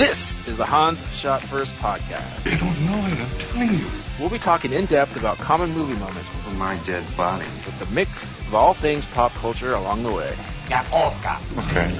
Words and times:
This 0.00 0.48
is 0.48 0.56
the 0.56 0.64
Hans 0.64 1.04
Shot 1.12 1.42
First 1.42 1.74
podcast. 1.74 2.42
They 2.42 2.56
don't 2.56 2.86
know 2.86 2.96
it, 3.06 3.18
I'm 3.18 3.38
telling 3.38 3.78
you. 3.78 3.86
We'll 4.18 4.30
be 4.30 4.38
talking 4.38 4.72
in 4.72 4.86
depth 4.86 5.14
about 5.14 5.36
common 5.36 5.72
movie 5.72 5.92
moments 6.00 6.30
For 6.42 6.52
my 6.52 6.78
dead 6.86 7.04
body. 7.18 7.44
with 7.66 7.78
the 7.78 7.84
mix 7.94 8.24
of 8.24 8.54
all 8.54 8.72
things 8.72 9.06
pop 9.08 9.30
culture 9.34 9.74
along 9.74 10.04
the 10.04 10.10
way. 10.10 10.34
Yeah, 10.70 10.86
Oscar. 10.90 11.36
Okay. 11.68 11.90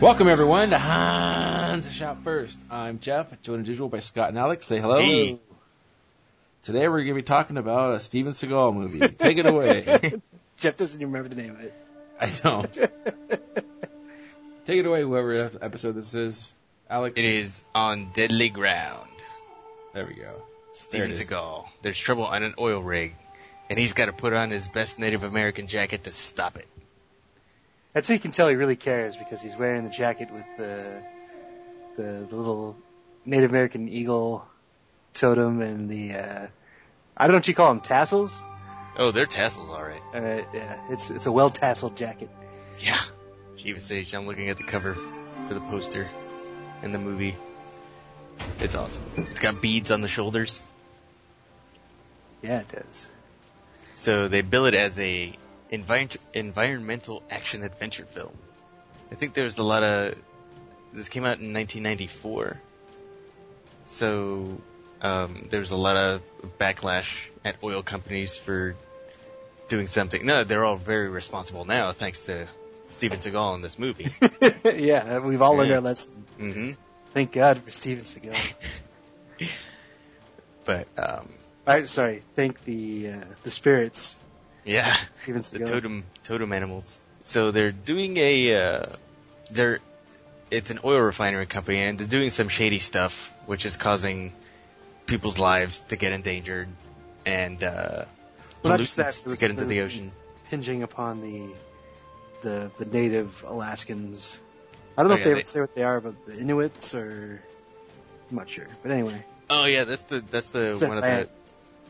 Welcome 0.00 0.28
everyone 0.28 0.70
to 0.70 0.78
Hans 0.78 1.92
Shot 1.92 2.24
First. 2.24 2.58
I'm 2.70 3.00
Jeff, 3.00 3.30
joined 3.42 3.62
as 3.62 3.68
usual 3.68 3.90
by 3.90 3.98
Scott 3.98 4.30
and 4.30 4.38
Alex. 4.38 4.66
Say 4.66 4.80
hello. 4.80 4.98
Hey. 4.98 5.38
Today 6.62 6.88
we're 6.88 7.04
going 7.04 7.08
to 7.08 7.14
be 7.14 7.22
talking 7.22 7.58
about 7.58 7.96
a 7.96 8.00
Steven 8.00 8.32
Seagal 8.32 8.74
movie. 8.74 9.00
Take 9.00 9.36
it 9.36 9.44
away. 9.44 10.14
Jeff 10.56 10.78
doesn't 10.78 10.98
even 10.98 11.12
remember 11.12 11.34
the 11.34 11.42
name 11.42 11.50
of 11.50 11.60
it. 11.60 11.74
I 12.18 12.30
don't. 12.30 12.72
Take 14.64 14.78
it 14.78 14.86
away, 14.86 15.02
whoever 15.02 15.50
episode 15.60 15.96
this 15.96 16.14
is. 16.14 16.50
Alex. 16.88 17.18
It 17.18 17.24
is 17.26 17.60
on 17.74 18.10
deadly 18.14 18.48
ground. 18.48 19.10
There 19.92 20.06
we 20.06 20.14
go. 20.14 20.42
Steven 20.70 21.12
There. 21.12 21.26
Seagal. 21.26 21.66
There's 21.82 21.98
trouble 21.98 22.24
on 22.24 22.42
an 22.42 22.54
oil 22.58 22.80
rig, 22.80 23.16
and 23.68 23.78
he's 23.78 23.92
got 23.92 24.06
to 24.06 24.12
put 24.14 24.32
on 24.32 24.48
his 24.48 24.66
best 24.66 24.98
Native 24.98 25.24
American 25.24 25.66
jacket 25.66 26.04
to 26.04 26.12
stop 26.12 26.56
it. 26.56 26.66
That's 27.92 28.08
how 28.08 28.14
you 28.14 28.20
can 28.20 28.30
tell 28.30 28.48
he 28.48 28.54
really 28.54 28.76
cares 28.76 29.16
because 29.16 29.42
he's 29.42 29.56
wearing 29.56 29.84
the 29.84 29.90
jacket 29.90 30.30
with 30.32 30.46
the 30.56 31.02
the, 31.96 32.26
the 32.28 32.36
little 32.36 32.76
Native 33.24 33.50
American 33.50 33.88
eagle 33.88 34.46
totem 35.12 35.60
and 35.60 35.88
the 35.88 36.14
uh, 36.14 36.46
I 37.16 37.26
don't 37.26 37.32
know 37.32 37.38
what 37.38 37.48
you 37.48 37.54
call 37.54 37.68
them 37.68 37.80
tassels. 37.80 38.40
Oh, 38.96 39.10
they're 39.10 39.26
tassels, 39.26 39.68
all 39.68 39.82
right. 39.82 40.02
Uh, 40.14 40.44
yeah, 40.54 40.78
it's 40.88 41.10
it's 41.10 41.26
a 41.26 41.32
well 41.32 41.50
tasseled 41.50 41.96
jacket. 41.96 42.30
Yeah. 42.78 43.00
Sage, 43.80 44.14
I'm 44.14 44.26
looking 44.26 44.48
at 44.48 44.56
the 44.56 44.62
cover 44.62 44.96
for 45.46 45.52
the 45.52 45.60
poster 45.60 46.08
in 46.82 46.92
the 46.92 46.98
movie. 46.98 47.36
It's 48.58 48.74
awesome. 48.74 49.02
It's 49.16 49.38
got 49.40 49.60
beads 49.60 49.90
on 49.90 50.00
the 50.00 50.08
shoulders. 50.08 50.62
Yeah, 52.42 52.60
it 52.60 52.68
does. 52.68 53.06
So 53.96 54.28
they 54.28 54.40
bill 54.40 54.64
it 54.64 54.72
as 54.72 54.98
a 54.98 55.36
envi- 55.72 56.16
environmental 56.34 57.22
action 57.30 57.62
adventure 57.62 58.04
film. 58.04 58.36
I 59.12 59.14
think 59.14 59.34
there's 59.34 59.58
a 59.58 59.62
lot 59.62 59.82
of 59.82 60.14
this 60.92 61.08
came 61.08 61.24
out 61.24 61.38
in 61.38 61.52
1994, 61.52 62.60
so 63.84 64.60
um, 65.02 65.46
there's 65.50 65.70
a 65.70 65.76
lot 65.76 65.96
of 65.96 66.20
backlash 66.58 67.26
at 67.44 67.56
oil 67.62 67.82
companies 67.82 68.36
for 68.36 68.74
doing 69.68 69.86
something. 69.86 70.24
No, 70.26 70.44
they're 70.44 70.64
all 70.64 70.76
very 70.76 71.08
responsible 71.08 71.64
now, 71.64 71.92
thanks 71.92 72.24
to 72.26 72.48
Steven 72.88 73.18
Seagal 73.20 73.54
in 73.56 73.62
this 73.62 73.78
movie. 73.78 74.08
yeah, 74.64 75.18
we've 75.18 75.42
all 75.42 75.54
learned 75.56 75.70
Yeah. 75.70 75.76
our 75.76 75.80
lesson. 75.80 76.24
hmm 76.38 76.70
Thank 77.14 77.32
God 77.32 77.58
for 77.58 77.70
Steven 77.72 78.04
Seagal. 78.04 78.36
But 80.64 80.86
um, 80.98 81.34
I 81.66 81.84
sorry, 81.84 82.22
thank 82.36 82.62
the 82.64 83.10
uh, 83.12 83.24
the 83.42 83.50
spirits. 83.50 84.16
Yeah, 84.70 84.96
Steven 85.22 85.42
the 85.42 85.46
Seagal. 85.58 85.68
totem 85.68 86.04
totem 86.24 86.52
animals. 86.52 86.98
So 87.22 87.50
they're 87.50 87.72
doing 87.72 88.16
a 88.16 88.34
uh, 88.56 88.86
they're 89.50 89.80
it's 90.50 90.70
an 90.70 90.78
oil 90.84 91.00
refinery 91.00 91.46
company 91.46 91.78
and 91.82 91.98
they're 91.98 92.06
doing 92.18 92.30
some 92.30 92.48
shady 92.48 92.78
stuff 92.78 93.32
which 93.46 93.64
is 93.66 93.76
causing 93.76 94.32
people's 95.06 95.38
lives 95.38 95.82
to 95.88 95.96
get 95.96 96.12
endangered 96.12 96.68
and 97.26 97.62
uh 97.62 98.04
Well, 98.62 98.78
just 98.78 98.96
that, 98.96 99.06
pollutants 99.14 99.30
to 99.30 99.36
get 99.36 99.50
into 99.50 99.64
the 99.64 99.80
ocean. 99.82 100.10
Hinging 100.48 100.82
upon 100.82 101.20
the 101.22 101.50
the 102.42 102.70
the 102.78 102.86
native 102.86 103.44
Alaskans. 103.46 104.38
I 104.98 105.02
don't 105.02 105.10
know 105.10 105.14
Oh, 105.16 105.18
if 105.18 105.26
yeah, 105.26 105.34
they 105.34 105.40
they- 105.40 105.44
say 105.44 105.60
what 105.60 105.74
they 105.74 105.82
are, 105.84 106.00
but 106.00 106.14
the 106.26 106.38
Inuits 106.38 106.94
or 106.94 107.40
I'm 108.30 108.36
not 108.36 108.48
sure. 108.50 108.66
But 108.82 108.90
anyway, 108.92 109.24
Oh 109.50 109.64
yeah, 109.66 109.84
that's 109.84 110.04
the 110.04 110.20
that's 110.30 110.50
the 110.50 110.70
It's 110.70 110.80
one 110.80 110.98
of 110.98 111.04
the 111.04 111.28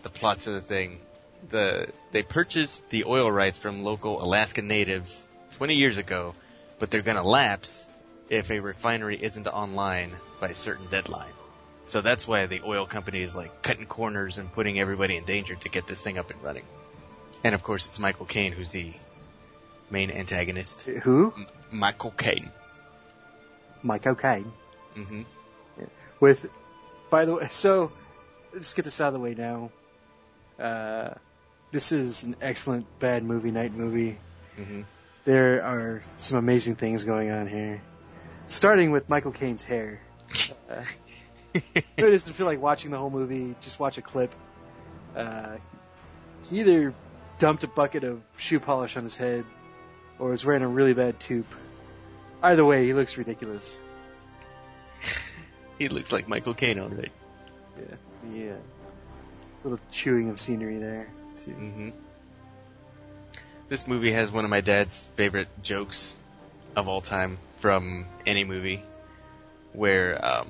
the 0.02 0.10
plots 0.10 0.46
of 0.46 0.54
the 0.54 0.60
thing. 0.62 1.00
The 1.48 1.88
they 2.10 2.22
purchased 2.22 2.88
the 2.90 3.04
oil 3.04 3.30
rights 3.30 3.58
from 3.58 3.82
local 3.84 4.22
Alaska 4.22 4.62
natives 4.62 5.28
20 5.52 5.74
years 5.74 5.98
ago, 5.98 6.34
but 6.78 6.90
they're 6.90 7.02
going 7.02 7.16
to 7.16 7.22
lapse 7.22 7.86
if 8.28 8.50
a 8.50 8.60
refinery 8.60 9.18
isn't 9.20 9.46
online 9.48 10.12
by 10.38 10.48
a 10.48 10.54
certain 10.54 10.86
deadline. 10.88 11.32
So 11.84 12.00
that's 12.00 12.28
why 12.28 12.46
the 12.46 12.60
oil 12.64 12.86
company 12.86 13.22
is 13.22 13.34
like 13.34 13.62
cutting 13.62 13.86
corners 13.86 14.38
and 14.38 14.52
putting 14.52 14.78
everybody 14.78 15.16
in 15.16 15.24
danger 15.24 15.56
to 15.56 15.68
get 15.68 15.86
this 15.86 16.02
thing 16.02 16.18
up 16.18 16.30
and 16.30 16.40
running. 16.42 16.64
And 17.42 17.54
of 17.54 17.62
course, 17.62 17.86
it's 17.86 17.98
Michael 17.98 18.26
Caine 18.26 18.52
who's 18.52 18.70
the 18.70 18.92
main 19.90 20.10
antagonist. 20.10 20.82
who? 20.82 21.32
M- 21.36 21.46
Michael 21.70 22.12
Caine. 22.12 22.50
Mike 23.82 24.06
O'Kane. 24.06 24.52
hmm 24.94 25.22
With, 26.20 26.50
by 27.08 27.24
the 27.24 27.34
way, 27.34 27.48
so 27.50 27.90
let's 28.52 28.74
get 28.74 28.84
this 28.84 29.00
out 29.00 29.08
of 29.08 29.14
the 29.14 29.20
way 29.20 29.34
now. 29.34 29.70
Uh, 30.58 31.14
this 31.72 31.92
is 31.92 32.22
an 32.24 32.36
excellent 32.40 32.86
bad 32.98 33.24
movie 33.24 33.50
night 33.50 33.72
movie. 33.74 34.18
hmm 34.56 34.82
There 35.24 35.62
are 35.62 36.02
some 36.16 36.38
amazing 36.38 36.76
things 36.76 37.04
going 37.04 37.30
on 37.30 37.46
here. 37.46 37.82
Starting 38.46 38.90
with 38.90 39.08
Michael 39.08 39.32
Caine's 39.32 39.62
hair. 39.62 40.00
Uh, 40.68 40.82
it 41.54 41.84
doesn't 41.96 42.32
feel 42.32 42.46
like 42.46 42.60
watching 42.60 42.90
the 42.90 42.98
whole 42.98 43.10
movie. 43.10 43.54
Just 43.60 43.78
watch 43.78 43.98
a 43.98 44.02
clip. 44.02 44.34
Uh, 45.16 45.56
he 46.48 46.60
either 46.60 46.94
dumped 47.38 47.64
a 47.64 47.68
bucket 47.68 48.04
of 48.04 48.22
shoe 48.36 48.60
polish 48.60 48.96
on 48.96 49.04
his 49.04 49.16
head, 49.16 49.44
or 50.18 50.30
was 50.30 50.44
wearing 50.44 50.62
a 50.62 50.68
really 50.68 50.94
bad 50.94 51.18
tube. 51.20 51.46
Either 52.42 52.64
way, 52.64 52.84
he 52.84 52.92
looks 52.94 53.16
ridiculous. 53.16 53.76
He 55.78 55.88
looks 55.88 56.12
like 56.12 56.28
Michael 56.28 56.52
Caine, 56.52 56.78
alright. 56.78 57.10
Yeah, 57.78 57.96
the 58.30 58.50
uh, 58.50 58.56
little 59.64 59.80
chewing 59.90 60.28
of 60.28 60.38
scenery 60.38 60.76
there. 60.76 61.08
Too. 61.44 61.52
hmm 61.52 61.90
This 63.68 63.86
movie 63.86 64.12
has 64.12 64.30
one 64.30 64.44
of 64.44 64.50
my 64.50 64.60
dad's 64.60 65.06
favorite 65.16 65.48
jokes 65.62 66.14
of 66.76 66.88
all 66.88 67.00
time 67.00 67.38
from 67.58 68.06
any 68.26 68.44
movie, 68.44 68.82
where 69.72 70.24
um, 70.24 70.48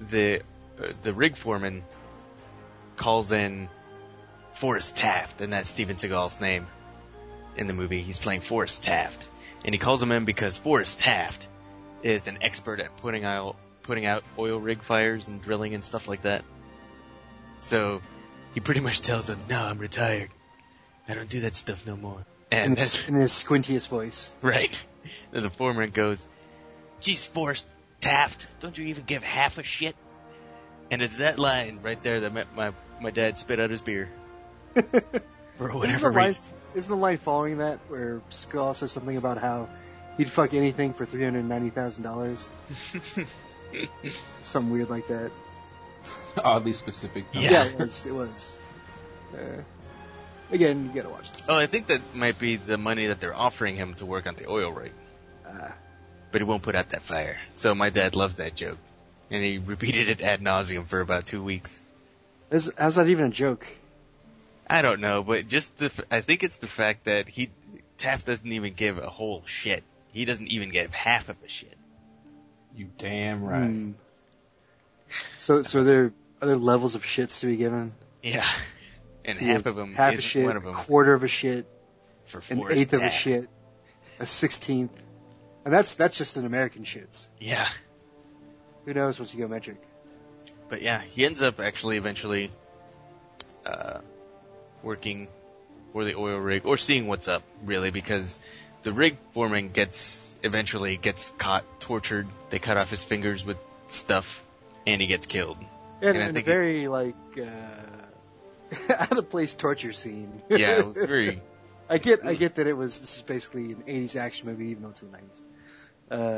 the 0.00 0.42
uh, 0.82 0.92
the 1.02 1.12
rig 1.12 1.36
foreman 1.36 1.84
calls 2.96 3.32
in 3.32 3.68
Forrest 4.52 4.96
Taft, 4.96 5.40
and 5.40 5.52
that's 5.52 5.68
Steven 5.68 5.96
Seagal's 5.96 6.40
name 6.40 6.66
in 7.56 7.66
the 7.66 7.72
movie. 7.72 8.02
He's 8.02 8.18
playing 8.18 8.40
Forrest 8.40 8.82
Taft, 8.82 9.26
and 9.64 9.74
he 9.74 9.78
calls 9.78 10.02
him 10.02 10.12
in 10.12 10.24
because 10.24 10.56
Forrest 10.56 11.00
Taft 11.00 11.48
is 12.02 12.28
an 12.28 12.38
expert 12.40 12.80
at 12.80 12.96
putting 12.96 13.24
out 13.24 13.56
putting 13.82 14.06
out 14.06 14.22
oil 14.38 14.58
rig 14.58 14.82
fires 14.82 15.28
and 15.28 15.42
drilling 15.42 15.74
and 15.74 15.82
stuff 15.82 16.08
like 16.08 16.22
that. 16.22 16.44
So 17.58 18.00
he 18.54 18.60
pretty 18.60 18.80
much 18.80 19.00
tells 19.02 19.28
him, 19.28 19.38
"No, 19.48 19.62
I'm 19.62 19.78
retired. 19.78 20.30
I 21.08 21.14
don't 21.14 21.28
do 21.28 21.40
that 21.40 21.54
stuff 21.56 21.86
no 21.86 21.96
more." 21.96 22.24
And 22.52 22.64
In 22.66 22.74
that's 22.74 22.96
his, 22.98 23.08
in 23.08 23.14
his 23.14 23.32
squintiest 23.32 23.88
voice. 23.88 24.30
right. 24.42 24.80
And 25.32 25.42
the 25.42 25.50
foreman 25.50 25.90
goes, 25.90 26.26
"Geez, 27.00 27.24
Forrest 27.24 27.66
Taft, 28.00 28.46
don't 28.60 28.76
you 28.76 28.86
even 28.86 29.04
give 29.04 29.22
half 29.22 29.56
a 29.58 29.62
shit?" 29.62 29.96
And 30.90 31.00
it's 31.02 31.16
that 31.18 31.38
line 31.38 31.78
right 31.82 32.00
there 32.02 32.20
that 32.20 32.32
met 32.34 32.54
my 32.54 32.72
my 33.00 33.10
dad 33.10 33.38
spit 33.38 33.58
out 33.60 33.70
his 33.70 33.80
beer 33.80 34.08
for 34.74 35.68
Isn't 35.68 35.74
whatever 35.78 36.10
the, 36.10 36.16
line, 36.16 36.26
reason. 36.28 36.42
isn't 36.74 36.90
the 36.90 37.00
line 37.00 37.16
following 37.18 37.58
that 37.58 37.78
where 37.88 38.20
Skull 38.28 38.74
says 38.74 38.92
something 38.92 39.16
about 39.16 39.38
how 39.38 39.68
he'd 40.18 40.28
fuck 40.30 40.52
anything 40.52 40.92
for 40.92 41.06
three 41.06 41.24
hundred 41.24 41.44
ninety 41.46 41.70
thousand 41.70 42.02
dollars? 42.02 42.46
Something 44.42 44.72
weird 44.72 44.90
like 44.90 45.08
that. 45.08 45.30
Oddly 46.36 46.72
specific. 46.72 47.24
Yeah. 47.32 47.64
it 47.64 47.78
was. 47.78 48.06
It 48.06 48.12
was. 48.12 48.56
Uh, 49.34 49.62
again, 50.50 50.86
you 50.94 51.02
gotta 51.02 51.12
watch 51.12 51.32
this. 51.32 51.48
Oh, 51.48 51.56
I 51.56 51.66
think 51.66 51.86
that 51.88 52.00
might 52.14 52.38
be 52.38 52.56
the 52.56 52.78
money 52.78 53.06
that 53.06 53.20
they're 53.20 53.34
offering 53.34 53.76
him 53.76 53.94
to 53.94 54.06
work 54.06 54.26
on 54.26 54.34
the 54.36 54.48
oil 54.48 54.70
rig. 54.72 54.92
Uh, 55.46 55.70
But 56.32 56.40
he 56.40 56.44
won't 56.44 56.62
put 56.62 56.74
out 56.74 56.90
that 56.90 57.02
fire. 57.02 57.38
So 57.54 57.74
my 57.74 57.90
dad 57.90 58.14
loves 58.16 58.36
that 58.36 58.54
joke. 58.54 58.78
And 59.30 59.44
he 59.44 59.58
repeated 59.58 60.08
it 60.08 60.20
ad 60.20 60.40
nauseum 60.40 60.86
for 60.86 61.00
about 61.00 61.26
two 61.26 61.42
weeks. 61.42 61.78
is- 62.50 62.72
how's 62.78 62.96
that 62.96 63.08
even 63.08 63.26
a 63.26 63.30
joke? 63.30 63.66
I 64.68 64.82
don't 64.82 65.00
know, 65.00 65.22
but 65.24 65.48
just 65.48 65.76
the, 65.78 65.86
f- 65.86 66.00
I 66.12 66.20
think 66.20 66.44
it's 66.44 66.58
the 66.58 66.68
fact 66.68 67.04
that 67.06 67.28
he, 67.28 67.50
Taft 67.98 68.26
doesn't 68.26 68.50
even 68.52 68.74
give 68.74 68.98
a 68.98 69.08
whole 69.10 69.42
shit. 69.44 69.82
He 70.12 70.24
doesn't 70.24 70.46
even 70.46 70.70
give 70.70 70.92
half 70.92 71.28
of 71.28 71.36
a 71.44 71.48
shit. 71.48 71.76
You 72.76 72.88
damn 72.98 73.42
right. 73.44 73.66
Hmm. 73.66 73.92
So, 75.36 75.62
so 75.62 75.84
there 75.84 76.12
are 76.40 76.46
there 76.46 76.56
levels 76.56 76.94
of 76.94 77.02
shits 77.02 77.40
to 77.40 77.46
be 77.46 77.56
given. 77.56 77.92
Yeah. 78.22 78.46
And 79.24 79.36
So 79.36 79.44
half 79.44 79.66
of 79.66 79.76
them 79.76 79.94
half 79.94 80.14
a 80.14 80.22
shit, 80.22 80.44
one 80.44 80.56
of 80.56 80.64
them 80.64 80.74
quarter 80.74 81.14
of 81.14 81.24
a 81.24 81.28
shit, 81.28 81.66
for 82.26 82.42
an 82.48 82.64
eighth 82.70 82.92
of 82.92 83.02
a 83.02 83.10
shit, 83.10 83.48
a 84.18 84.26
sixteenth, 84.26 84.92
and 85.64 85.72
that's 85.72 85.94
that's 85.94 86.16
just 86.16 86.36
an 86.36 86.46
American 86.46 86.84
shits. 86.84 87.28
Yeah. 87.38 87.68
Who 88.84 88.94
knows 88.94 89.18
once 89.18 89.34
you 89.34 89.40
go 89.40 89.48
metric? 89.48 89.76
But 90.68 90.82
yeah, 90.82 91.02
he 91.02 91.24
ends 91.26 91.42
up 91.42 91.60
actually 91.60 91.96
eventually 91.96 92.50
uh, 93.66 93.98
working 94.82 95.28
for 95.92 96.04
the 96.04 96.14
oil 96.14 96.38
rig 96.38 96.64
or 96.64 96.76
seeing 96.76 97.06
what's 97.06 97.28
up 97.28 97.42
really 97.64 97.90
because 97.90 98.38
the 98.82 98.92
rig 98.92 99.18
foreman 99.32 99.68
gets 99.68 100.38
eventually 100.42 100.96
gets 100.96 101.32
caught, 101.38 101.64
tortured. 101.80 102.26
They 102.48 102.58
cut 102.58 102.76
off 102.76 102.90
his 102.90 103.02
fingers 103.02 103.44
with 103.44 103.58
stuff, 103.88 104.44
and 104.92 105.00
he 105.00 105.06
gets 105.06 105.26
killed. 105.26 105.58
And, 106.02 106.16
And 106.16 106.28
and 106.28 106.36
a 106.36 106.40
it- 106.40 106.44
very 106.46 106.88
like 106.88 107.14
uh, 107.38 108.92
out 108.94 109.16
of 109.18 109.28
place 109.28 109.54
torture 109.54 109.92
scene. 109.92 110.42
Yeah, 110.48 110.78
it 110.78 110.86
was 110.86 110.96
very. 110.96 111.40
I 111.90 111.98
get 111.98 112.24
I 112.24 112.34
get 112.34 112.54
that 112.56 112.66
it 112.68 112.72
was 112.74 112.98
this 113.00 113.16
is 113.16 113.22
basically 113.22 113.72
an 113.72 113.82
'80s 113.82 114.14
action 114.16 114.48
movie, 114.48 114.68
even 114.68 114.82
though 114.84 114.90
it's 114.90 115.02
in 115.02 115.10
the 115.10 115.18
'90s. 115.18 115.42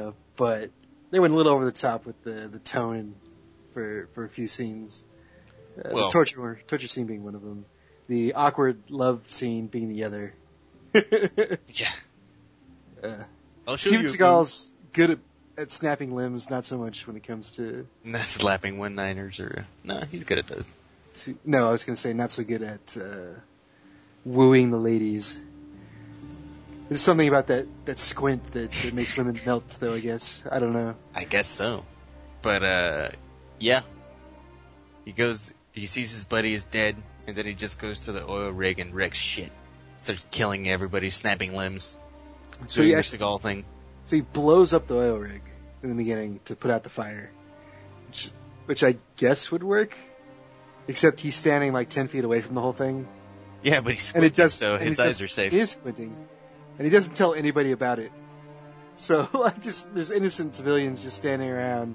Uh, 0.09 0.13
but 0.37 0.71
they 1.11 1.21
went 1.21 1.35
a 1.35 1.37
little 1.37 1.53
over 1.53 1.65
the 1.65 1.73
top 1.73 2.07
with 2.07 2.23
the 2.25 2.49
the 2.51 2.59
tone 2.59 3.15
for 3.75 4.09
for 4.15 4.25
a 4.25 4.29
few 4.29 4.49
scenes. 4.49 5.05
Uh, 5.79 5.91
Well- 5.93 6.07
the 6.07 6.13
torture 6.13 6.61
torture 6.67 6.89
scene 6.89 7.07
being 7.07 7.23
one 7.23 7.35
of 7.35 7.43
them. 7.43 7.67
The 8.09 8.33
awkward 8.35 8.83
love 8.91 9.31
scene 9.31 9.67
being 9.69 9.89
the 9.89 10.05
other. 10.05 10.35
Yeah. 10.95 11.89
Uh, 13.03 13.25
I'll 13.67 13.77
show 13.77 13.89
Steven 13.91 14.07
you. 14.07 14.13
Seagal's 14.13 14.71
good 14.93 15.11
at, 15.13 15.19
at 15.57 15.71
snapping 15.71 16.15
limbs, 16.15 16.51
not 16.51 16.65
so 16.65 16.79
much 16.79 17.07
when 17.07 17.17
it 17.17 17.25
comes 17.25 17.53
to, 17.53 17.87
Not 18.05 18.27
slapping 18.27 18.79
one 18.79 18.95
niners 18.95 19.41
or 19.41 19.67
no, 19.85 20.03
he's 20.11 20.25
good 20.25 20.39
at 20.39 20.47
those. 20.47 20.75
to. 21.15 21.37
No, 21.45 21.69
I 21.69 21.73
was 21.73 21.85
going 21.85 21.95
to 21.97 22.01
say 22.01 22.13
not 22.13 22.31
so 22.31 22.43
good 22.43 22.63
at 22.63 22.97
uh, 22.99 23.39
wooing 24.25 24.71
the 24.71 24.79
ladies. 24.79 25.37
There's 26.89 27.03
something 27.03 27.29
about 27.29 27.47
that 27.47 27.67
that 27.87 27.99
squint 27.99 28.45
that, 28.53 28.71
that 28.71 28.93
makes 28.93 29.17
women 29.17 29.41
melt, 29.47 29.65
though. 29.81 29.95
I 29.95 30.01
guess 30.01 30.43
I 30.51 30.59
don't 30.59 30.73
know. 30.73 30.95
I 31.15 31.25
guess 31.25 31.47
so. 31.47 31.85
But 32.43 32.63
uh 32.63 33.09
yeah. 33.59 33.83
He 35.05 35.13
goes 35.13 35.55
he 35.73 35.87
sees 35.87 36.11
his 36.11 36.25
buddy 36.25 36.53
is 36.53 36.65
dead 36.65 36.97
and 37.27 37.37
then 37.37 37.47
he 37.47 37.55
just 37.55 37.79
goes 37.79 38.01
to 38.01 38.13
the 38.13 38.29
oil 38.29 38.51
rig 38.51 38.79
and 38.79 38.95
wrecks 38.95 39.17
shit. 39.17 39.53
Starts 40.03 40.27
killing 40.31 40.69
everybody, 40.69 41.09
snapping 41.11 41.55
limbs. 41.55 41.97
So 42.67 42.81
doing 42.81 42.89
he 42.89 42.93
the 42.93 42.99
actually, 42.99 43.19
Seagal 43.19 43.41
thing. 43.41 43.65
So 44.05 44.17
he 44.17 44.23
blows 44.23 44.73
up 44.73 44.87
the 44.87 44.97
oil 44.97 45.19
rig 45.19 45.43
in 45.83 45.89
the 45.91 45.95
beginning 45.95 46.41
to 46.47 46.57
put 46.57 46.71
out 46.71 46.83
the 46.83 46.89
fire, 46.91 47.31
which, 48.09 48.31
which 48.67 48.85
I 48.85 48.97
guess 49.17 49.51
would 49.51 49.63
work. 49.63 49.97
Except 50.89 51.21
he's 51.21 51.37
standing 51.37 51.73
like 51.73 51.91
ten 51.91 52.09
feet 52.09 52.25
away 52.25 52.41
from 52.41 52.57
the 52.57 52.61
whole 52.61 52.73
thing, 52.73 53.07
Yeah, 53.63 53.81
but 53.81 53.93
he's 53.95 54.13
and 54.13 54.25
it 54.25 54.35
does. 54.35 54.53
so 54.55 54.79
his 54.79 54.99
eyes 54.99 55.11
just- 55.19 55.23
are 55.23 55.29
safe. 55.29 55.53
He 55.53 55.61
is 55.61 55.71
squinting, 55.71 56.17
and 56.79 56.85
he 56.85 56.91
doesn't 56.91 57.15
tell 57.15 57.35
anybody 57.35 57.71
about 57.71 58.01
it. 58.01 58.11
So 58.97 59.29
like, 59.35 59.63
just 59.63 59.95
there's 59.95 60.11
innocent 60.11 60.57
civilians 60.57 61.03
just 61.05 61.17
standing 61.17 61.49
around. 61.49 61.95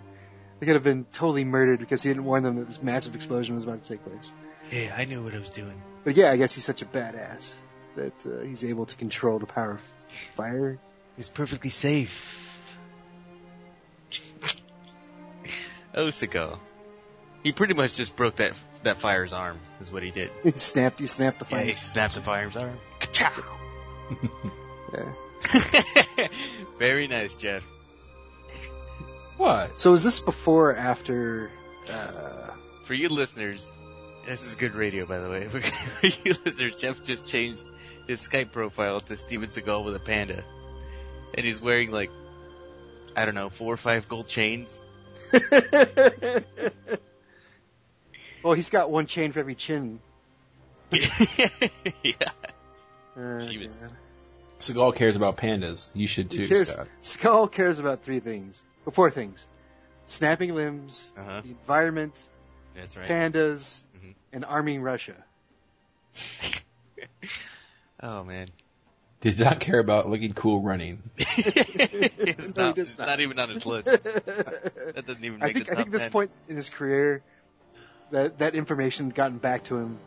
They 0.60 0.66
could 0.66 0.76
have 0.76 0.84
been 0.84 1.06
totally 1.12 1.44
murdered 1.44 1.80
because 1.80 2.02
he 2.02 2.10
didn't 2.10 2.24
warn 2.24 2.44
them 2.44 2.56
that 2.56 2.68
this 2.68 2.82
massive 2.82 3.14
explosion 3.14 3.56
was 3.56 3.64
about 3.66 3.84
to 3.84 3.90
take 3.90 4.04
place. 4.06 4.32
Hey, 4.70 4.90
I 4.90 5.04
knew 5.06 5.22
what 5.24 5.36
I 5.36 5.40
was 5.40 5.50
doing. 5.52 5.80
But 6.06 6.16
yeah, 6.16 6.32
I 6.32 6.38
guess 6.38 6.54
he's 6.54 6.64
such 6.66 6.82
a 6.82 6.86
badass 6.86 7.54
that 7.98 8.26
uh, 8.26 8.44
he's 8.44 8.64
able 8.64 8.86
to 8.86 8.96
control 8.96 9.38
the 9.38 9.46
power 9.46 9.72
of 9.74 9.82
fire. 10.34 10.80
He's 11.18 11.30
perfectly 11.30 11.70
safe. 11.72 12.58
oh, 15.96 16.08
Seagal. 16.08 16.60
He 17.44 17.52
pretty 17.52 17.74
much 17.74 17.96
just 17.96 18.16
broke 18.16 18.38
that 18.38 18.54
that 18.84 19.00
fire's 19.00 19.34
arm, 19.34 19.60
is 19.82 19.92
what 19.92 20.04
he 20.04 20.12
did. 20.12 20.30
He 20.44 20.52
snapped. 20.52 21.00
He 21.00 21.08
snapped 21.08 21.40
the 21.40 21.46
Yeah, 21.50 21.58
fire. 21.58 21.66
he 21.66 21.74
snapped 21.74 22.16
the 22.16 22.22
fire's 22.22 22.56
arm. 22.56 22.78
Ka-chow! 23.00 23.44
Yeah. 24.94 26.28
Very 26.80 27.08
nice, 27.08 27.36
Jeff. 27.36 27.64
What? 29.38 29.80
So 29.80 29.94
is 29.94 30.04
this 30.04 30.20
before 30.20 30.72
or 30.72 30.76
after? 30.76 31.50
Uh, 31.92 32.52
For 32.86 32.94
you 32.94 33.10
listeners, 33.10 33.70
this 34.26 34.44
is 34.44 34.56
good 34.56 34.76
radio, 34.76 35.06
by 35.06 35.20
the 35.20 35.30
way. 35.30 35.48
For 35.48 35.60
you 36.08 36.36
listeners, 36.46 36.76
Jeff 36.78 37.04
just 37.04 37.28
changed 37.28 37.66
his 38.08 38.26
Skype 38.28 38.52
profile 38.52 39.00
to 39.02 39.18
Steven 39.18 39.50
Seagal 39.50 39.84
with 39.86 39.96
a 39.96 40.00
panda. 40.00 40.44
And 41.38 41.46
he's 41.46 41.62
wearing 41.62 41.92
like, 41.92 42.10
I 43.16 43.26
don't 43.26 43.36
know, 43.36 43.50
four 43.50 43.74
or 43.74 43.78
five 43.78 44.08
gold 44.10 44.28
chains. 44.28 44.82
well, 48.44 48.54
he's 48.54 48.70
got 48.70 48.90
one 48.90 49.06
chain 49.08 49.32
for 49.32 49.40
every 49.40 49.56
chin. 49.56 50.00
yeah. 50.92 51.00
Uh, 53.16 53.20
Jeez. 53.46 53.82
yeah. 53.82 53.88
Seagal 54.60 54.96
cares 54.96 55.16
about 55.16 55.38
pandas. 55.38 55.90
You 55.94 56.08
should 56.08 56.32
He 56.32 56.40
too, 56.40 56.48
cares, 56.48 56.72
Scott. 56.72 56.88
Skull 57.02 57.48
cares 57.48 57.80
about 57.80 58.02
three 58.04 58.20
things, 58.20 58.64
or 58.86 58.92
four 58.92 59.12
things: 59.12 59.48
snapping 60.06 60.56
limbs, 60.56 61.12
Uh-huh. 61.18 61.42
the 61.42 61.50
environment, 61.50 62.24
That's 62.76 62.96
right. 62.98 63.08
pandas, 63.08 63.82
Mhm. 64.00 64.16
and 64.34 64.46
arming 64.46 64.82
Russia. 64.82 65.16
Oh 68.00 68.24
man. 68.24 68.50
Does 69.22 69.40
not 69.40 69.60
care 69.60 69.80
about 69.80 70.10
looking 70.10 70.34
cool 70.34 70.62
running. 70.62 71.02
it's, 71.18 72.56
No, 72.56 72.68
not, 72.68 72.76
does 72.76 72.92
it's 72.92 73.00
not. 73.00 73.08
not 73.08 73.20
even 73.20 73.40
on 73.40 73.50
his 73.50 73.66
list. 73.66 73.88
That 73.88 75.04
doesn't 75.08 75.26
even 75.26 75.40
make 75.40 75.50
I 75.50 75.54
think 75.54 75.66
the 75.66 75.72
I 75.72 75.76
top 75.76 75.78
think 75.78 75.92
this 75.92 76.08
point 76.08 76.32
in 76.48 76.56
his 76.56 76.70
career, 76.70 77.24
that 78.12 78.38
that 78.40 78.54
information 78.54 79.08
had 79.08 79.16
gotten 79.16 79.38
back 79.40 79.64
to 79.66 79.78
him. 79.78 79.98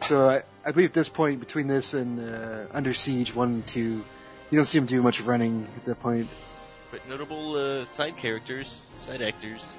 So 0.00 0.28
I, 0.28 0.42
I 0.64 0.72
believe 0.72 0.90
at 0.90 0.94
this 0.94 1.08
point, 1.08 1.40
between 1.40 1.68
this 1.68 1.94
and 1.94 2.20
uh, 2.20 2.66
Under 2.72 2.92
Siege 2.92 3.34
one 3.34 3.48
and 3.48 3.66
two, 3.66 4.04
you 4.50 4.58
don't 4.58 4.66
see 4.66 4.76
him 4.76 4.86
do 4.86 5.00
much 5.00 5.20
running 5.22 5.66
at 5.78 5.84
that 5.86 6.00
point. 6.00 6.28
But 6.90 7.08
notable 7.08 7.56
uh, 7.56 7.84
side 7.86 8.18
characters, 8.18 8.78
side 9.00 9.22
actors, 9.22 9.78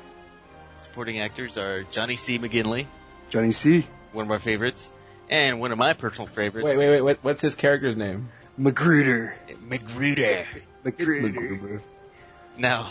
supporting 0.75 1.19
actors 1.19 1.57
are 1.57 1.83
Johnny 1.91 2.15
C. 2.15 2.39
McGinley, 2.39 2.88
Johnny 3.29 3.51
C. 3.51 3.85
one 4.12 4.25
of 4.25 4.31
our 4.31 4.39
favorites, 4.39 4.91
and 5.29 5.59
one 5.59 5.71
of 5.71 5.77
my 5.77 5.94
personal 5.94 6.27
favorites. 6.27 6.65
Wait, 6.65 6.77
wait, 6.77 6.89
wait. 6.89 7.01
What, 7.01 7.19
what's 7.21 7.41
his 7.41 7.56
character's 7.56 7.95
name? 7.95 8.29
Magruder. 8.57 9.35
Magruder. 9.61 10.47
It's 10.83 10.99
Magruder. 10.99 11.41
Magruder. 11.41 11.81
Now, 12.57 12.89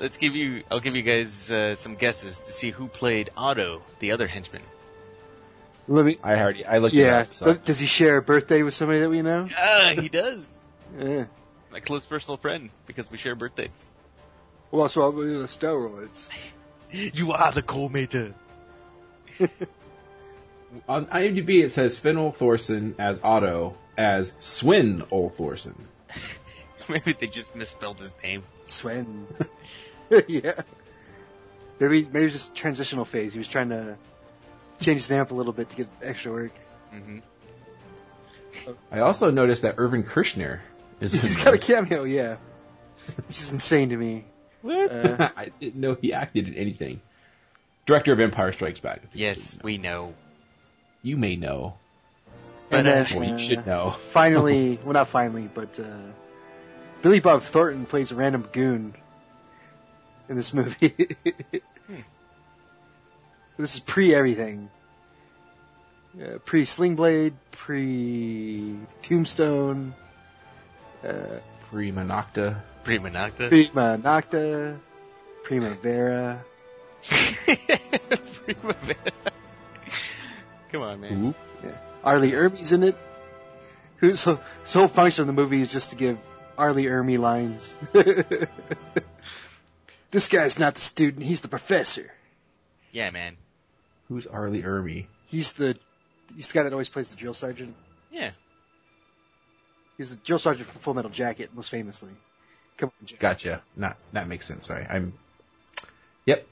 let's 0.00 0.16
give 0.16 0.34
you. 0.34 0.64
I'll 0.70 0.80
give 0.80 0.96
you 0.96 1.02
guys 1.02 1.50
uh, 1.50 1.74
some 1.74 1.94
guesses 1.94 2.40
to 2.40 2.52
see 2.52 2.70
who 2.70 2.88
played 2.88 3.30
Otto, 3.36 3.82
the 4.00 4.12
other 4.12 4.26
henchman. 4.26 4.62
Let 5.88 6.04
me. 6.04 6.18
I 6.22 6.34
already. 6.34 6.64
I 6.64 6.78
looked. 6.78 6.94
Yeah. 6.94 7.20
It 7.20 7.28
up, 7.28 7.34
so. 7.34 7.54
Does 7.54 7.78
he 7.78 7.86
share 7.86 8.16
a 8.16 8.22
birthday 8.22 8.62
with 8.62 8.74
somebody 8.74 9.00
that 9.00 9.10
we 9.10 9.22
know? 9.22 9.48
Ah, 9.56 9.94
he 9.98 10.08
does. 10.08 10.48
Yeah. 10.98 11.26
My 11.70 11.80
close 11.80 12.04
personal 12.04 12.36
friend 12.36 12.70
because 12.86 13.10
we 13.10 13.18
share 13.18 13.34
birthdays. 13.34 13.88
Well, 14.70 14.88
so 14.88 15.02
I'll 15.02 15.12
be 15.12 15.24
the 15.24 15.44
steroids. 15.44 16.26
You 16.90 17.32
are 17.32 17.52
the 17.52 17.62
co-mater. 17.62 18.34
On 20.88 21.06
IMDb, 21.06 21.62
it 21.62 21.70
says 21.70 21.96
Sven 21.96 22.16
Thorsen 22.16 22.94
as 22.98 23.20
Otto 23.22 23.76
as 23.96 24.32
Swin 24.40 25.02
Thorson. 25.10 25.74
Maybe 26.88 27.12
they 27.12 27.26
just 27.26 27.54
misspelled 27.54 28.00
his 28.00 28.12
name. 28.22 28.42
Sven. 28.64 29.26
yeah. 30.28 30.62
Maybe 31.78 32.08
maybe 32.12 32.26
it's 32.26 32.34
just 32.34 32.54
transitional 32.54 33.04
phase. 33.04 33.32
He 33.32 33.38
was 33.38 33.48
trying 33.48 33.70
to 33.70 33.96
change 34.80 35.00
his 35.00 35.10
name 35.10 35.20
up 35.20 35.30
a 35.30 35.34
little 35.34 35.52
bit 35.52 35.68
to 35.70 35.76
get 35.76 35.88
extra 36.02 36.32
work. 36.32 36.52
Mm-hmm. 36.94 37.18
I 38.90 39.00
also 39.00 39.30
noticed 39.30 39.62
that 39.62 39.76
Irvin 39.78 40.04
Kershner 40.04 40.60
is. 41.00 41.12
He's 41.12 41.38
in 41.38 41.44
got 41.44 41.54
a 41.54 41.58
cameo, 41.58 42.04
yeah. 42.04 42.36
Which 43.26 43.40
is 43.40 43.52
insane 43.52 43.88
to 43.88 43.96
me. 43.96 44.26
What? 44.60 44.92
Uh, 44.92 45.30
I 45.36 45.50
didn't 45.60 45.80
know 45.80 45.96
he 46.00 46.12
acted 46.12 46.46
in 46.46 46.54
anything. 46.54 47.00
Director 47.84 48.12
of 48.12 48.20
Empire 48.20 48.52
Strikes 48.52 48.78
Back. 48.78 49.02
Yes, 49.14 49.58
we 49.62 49.78
know. 49.78 50.14
You 51.02 51.16
may 51.16 51.36
know. 51.36 51.74
And 52.70 52.84
But, 52.86 53.08
then, 53.08 53.20
Well, 53.20 53.28
you 53.28 53.38
should 53.38 53.66
know. 53.66 53.96
finally, 54.10 54.78
well 54.84 54.94
not 54.94 55.08
finally, 55.08 55.48
but 55.52 55.78
uh, 55.78 55.84
Billy 57.02 57.20
Bob 57.20 57.42
Thornton 57.42 57.84
plays 57.86 58.12
a 58.12 58.14
random 58.14 58.48
goon 58.52 58.94
in 60.28 60.36
this 60.36 60.54
movie. 60.54 61.16
This 63.58 63.74
is 63.74 63.80
pre 63.80 64.14
everything. 64.14 64.70
Uh, 66.20 66.38
pre 66.44 66.64
Sling 66.64 66.96
Blade, 66.96 67.34
pre 67.50 68.76
Tombstone, 69.02 69.94
uh, 71.06 71.12
Prima 71.70 72.02
Nocta. 72.02 72.62
Prima 72.82 73.10
Nocta. 73.10 73.48
Prima 73.50 73.98
Nocta, 74.02 74.78
Primavera. 75.44 76.42
Primavera. 77.02 78.96
Come 80.72 80.82
on, 80.82 81.00
man. 81.00 81.26
Ooh. 81.26 81.34
R. 82.02 82.18
Lee 82.18 82.32
Ermey's 82.32 82.72
in 82.72 82.82
it. 82.82 82.96
Who's 83.98 84.20
so, 84.20 84.40
his 84.62 84.72
whole 84.72 84.88
function 84.88 85.22
of 85.22 85.26
the 85.28 85.32
movie 85.32 85.60
is 85.60 85.70
just 85.72 85.90
to 85.90 85.96
give 85.96 86.18
R. 86.58 86.72
Lee 86.72 86.86
Ermey 86.86 87.18
lines. 87.18 87.72
this 90.10 90.28
guy's 90.28 90.58
not 90.58 90.74
the 90.74 90.80
student, 90.80 91.22
he's 91.24 91.42
the 91.42 91.48
professor. 91.48 92.10
Yeah, 92.90 93.10
man. 93.10 93.36
Who's 94.08 94.26
R. 94.26 94.50
Lee 94.50 94.62
Ermey? 94.62 95.06
He's 95.26 95.52
the 95.52 95.78
he's 96.34 96.48
the 96.48 96.54
guy 96.54 96.62
that 96.64 96.72
always 96.72 96.88
plays 96.88 97.10
the 97.10 97.16
drill 97.16 97.34
sergeant. 97.34 97.76
Yeah. 98.10 98.32
He's 99.96 100.10
the 100.10 100.16
drill 100.24 100.40
sergeant 100.40 100.68
from 100.68 100.80
Full 100.80 100.94
Metal 100.94 101.10
Jacket, 101.10 101.50
most 101.54 101.70
famously. 101.70 102.10
Come 102.76 102.90
on, 103.00 103.06
Jack. 103.06 103.20
Gotcha. 103.20 103.62
Not 103.76 103.96
that 104.12 104.26
makes 104.26 104.46
sense. 104.46 104.66
Sorry, 104.66 104.84
I'm 104.88 105.12
Yep. 106.26 106.46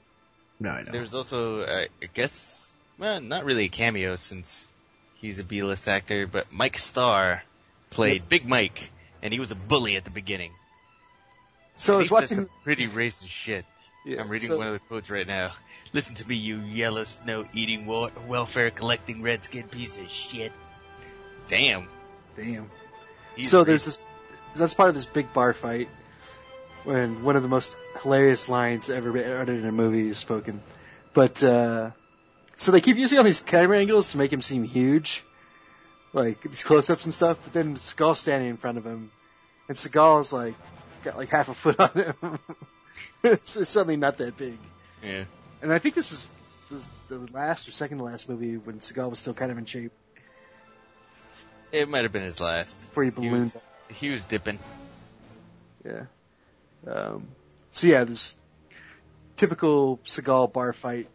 No, 0.59 0.69
I 0.69 0.83
know. 0.83 0.91
There's 0.91 1.13
also, 1.13 1.61
uh, 1.61 1.85
I 2.01 2.05
guess, 2.13 2.70
well, 3.01 3.19
not 3.19 3.45
really 3.45 3.65
a 3.65 3.69
cameo 3.69 4.15
since 4.15 4.67
he's 5.15 5.39
a 5.39 5.43
B-list 5.43 5.87
actor, 5.87 6.27
but 6.27 6.51
Mike 6.51 6.77
Starr 6.77 7.41
played 7.89 8.29
Big 8.29 8.47
Mike, 8.47 8.91
and 9.23 9.33
he 9.33 9.39
was 9.39 9.49
a 9.49 9.55
bully 9.55 9.95
at 9.95 10.05
the 10.05 10.11
beginning. 10.11 10.51
So 11.77 11.95
I 11.95 11.97
was 11.97 12.11
watching. 12.11 12.35
some 12.35 12.49
pretty 12.63 12.87
racist 12.87 13.27
shit. 13.27 13.65
Yeah, 14.05 14.21
I'm 14.21 14.29
reading 14.29 14.49
so- 14.49 14.57
one 14.59 14.67
of 14.67 14.73
the 14.73 14.79
quotes 14.79 15.09
right 15.09 15.25
now. 15.25 15.53
Listen 15.93 16.13
to 16.15 16.27
me, 16.27 16.35
you 16.35 16.59
yellow 16.59 17.03
snow 17.03 17.43
eating 17.53 17.87
welfare 17.87 18.69
collecting 18.69 19.23
redskin 19.23 19.67
piece 19.67 19.97
of 19.97 20.09
shit. 20.09 20.51
Damn. 21.47 21.89
Damn. 22.37 22.69
He's 23.35 23.49
so 23.49 23.63
there's 23.63 23.85
this. 23.85 24.07
That's 24.55 24.75
part 24.75 24.89
of 24.89 24.95
this 24.95 25.05
big 25.05 25.33
bar 25.33 25.53
fight 25.53 25.89
when 26.83 27.23
one 27.23 27.35
of 27.35 27.41
the 27.41 27.49
most 27.49 27.75
hilarious 28.01 28.47
lines 28.47 28.89
ever 28.89 29.09
uttered 29.09 29.49
in 29.49 29.65
a 29.65 29.71
movie 29.71 30.07
is 30.07 30.17
spoken. 30.17 30.61
But 31.13 31.43
uh, 31.43 31.91
so 32.61 32.71
they 32.71 32.79
keep 32.79 32.97
using 32.97 33.17
all 33.17 33.23
these 33.23 33.39
camera 33.39 33.79
angles 33.79 34.11
to 34.11 34.19
make 34.19 34.31
him 34.31 34.43
seem 34.43 34.63
huge, 34.63 35.23
like 36.13 36.43
these 36.43 36.63
close-ups 36.63 37.05
and 37.05 37.13
stuff. 37.13 37.39
But 37.43 37.53
then 37.53 37.75
Seagal's 37.75 38.19
standing 38.19 38.51
in 38.51 38.57
front 38.57 38.77
of 38.77 38.85
him, 38.85 39.09
and 39.67 39.75
Seagal's 39.75 40.31
like 40.31 40.53
got 41.03 41.17
like 41.17 41.29
half 41.29 41.49
a 41.49 41.55
foot 41.55 41.79
on 41.79 41.89
him. 41.89 43.39
so 43.43 43.63
suddenly 43.63 43.97
not 43.97 44.19
that 44.19 44.37
big. 44.37 44.59
Yeah. 45.03 45.23
And 45.63 45.73
I 45.73 45.79
think 45.79 45.95
this 45.95 46.11
is, 46.11 46.29
this 46.69 46.87
the 47.09 47.27
last 47.33 47.67
or 47.67 47.71
second 47.71 47.97
to 47.97 48.03
last 48.03 48.29
movie 48.29 48.57
when 48.57 48.77
Seagal 48.77 49.09
was 49.09 49.17
still 49.17 49.33
kind 49.33 49.51
of 49.51 49.57
in 49.57 49.65
shape 49.65 49.91
It 51.71 51.89
might 51.89 52.03
have 52.03 52.11
been 52.11 52.21
his 52.21 52.39
last. 52.39 52.81
before 52.81 53.05
he 53.05 53.11
He 53.17 53.29
was, 53.29 53.57
he 53.89 54.09
was 54.11 54.23
dipping. 54.23 54.59
Yeah. 55.83 56.05
Um, 56.85 57.27
so 57.71 57.87
yeah, 57.87 58.03
this 58.03 58.35
typical 59.35 59.97
Seagal 60.05 60.53
bar 60.53 60.73
fight 60.73 61.07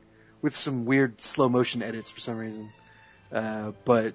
with 0.42 0.56
some 0.56 0.84
weird 0.84 1.20
slow 1.20 1.48
motion 1.48 1.82
edits 1.82 2.10
for 2.10 2.20
some 2.20 2.36
reason. 2.36 2.70
Uh, 3.32 3.72
but 3.84 4.14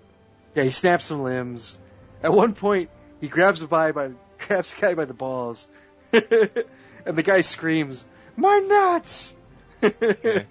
yeah, 0.56 0.64
he 0.64 0.72
snaps 0.72 1.06
some 1.06 1.24
limbs. 1.24 1.78
At 2.24 2.34
one 2.34 2.54
point, 2.54 2.90
he 3.20 3.28
grabs 3.28 3.62
a 3.62 3.68
guy 3.68 3.92
by 3.92 4.12
grabs 4.48 4.74
the 4.74 4.82
guy 4.82 4.94
by 4.94 5.06
the 5.06 5.14
balls, 5.14 5.68
and 6.14 6.26
the 7.06 7.24
guy 7.24 7.42
screams, 7.42 8.06
"My 8.36 8.60
nuts!" 8.60 9.36
Here 9.82 10.46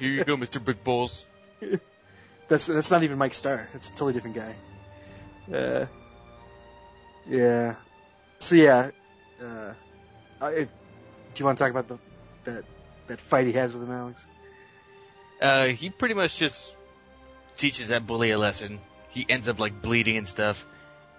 you 0.00 0.24
go, 0.24 0.36
Mr. 0.36 0.62
Big 0.62 0.84
Balls. 0.84 1.26
That's 2.48 2.66
that's 2.66 2.90
not 2.90 3.02
even 3.02 3.18
Mike 3.18 3.34
Starr. 3.34 3.68
That's 3.72 3.88
a 3.88 3.92
totally 3.92 4.12
different 4.12 4.36
guy. 4.36 5.56
Uh, 5.56 5.86
yeah. 7.26 7.76
So 8.38 8.54
yeah, 8.54 8.90
uh, 9.42 9.72
I, 10.40 10.50
do 10.50 10.68
you 11.36 11.44
want 11.44 11.56
to 11.58 11.64
talk 11.64 11.70
about 11.70 11.88
the 11.88 11.98
that 12.44 12.64
that 13.06 13.20
fight 13.20 13.46
he 13.46 13.52
has 13.54 13.72
with 13.72 13.82
him, 13.82 13.90
Alex? 13.90 14.26
Uh, 15.44 15.66
he 15.66 15.90
pretty 15.90 16.14
much 16.14 16.38
just 16.38 16.74
teaches 17.58 17.88
that 17.88 18.06
bully 18.06 18.30
a 18.30 18.38
lesson. 18.38 18.80
He 19.10 19.26
ends 19.28 19.46
up 19.48 19.60
like 19.60 19.82
bleeding 19.82 20.16
and 20.16 20.26
stuff, 20.26 20.64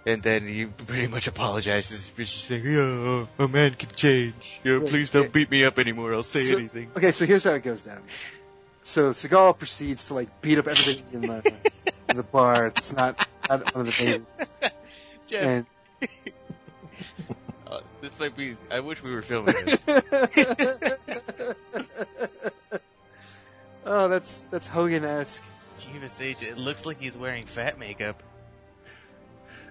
and 0.06 0.24
then 0.24 0.48
he 0.48 0.66
pretty 0.66 1.06
much 1.08 1.28
apologizes. 1.28 2.12
He's 2.18 2.32
just 2.32 2.46
saying, 2.46 2.66
"Yeah, 2.66 3.28
a 3.38 3.48
man 3.48 3.76
can 3.76 3.90
change. 3.96 4.60
Yeah, 4.64 4.80
please 4.84 5.12
don't 5.12 5.32
beat 5.32 5.52
me 5.52 5.64
up 5.64 5.78
anymore. 5.78 6.14
I'll 6.16 6.24
say 6.24 6.40
So- 6.40 6.58
anything." 6.58 6.90
Okay, 6.98 7.12
so 7.12 7.26
here's 7.28 7.44
how 7.44 7.52
it 7.52 7.64
goes 7.64 7.82
down. 7.82 8.02
So 8.82 9.12
Seagal 9.12 9.58
proceeds 9.60 10.08
to 10.08 10.16
like 10.16 10.42
beat 10.42 10.58
up 10.58 10.68
everything 10.68 11.06
in 11.14 11.22
the 11.22 11.54
in 12.10 12.18
the 12.18 12.24
bar. 12.24 12.68
It's 12.68 12.94
not 12.94 13.28
not 13.48 13.74
one 13.76 13.88
of 13.88 13.96
the 13.96 14.04
babies. 14.62 14.74
Jeff, 15.28 15.44
And 15.44 15.66
uh, 17.68 17.80
this 18.02 18.20
might 18.20 18.36
be. 18.36 18.58
I 18.72 18.80
wish 18.80 19.02
we 19.04 19.12
were 19.12 19.22
filming 19.22 19.56
this. 19.66 19.78
Oh, 23.86 24.08
that's 24.08 24.44
that's 24.52 24.66
Hogan 24.68 25.04
esque. 25.06 25.44
Jeebus 25.80 26.22
H, 26.22 26.42
it 26.42 26.58
looks 26.58 26.86
like 26.86 27.00
he's 27.00 27.18
wearing 27.18 27.46
fat 27.46 27.78
makeup. 27.80 28.24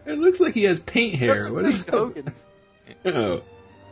It 0.06 0.18
looks 0.18 0.38
like 0.40 0.52
he 0.54 0.64
has 0.64 0.78
paint 0.78 1.14
hair. 1.14 1.38
That's 1.38 1.50
what 1.50 1.64
is 1.64 1.84
that? 1.84 1.94
Hogan? 1.94 2.34
Oh, 3.06 3.42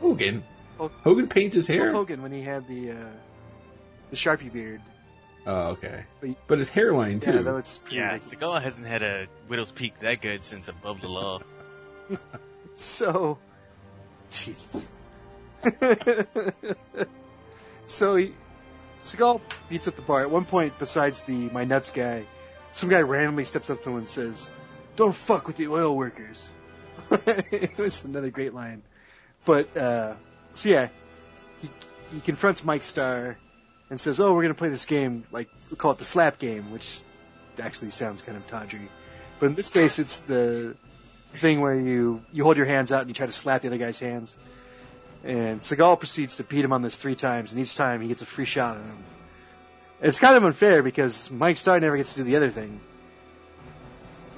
Hogan. 0.00 0.45
Hogan 0.79 1.29
paints 1.29 1.55
his 1.57 1.67
Hulk 1.67 1.79
hair. 1.79 1.93
Hogan 1.93 2.23
when 2.23 2.33
he 2.33 2.43
had 2.43 2.69
the 2.69 2.91
uh, 2.91 2.95
the 4.11 4.17
Sharpie 4.17 4.52
beard. 4.52 4.81
Oh, 5.47 5.69
okay. 5.71 6.05
But 6.21 6.29
he- 6.29 6.37
But 6.47 6.59
his 6.59 6.69
hairline 6.69 7.21
too. 7.21 7.33
Yeah, 7.33 7.43
though 7.43 7.57
it's 7.57 7.81
Yeah, 7.91 8.12
ridiculous. 8.12 8.35
Seagal 8.35 8.62
hasn't 8.62 8.87
had 8.87 9.02
a 9.02 9.26
widow's 9.49 9.73
peak 9.73 9.99
that 10.00 10.21
good 10.21 10.43
since 10.43 10.69
Above 10.69 11.00
the 11.00 11.09
Law. 11.09 11.41
So, 12.75 13.37
Jesus. 14.31 14.88
so 17.85 18.17
he, 18.17 18.35
Seagal 19.03 19.41
beats 19.69 19.89
up 19.89 19.97
the 19.97 20.03
bar. 20.03 20.23
At 20.23 20.31
one 20.31 20.45
point, 20.45 20.79
besides 20.79 21.21
the 21.23 21.51
my 21.51 21.65
nuts 21.65 21.91
guy, 21.91 22.25
some 22.73 22.89
guy 22.89 23.01
randomly 23.01 23.45
steps 23.45 23.69
up 23.69 23.83
to 23.83 23.91
him 23.91 23.97
and 23.97 24.09
says, 24.09 24.49
"Don't 24.97 25.15
fuck 25.15 25.47
with 25.47 25.57
the 25.57 25.69
oil 25.69 25.97
workers." 25.97 26.49
it 27.11 27.77
was 27.77 28.05
another 28.05 28.31
great 28.31 28.55
line. 28.55 28.83
But 29.45 29.77
uh, 29.77 30.15
so 30.55 30.69
yeah, 30.69 30.89
he 31.61 31.69
he 32.15 32.21
confronts 32.21 32.65
Mike 32.65 32.85
Starr 32.85 33.37
and 33.91 34.01
says, 34.01 34.21
"Oh, 34.21 34.35
we're 34.35 34.43
gonna 34.43 34.55
play 34.55 34.69
this 34.69 34.87
game 34.87 35.25
like 35.33 35.49
we 35.71 35.77
call 35.77 35.91
it 35.91 35.99
the 35.99 36.05
slap 36.05 36.39
game," 36.39 36.71
which 36.71 37.01
actually 37.61 37.91
sounds 37.91 38.23
kind 38.23 38.39
of 38.39 38.47
tawdry. 38.47 38.89
But 39.41 39.47
in 39.47 39.55
this 39.57 39.71
case, 39.71 39.99
it's 39.99 40.19
the 40.21 40.77
thing 41.41 41.61
where 41.61 41.75
you 41.75 42.23
you 42.33 42.45
hold 42.45 42.57
your 42.57 42.67
hands 42.67 42.93
out 42.93 43.01
and 43.01 43.11
you 43.11 43.15
try 43.15 43.27
to 43.27 43.33
slap 43.33 43.63
the 43.63 43.69
other 43.69 43.79
guy's 43.79 43.99
hands. 43.99 44.37
And 45.25 45.61
Seagal 45.61 45.99
proceeds 46.00 46.37
to 46.38 46.45
beat 46.45 46.64
him 46.64 46.73
on 46.73 46.83
this 46.83 46.97
three 46.97 47.14
times, 47.14 47.52
and 47.52 47.61
each 47.62 47.76
time 47.76 48.00
he 48.00 48.09
gets 48.09 48.23
a 48.23 48.26
free 48.26 48.45
shot 48.45 48.76
at 48.76 48.83
him. 48.83 49.05
It's 50.00 50.19
kind 50.19 50.37
of 50.37 50.43
unfair 50.45 50.83
because 50.83 51.31
Mike 51.31 51.57
Starr 51.57 51.79
never 51.79 51.97
gets 51.97 52.14
to 52.14 52.21
do 52.21 52.25
the 52.25 52.37
other 52.37 52.50
thing. 52.50 52.81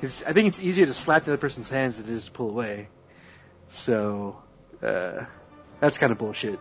I 0.03 0.07
think 0.35 0.49
it's 0.49 0.61
easier 0.61 0.85
to 0.85 0.93
slap 0.93 1.25
the 1.25 1.33
other 1.33 1.39
person's 1.41 1.71
hands 1.71 1.97
than 1.97 2.11
it 2.11 2.15
is 2.15 2.27
to 2.27 2.31
pull 2.33 2.51
away. 2.51 2.89
So, 3.67 4.37
uh, 4.83 5.25
that's 5.81 5.97
kind 5.97 6.13
of 6.13 6.19
bullshit. 6.19 6.59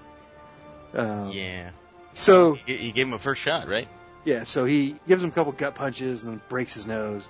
Um, 0.93 1.29
Yeah. 1.31 1.71
So, 2.13 2.53
He, 2.53 2.77
he 2.77 2.91
gave 2.93 3.07
him 3.07 3.13
a 3.13 3.19
first 3.19 3.41
shot, 3.41 3.67
right? 3.67 3.89
yeah, 4.23 4.45
so 4.45 4.63
he 4.63 4.95
gives 5.05 5.21
him 5.21 5.29
a 5.29 5.33
couple 5.33 5.51
gut 5.51 5.75
punches 5.75 6.23
and 6.23 6.31
then 6.31 6.41
breaks 6.47 6.73
his 6.73 6.87
nose. 6.87 7.27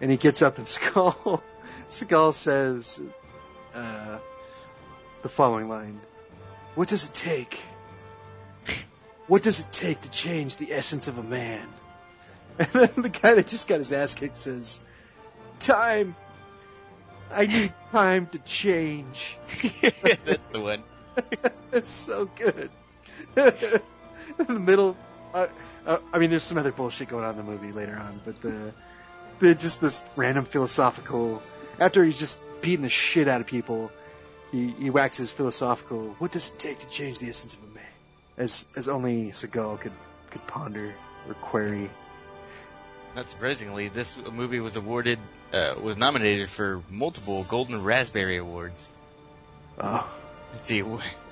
And 0.00 0.10
he 0.10 0.16
gets 0.16 0.42
up 0.42 0.58
and 0.58 0.66
Skull, 0.68 1.40
Skull 1.86 2.32
says, 2.32 3.00
uh, 3.72 4.18
the 5.22 5.28
following 5.28 5.68
line. 5.68 6.00
What 6.74 6.88
does 6.88 7.08
it 7.08 7.14
take? 7.14 7.60
What 9.26 9.42
does 9.42 9.60
it 9.60 9.72
take 9.72 10.00
to 10.02 10.10
change 10.10 10.56
the 10.56 10.72
essence 10.72 11.06
of 11.08 11.18
a 11.18 11.22
man? 11.22 11.66
And 12.58 12.68
then 12.72 12.90
the 12.96 13.08
guy 13.08 13.34
that 13.34 13.46
just 13.46 13.68
got 13.68 13.78
his 13.78 13.90
ass 13.90 14.12
kicked 14.12 14.36
says, 14.36 14.80
time. 15.60 16.16
I 17.32 17.46
need 17.46 17.72
time 17.90 18.26
to 18.28 18.38
change. 18.40 19.38
That's 20.24 20.46
the 20.48 20.60
one. 20.60 20.82
It's 21.72 21.88
so 21.88 22.24
good. 22.24 22.68
in 23.36 23.80
the 24.48 24.58
middle, 24.58 24.96
uh, 25.32 25.46
uh, 25.86 25.98
I 26.12 26.18
mean, 26.18 26.30
there's 26.30 26.42
some 26.42 26.58
other 26.58 26.72
bullshit 26.72 27.08
going 27.08 27.24
on 27.24 27.30
in 27.30 27.36
the 27.36 27.44
movie 27.44 27.70
later 27.70 27.96
on, 27.96 28.20
but 28.24 28.40
the, 28.40 28.72
the 29.38 29.54
just 29.54 29.80
this 29.80 30.04
random 30.16 30.46
philosophical. 30.46 31.40
After 31.78 32.04
he's 32.04 32.18
just 32.18 32.40
beating 32.60 32.82
the 32.82 32.90
shit 32.90 33.28
out 33.28 33.40
of 33.40 33.46
people, 33.46 33.92
he 34.52 34.74
he 34.78 34.90
waxes 34.90 35.30
philosophical. 35.30 36.14
What 36.18 36.32
does 36.32 36.50
it 36.50 36.58
take 36.58 36.78
to 36.80 36.88
change 36.88 37.18
the 37.18 37.28
essence 37.28 37.54
of 37.54 37.62
a 37.62 37.74
man? 37.74 37.84
As 38.36 38.66
as 38.76 38.88
only 38.88 39.30
Seagal 39.30 39.80
could 39.80 39.92
could 40.30 40.46
ponder 40.46 40.94
or 41.28 41.34
query. 41.34 41.90
Not 43.14 43.28
surprisingly, 43.28 43.88
this 43.88 44.16
movie 44.32 44.60
was 44.60 44.76
awarded, 44.76 45.18
uh, 45.52 45.74
was 45.82 45.96
nominated 45.96 46.48
for 46.48 46.80
multiple 46.88 47.42
Golden 47.42 47.82
Raspberry 47.82 48.36
Awards. 48.36 48.88
Oh, 49.80 50.08
Let's 50.52 50.68
see, 50.68 50.82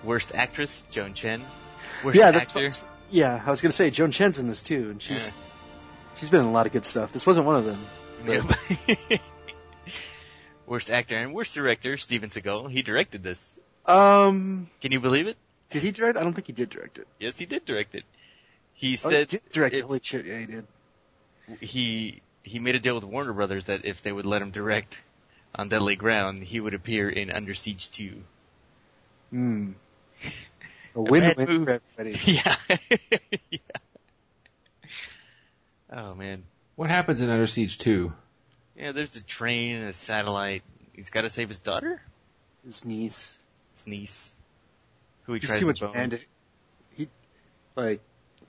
worst 0.02 0.32
actress, 0.34 0.86
Joan 0.90 1.14
Chen. 1.14 1.42
Worst 2.04 2.18
yeah, 2.18 2.30
that's 2.30 2.48
actor, 2.48 2.70
yeah. 3.10 3.42
I 3.44 3.50
was 3.50 3.60
gonna 3.60 3.72
say 3.72 3.90
Joan 3.90 4.10
Chen's 4.10 4.38
in 4.38 4.48
this 4.48 4.62
too, 4.62 4.90
and 4.90 5.02
she's 5.02 5.32
she's 6.16 6.28
been 6.28 6.40
in 6.40 6.46
a 6.46 6.52
lot 6.52 6.66
of 6.66 6.72
good 6.72 6.84
stuff. 6.84 7.12
This 7.12 7.26
wasn't 7.26 7.46
one 7.46 7.56
of 7.56 7.64
them. 7.64 7.86
Yep. 8.26 9.20
worst 10.68 10.90
actor 10.90 11.16
and 11.16 11.32
worst 11.34 11.54
director, 11.54 11.96
Steven 11.96 12.30
Seagal. 12.30 12.70
He 12.70 12.82
directed 12.82 13.22
this. 13.22 13.58
Um, 13.86 14.68
Can 14.80 14.92
you 14.92 15.00
believe 15.00 15.26
it? 15.26 15.36
did 15.70 15.82
he 15.82 15.90
direct? 15.90 16.16
I 16.18 16.22
don't 16.22 16.32
think 16.34 16.46
he 16.46 16.52
did 16.52 16.70
direct 16.70 16.98
it. 16.98 17.06
Yes, 17.18 17.36
he 17.38 17.46
did 17.46 17.64
direct 17.64 17.94
it. 17.94 18.04
He 18.74 18.94
Oh, 19.04 19.10
said 19.10 19.30
he 19.30 19.38
did 19.38 19.50
direct 19.50 19.74
it. 19.74 19.82
Holy 19.84 20.00
shit! 20.02 20.24
Yeah, 20.26 20.38
he 20.40 20.46
did. 20.46 20.66
he 21.60 22.22
he 22.42 22.58
made 22.58 22.74
a 22.74 22.80
deal 22.80 22.94
with 22.94 23.04
Warner 23.04 23.32
Brothers 23.32 23.64
that 23.66 23.84
if 23.84 24.02
they 24.02 24.12
would 24.12 24.26
let 24.26 24.40
him 24.42 24.50
direct 24.50 25.02
on 25.54 25.68
Deadly 25.68 25.96
Ground, 25.96 26.44
he 26.44 26.60
would 26.60 26.74
appear 26.74 27.08
in 27.08 27.30
Under 27.30 27.54
Siege 27.54 27.90
2. 27.90 28.22
Hmm. 29.30 29.72
A 30.96 31.02
bad 31.02 31.36
win-win 31.36 31.64
for 31.64 31.80
everybody. 31.98 32.20
yeah. 32.32 32.56
yeah. 33.50 33.58
Oh 35.92 36.14
man. 36.14 36.44
What 36.76 36.90
happens 36.90 37.20
in 37.20 37.28
Under 37.30 37.46
Siege 37.46 37.78
2? 37.78 38.12
Yeah, 38.78 38.92
there's 38.92 39.16
a 39.16 39.22
train 39.22 39.76
and 39.76 39.88
a 39.88 39.92
satellite. 39.92 40.62
He's 40.94 41.10
got 41.10 41.22
to 41.22 41.30
save 41.30 41.48
his 41.48 41.58
daughter, 41.58 42.00
His 42.64 42.84
niece. 42.84 43.38
his 43.74 43.86
niece, 43.86 44.32
who 45.24 45.32
he 45.34 45.40
He's 45.40 45.48
tries 45.48 45.60
too 45.60 45.64
to 45.64 45.68
much 45.70 45.80
bone. 45.80 45.92
man. 45.94 46.18
He, 46.94 47.08
Like 47.76 48.00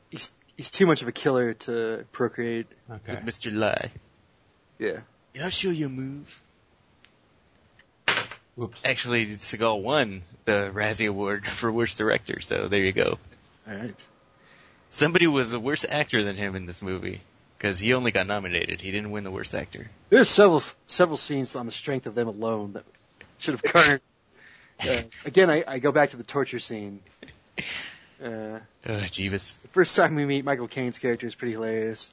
he's 0.10 0.32
he's 0.56 0.70
too 0.72 0.86
much 0.86 1.02
of 1.02 1.08
a 1.08 1.12
killer 1.12 1.54
to 1.54 2.06
procreate. 2.12 2.68
Okay. 2.90 3.16
With 3.16 3.26
Mr. 3.26 3.54
Lie. 3.56 3.92
Yeah. 4.78 5.00
Yeah, 5.34 5.44
I'll 5.46 5.50
show 5.52 5.70
you 5.70 5.88
a 5.88 5.90
move. 5.90 6.42
Whoops. 8.56 8.80
Actually, 8.84 9.26
Seagal 9.28 9.82
won 9.82 10.24
the 10.46 10.72
Razzie 10.74 11.08
Award 11.08 11.46
for 11.48 11.72
Worst 11.72 11.98
Director, 11.98 12.40
so 12.42 12.68
there 12.68 12.84
you 12.84 12.92
go. 12.92 13.18
All 13.68 13.76
right. 13.76 14.08
Somebody 14.90 15.28
was 15.28 15.54
a 15.54 15.60
worse 15.60 15.86
actor 15.88 16.24
than 16.24 16.36
him 16.36 16.56
in 16.56 16.66
this 16.66 16.82
movie. 16.82 17.22
Because 17.60 17.78
he 17.78 17.94
only 17.94 18.12
got 18.12 18.26
nominated. 18.26 18.80
He 18.82 18.90
didn't 18.90 19.12
win 19.12 19.24
the 19.26 19.32
worst 19.32 19.54
actor. 19.54 19.88
There's 20.10 20.30
several 20.30 20.64
several 20.88 21.18
scenes 21.18 21.56
on 21.58 21.66
the 21.68 21.72
strength 21.74 22.08
of 22.08 22.16
them 22.16 22.28
alone 22.30 22.74
that 22.74 22.86
should 23.38 23.54
have 23.56 23.64
garnered. 23.74 24.02
Uh, 24.82 25.02
again, 25.26 25.50
I, 25.50 25.66
I 25.68 25.80
go 25.80 25.92
back 25.92 26.12
to 26.12 26.18
the 26.18 26.24
torture 26.24 26.60
scene. 26.60 27.02
Uh, 28.22 28.60
Oh, 28.86 28.92
Jeebus. 29.08 29.62
the 29.62 29.70
first 29.70 29.96
time 29.96 30.14
we 30.16 30.26
meet 30.26 30.44
Michael 30.44 30.68
Caine's 30.68 31.00
character 31.00 31.26
is 31.26 31.36
pretty 31.36 31.54
hilarious. 31.54 32.10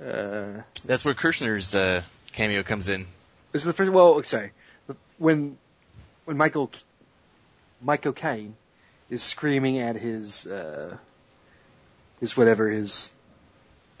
Uh, 0.00 0.62
That's 0.84 1.04
where 1.04 1.14
Kershner's 1.14 1.74
uh, 1.74 2.02
cameo 2.30 2.62
comes 2.62 2.86
in. 2.88 3.08
this 3.50 3.62
is 3.62 3.66
the 3.66 3.72
first. 3.72 3.90
Well, 3.90 4.22
sorry. 4.22 4.52
When 5.18 5.58
when 6.26 6.36
Michael 6.36 6.70
Michael 7.82 8.12
Caine 8.12 8.54
is 9.10 9.20
screaming 9.24 9.78
at 9.78 9.96
his 9.96 10.46
uh, 10.46 10.96
his 12.20 12.36
whatever 12.36 12.68
his 12.68 13.12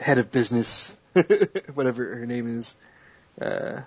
head 0.00 0.18
of 0.18 0.32
business, 0.32 0.96
whatever 1.74 2.16
her 2.16 2.26
name 2.26 2.58
is, 2.58 2.76
uh, 3.40 3.82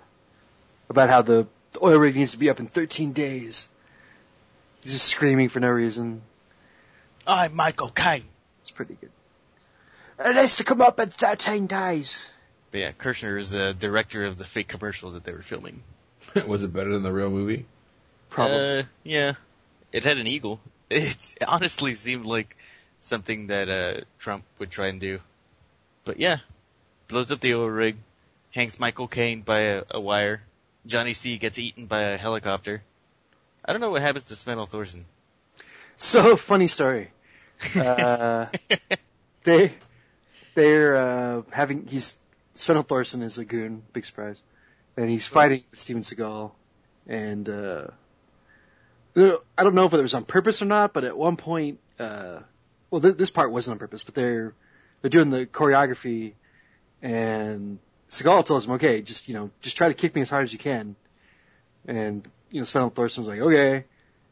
about 0.88 1.10
how 1.10 1.22
the, 1.22 1.46
the 1.72 1.84
oil 1.84 1.98
rig 1.98 2.16
needs 2.16 2.32
to 2.32 2.38
be 2.38 2.48
up 2.48 2.60
in 2.60 2.66
13 2.66 3.12
days. 3.12 3.68
He's 4.80 4.92
just 4.92 5.06
screaming 5.06 5.48
for 5.48 5.60
no 5.60 5.70
reason. 5.70 6.22
I'm 7.26 7.54
Michael 7.54 7.88
Caine. 7.88 8.24
It's 8.62 8.70
pretty 8.70 8.96
good. 9.00 9.10
It 10.18 10.36
needs 10.36 10.56
to 10.56 10.64
come 10.64 10.80
up 10.80 11.00
in 11.00 11.08
13 11.08 11.66
days. 11.66 12.24
But 12.70 12.80
yeah, 12.80 12.92
Kershner 12.92 13.38
is 13.38 13.50
the 13.50 13.74
director 13.74 14.24
of 14.24 14.38
the 14.38 14.44
fake 14.44 14.68
commercial 14.68 15.12
that 15.12 15.24
they 15.24 15.32
were 15.32 15.42
filming. 15.42 15.82
Was 16.46 16.62
it 16.62 16.72
better 16.72 16.92
than 16.92 17.02
the 17.02 17.12
real 17.12 17.30
movie? 17.30 17.66
Probably. 18.28 18.80
Uh, 18.80 18.82
yeah. 19.02 19.34
It 19.92 20.04
had 20.04 20.18
an 20.18 20.26
eagle. 20.26 20.60
It 20.90 21.34
honestly 21.48 21.94
seemed 21.94 22.26
like 22.26 22.56
something 23.00 23.48
that 23.48 23.68
uh, 23.68 24.00
Trump 24.18 24.44
would 24.58 24.70
try 24.70 24.88
and 24.88 25.00
do. 25.00 25.18
But 26.04 26.18
yeah, 26.18 26.38
blows 27.08 27.32
up 27.32 27.40
the 27.40 27.54
oil 27.54 27.68
rig, 27.68 27.96
hangs 28.50 28.78
Michael 28.78 29.08
Caine 29.08 29.42
by 29.42 29.60
a, 29.60 29.82
a 29.90 30.00
wire. 30.00 30.42
Johnny 30.86 31.14
C 31.14 31.38
gets 31.38 31.58
eaten 31.58 31.86
by 31.86 32.00
a 32.00 32.18
helicopter. 32.18 32.82
I 33.64 33.72
don't 33.72 33.80
know 33.80 33.90
what 33.90 34.02
happens 34.02 34.26
to 34.26 34.36
Sven 34.36 34.58
Thorsen. 34.58 35.04
So 35.96 36.36
funny 36.36 36.66
story. 36.66 37.10
Uh, 37.76 38.46
they 39.44 39.72
they're 40.54 40.96
uh, 40.96 41.42
having 41.50 41.86
he's 41.86 42.16
Sven 42.54 42.82
Thorsen 42.82 43.22
is 43.22 43.38
a 43.38 43.44
goon, 43.44 43.82
big 43.92 44.04
surprise, 44.04 44.42
and 44.96 45.08
he's 45.08 45.26
fighting 45.26 45.62
Steven 45.72 46.02
Seagal, 46.02 46.50
and 47.06 47.48
uh, 47.48 47.86
I 49.16 49.62
don't 49.62 49.74
know 49.74 49.84
if 49.84 49.94
it 49.94 50.02
was 50.02 50.14
on 50.14 50.24
purpose 50.24 50.60
or 50.60 50.66
not, 50.66 50.92
but 50.92 51.04
at 51.04 51.16
one 51.16 51.36
point, 51.36 51.78
uh, 51.98 52.40
well, 52.90 53.00
th- 53.00 53.16
this 53.16 53.30
part 53.30 53.52
wasn't 53.52 53.74
on 53.74 53.78
purpose, 53.78 54.02
but 54.02 54.14
they're 54.14 54.52
they're 55.04 55.10
doing 55.10 55.28
the 55.28 55.44
choreography, 55.44 56.32
and 57.02 57.78
Seagal 58.08 58.46
tells 58.46 58.64
him, 58.64 58.72
"Okay, 58.72 59.02
just 59.02 59.28
you 59.28 59.34
know, 59.34 59.50
just 59.60 59.76
try 59.76 59.88
to 59.88 59.92
kick 59.92 60.14
me 60.14 60.22
as 60.22 60.30
hard 60.30 60.44
as 60.44 60.52
you 60.54 60.58
can," 60.58 60.96
and 61.86 62.26
you 62.50 62.58
know, 62.58 62.64
Sven 62.64 62.90
was 62.96 63.18
like, 63.18 63.40
"Okay." 63.40 63.84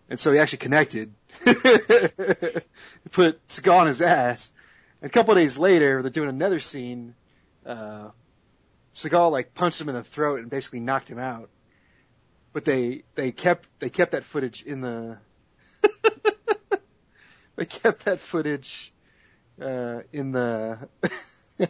And 0.09 0.19
so 0.19 0.33
he 0.33 0.39
actually 0.39 0.59
connected. 0.59 1.13
put 1.45 2.67
Seagal 3.47 3.75
on 3.75 3.87
his 3.87 4.01
ass. 4.01 4.51
And 5.03 5.11
a 5.11 5.13
couple 5.13 5.35
days 5.35 5.59
later, 5.59 6.01
they're 6.01 6.11
doing 6.11 6.31
another 6.31 6.59
scene. 6.59 7.15
Uh, 7.67 8.09
Seagal 8.95 9.31
like 9.31 9.53
punched 9.53 9.79
him 9.79 9.91
in 9.91 9.95
the 9.95 10.03
throat 10.03 10.41
and 10.41 10.49
basically 10.49 10.81
knocked 10.81 11.11
him 11.11 11.19
out. 11.19 11.51
But 12.55 12.65
they 12.65 13.03
they 13.15 13.31
kept 13.31 13.69
they 13.79 13.91
kept 13.91 14.13
that 14.13 14.25
footage 14.25 14.63
in 14.63 14.81
the. 14.81 15.19
they 17.57 17.67
kept 17.67 18.07
that 18.07 18.21
footage 18.21 18.92
uh, 19.63 20.03
in 20.13 20.33
the. 20.33 20.89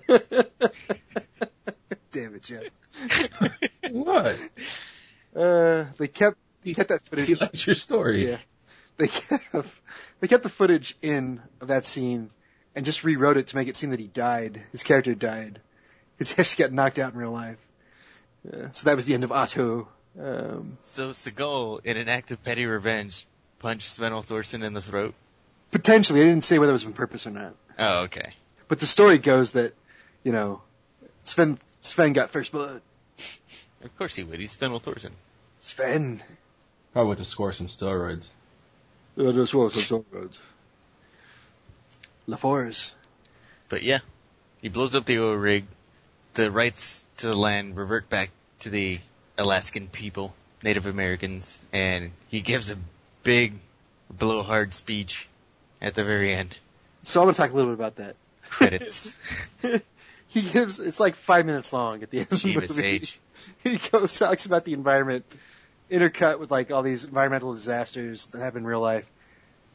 Damn 2.12 2.34
it, 2.34 2.42
Jeff. 2.42 2.62
What? 3.90 4.38
Uh, 5.34 5.84
they 5.96 6.08
kept 6.08 6.36
they 6.62 6.74
kept 6.74 6.90
that 6.90 7.00
He 7.02 7.08
footage. 7.08 7.40
likes 7.40 7.66
your 7.66 7.74
story. 7.74 8.28
Yeah. 8.30 8.38
They 8.98 9.08
kept 9.08 9.68
they 10.20 10.28
kept 10.28 10.42
the 10.42 10.48
footage 10.50 10.96
in 11.02 11.40
of 11.60 11.68
that 11.68 11.86
scene 11.86 12.30
and 12.74 12.84
just 12.84 13.02
rewrote 13.04 13.36
it 13.38 13.46
to 13.48 13.56
make 13.56 13.68
it 13.68 13.76
seem 13.76 13.90
that 13.90 14.00
he 14.00 14.06
died. 14.08 14.62
His 14.72 14.82
character 14.82 15.14
died. 15.14 15.60
His 16.18 16.38
actually 16.38 16.64
got 16.64 16.72
knocked 16.72 16.98
out 16.98 17.12
in 17.14 17.18
real 17.18 17.32
life. 17.32 17.58
Uh, 18.46 18.68
so 18.72 18.84
that 18.90 18.96
was 18.96 19.06
the 19.06 19.14
end 19.14 19.24
of 19.24 19.32
Otto. 19.32 19.88
Um, 20.20 20.76
So 20.82 21.10
Seagal, 21.10 21.84
in 21.84 21.96
an 21.96 22.08
act 22.08 22.30
of 22.30 22.42
petty 22.44 22.66
revenge, 22.66 23.26
punched 23.58 23.88
Sven 23.88 24.12
Thorsen 24.12 24.62
in 24.62 24.74
the 24.74 24.82
throat. 24.82 25.14
potentially, 25.70 26.20
I 26.20 26.24
didn't 26.24 26.44
say 26.44 26.58
whether 26.58 26.70
it 26.70 26.74
was 26.74 26.84
on 26.84 26.92
purpose 26.92 27.26
or 27.26 27.30
not. 27.30 27.54
Oh, 27.78 28.00
okay. 28.02 28.34
But 28.68 28.80
the 28.80 28.86
story 28.86 29.18
goes 29.18 29.52
that, 29.52 29.74
you 30.24 30.32
know, 30.32 30.62
Sven 31.24 31.58
Sven 31.80 32.12
got 32.12 32.30
first 32.30 32.52
blood. 32.52 32.80
Of 33.82 33.96
course 33.98 34.14
he 34.14 34.22
would. 34.22 34.38
He's 34.38 34.52
Sven 34.52 34.70
Thorsen. 34.70 35.12
Sven. 35.60 36.22
Probably 36.92 37.08
went 37.08 37.18
to 37.18 37.24
score 37.24 37.52
some 37.52 37.66
steroids. 37.66 38.28
LaForce. 42.28 42.92
But 43.68 43.82
yeah, 43.82 43.98
he 44.60 44.68
blows 44.68 44.94
up 44.94 45.06
the 45.06 45.18
oil 45.18 45.34
rig. 45.34 45.66
The 46.34 46.50
rights 46.50 47.04
to 47.18 47.26
the 47.26 47.36
land 47.36 47.76
revert 47.76 48.08
back 48.08 48.30
to 48.60 48.70
the 48.70 49.00
Alaskan 49.36 49.88
people, 49.88 50.34
Native 50.62 50.86
Americans, 50.86 51.58
and 51.72 52.12
he 52.28 52.40
gives 52.40 52.70
a 52.70 52.76
big 53.22 53.54
blowhard 54.10 54.72
speech 54.72 55.28
at 55.80 55.94
the 55.94 56.04
very 56.04 56.32
end. 56.32 56.56
So 57.02 57.20
I'm 57.20 57.26
gonna 57.26 57.34
talk 57.34 57.50
a 57.50 57.54
little 57.54 57.70
bit 57.74 57.78
about 57.78 57.96
that. 57.96 58.16
Credits. 58.48 59.14
he 60.28 60.42
gives 60.42 60.78
it's 60.78 61.00
like 61.00 61.14
five 61.14 61.46
minutes 61.46 61.72
long 61.72 62.02
at 62.02 62.10
the 62.10 62.18
end 62.20 62.32
of 62.32 62.42
the 62.42 62.54
Jeebus 62.54 62.68
movie. 62.76 62.84
H. 62.86 63.18
he 63.64 63.78
goes 63.78 64.18
talks 64.18 64.46
about 64.46 64.64
the 64.64 64.72
environment, 64.72 65.24
intercut 65.90 66.38
with 66.38 66.50
like 66.50 66.70
all 66.70 66.82
these 66.82 67.04
environmental 67.04 67.54
disasters 67.54 68.28
that 68.28 68.40
happen 68.40 68.58
in 68.58 68.66
real 68.66 68.80
life, 68.80 69.06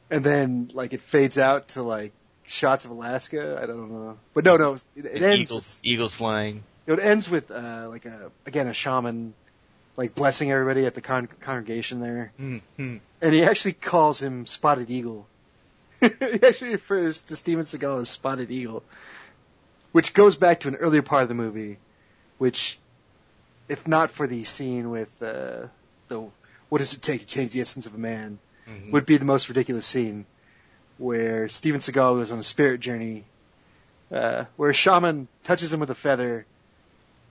and 0.09 0.23
then 0.23 0.69
like 0.73 0.93
it 0.93 1.01
fades 1.01 1.37
out 1.37 1.69
to 1.69 1.83
like 1.83 2.13
shots 2.45 2.85
of 2.85 2.91
Alaska. 2.91 3.59
I 3.61 3.65
don't 3.65 3.91
know, 3.91 4.17
but 4.33 4.45
no, 4.45 4.57
no, 4.57 4.73
it, 4.95 5.05
it 5.05 5.21
ends. 5.21 5.39
eagles, 5.51 5.79
eagles 5.83 6.13
flying. 6.13 6.63
It 6.85 6.99
ends 6.99 7.29
with 7.29 7.51
uh, 7.51 7.87
like 7.89 8.05
a 8.05 8.31
again 8.45 8.67
a 8.67 8.73
shaman 8.73 9.33
like 9.97 10.13
blessing 10.15 10.51
everybody 10.51 10.85
at 10.85 10.93
the 10.93 11.01
con- 11.01 11.27
congregation 11.41 11.99
there, 11.99 12.31
Mm-hmm. 12.39 12.97
and 13.21 13.33
he 13.33 13.43
actually 13.43 13.73
calls 13.73 14.21
him 14.21 14.45
Spotted 14.45 14.89
Eagle. 14.89 15.27
he 16.01 16.43
actually 16.43 16.71
refers 16.71 17.17
to 17.19 17.36
Steven 17.36 17.65
Seagal 17.65 18.01
as 18.01 18.10
Spotted 18.10 18.51
Eagle, 18.51 18.83
which 19.91 20.13
goes 20.13 20.36
back 20.36 20.62
to 20.62 20.67
an 20.67 20.75
earlier 20.75 21.01
part 21.01 21.23
of 21.23 21.29
the 21.29 21.36
movie, 21.36 21.77
which, 22.38 22.77
if 23.67 23.88
not 23.88 24.12
for 24.12 24.27
the 24.27 24.43
scene 24.43 24.89
with 24.89 25.21
uh, 25.23 25.67
the 26.07 26.25
what 26.69 26.79
does 26.79 26.93
it 26.93 27.01
take 27.01 27.21
to 27.21 27.25
change 27.27 27.51
the 27.51 27.62
essence 27.62 27.86
of 27.86 27.95
a 27.95 27.97
man, 27.97 28.39
Mhm. 28.67 28.91
would 28.91 29.05
be 29.05 29.15
the 29.15 29.23
most 29.25 29.47
ridiculous 29.47 29.86
scene, 29.86 30.25
where 30.97 31.47
Steven 31.47 31.79
Seagal 31.79 32.17
goes 32.19 32.31
on 32.33 32.39
a 32.39 32.43
spirit 32.43 32.81
journey, 32.81 33.23
uh, 34.12 34.43
where 34.57 34.69
a 34.69 34.73
shaman 34.73 35.29
touches 35.45 35.71
him 35.71 35.79
with 35.79 35.89
a 35.89 35.95
feather, 35.95 36.45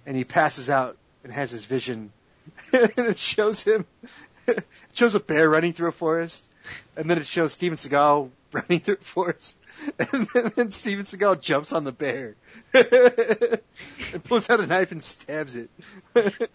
and 0.07 0.16
he 0.16 0.24
passes 0.24 0.70
out 0.70 0.96
and 1.22 1.33
has 1.33 1.50
his 1.50 1.66
vision, 1.66 2.11
and 2.72 2.90
it 2.96 3.18
shows 3.18 3.62
him, 3.62 3.85
it 4.46 4.64
shows 4.94 5.14
a 5.14 5.20
bear 5.20 5.50
running 5.50 5.74
through 5.74 5.88
a 5.88 5.92
forest, 5.92 6.48
and 6.96 7.11
then 7.11 7.18
it 7.18 7.26
shows 7.26 7.52
Steven 7.52 7.76
Seagal 7.76 8.31
running 8.57 8.81
through 8.81 8.99
a 9.01 9.05
forest, 9.05 9.57
and 9.99 10.29
then, 10.35 10.53
then 10.57 10.71
Steven 10.71 11.05
Seagal 11.05 11.40
jumps 11.40 11.73
on 11.73 11.85
the 11.85 11.92
bear, 11.92 12.35
and 12.75 14.25
pulls 14.25 14.49
out 14.51 14.61
a 14.61 14.66
knife 14.66 14.92
and 14.92 15.03
stabs 15.03 15.55
it. 15.55 15.71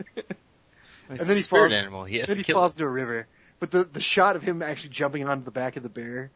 And 1.10 1.20
then 1.20 1.36
he 1.36 1.42
falls- 1.44 1.74
animal. 1.74 2.06
He 2.06 2.20
has 2.20 2.28
then 2.28 2.38
to 2.38 2.40
he 2.40 2.44
kill 2.46 2.56
falls 2.58 2.74
it. 2.74 2.78
into 2.78 2.86
a 2.88 2.90
river. 2.90 3.28
But 3.60 3.70
the 3.72 3.84
the 3.84 4.00
shot 4.00 4.38
of 4.38 4.44
him 4.44 4.62
actually 4.62 4.92
jumping 4.92 5.28
onto 5.28 5.44
the 5.44 5.52
back 5.52 5.76
of 5.76 5.84
the 5.84 5.90
bear 5.90 6.32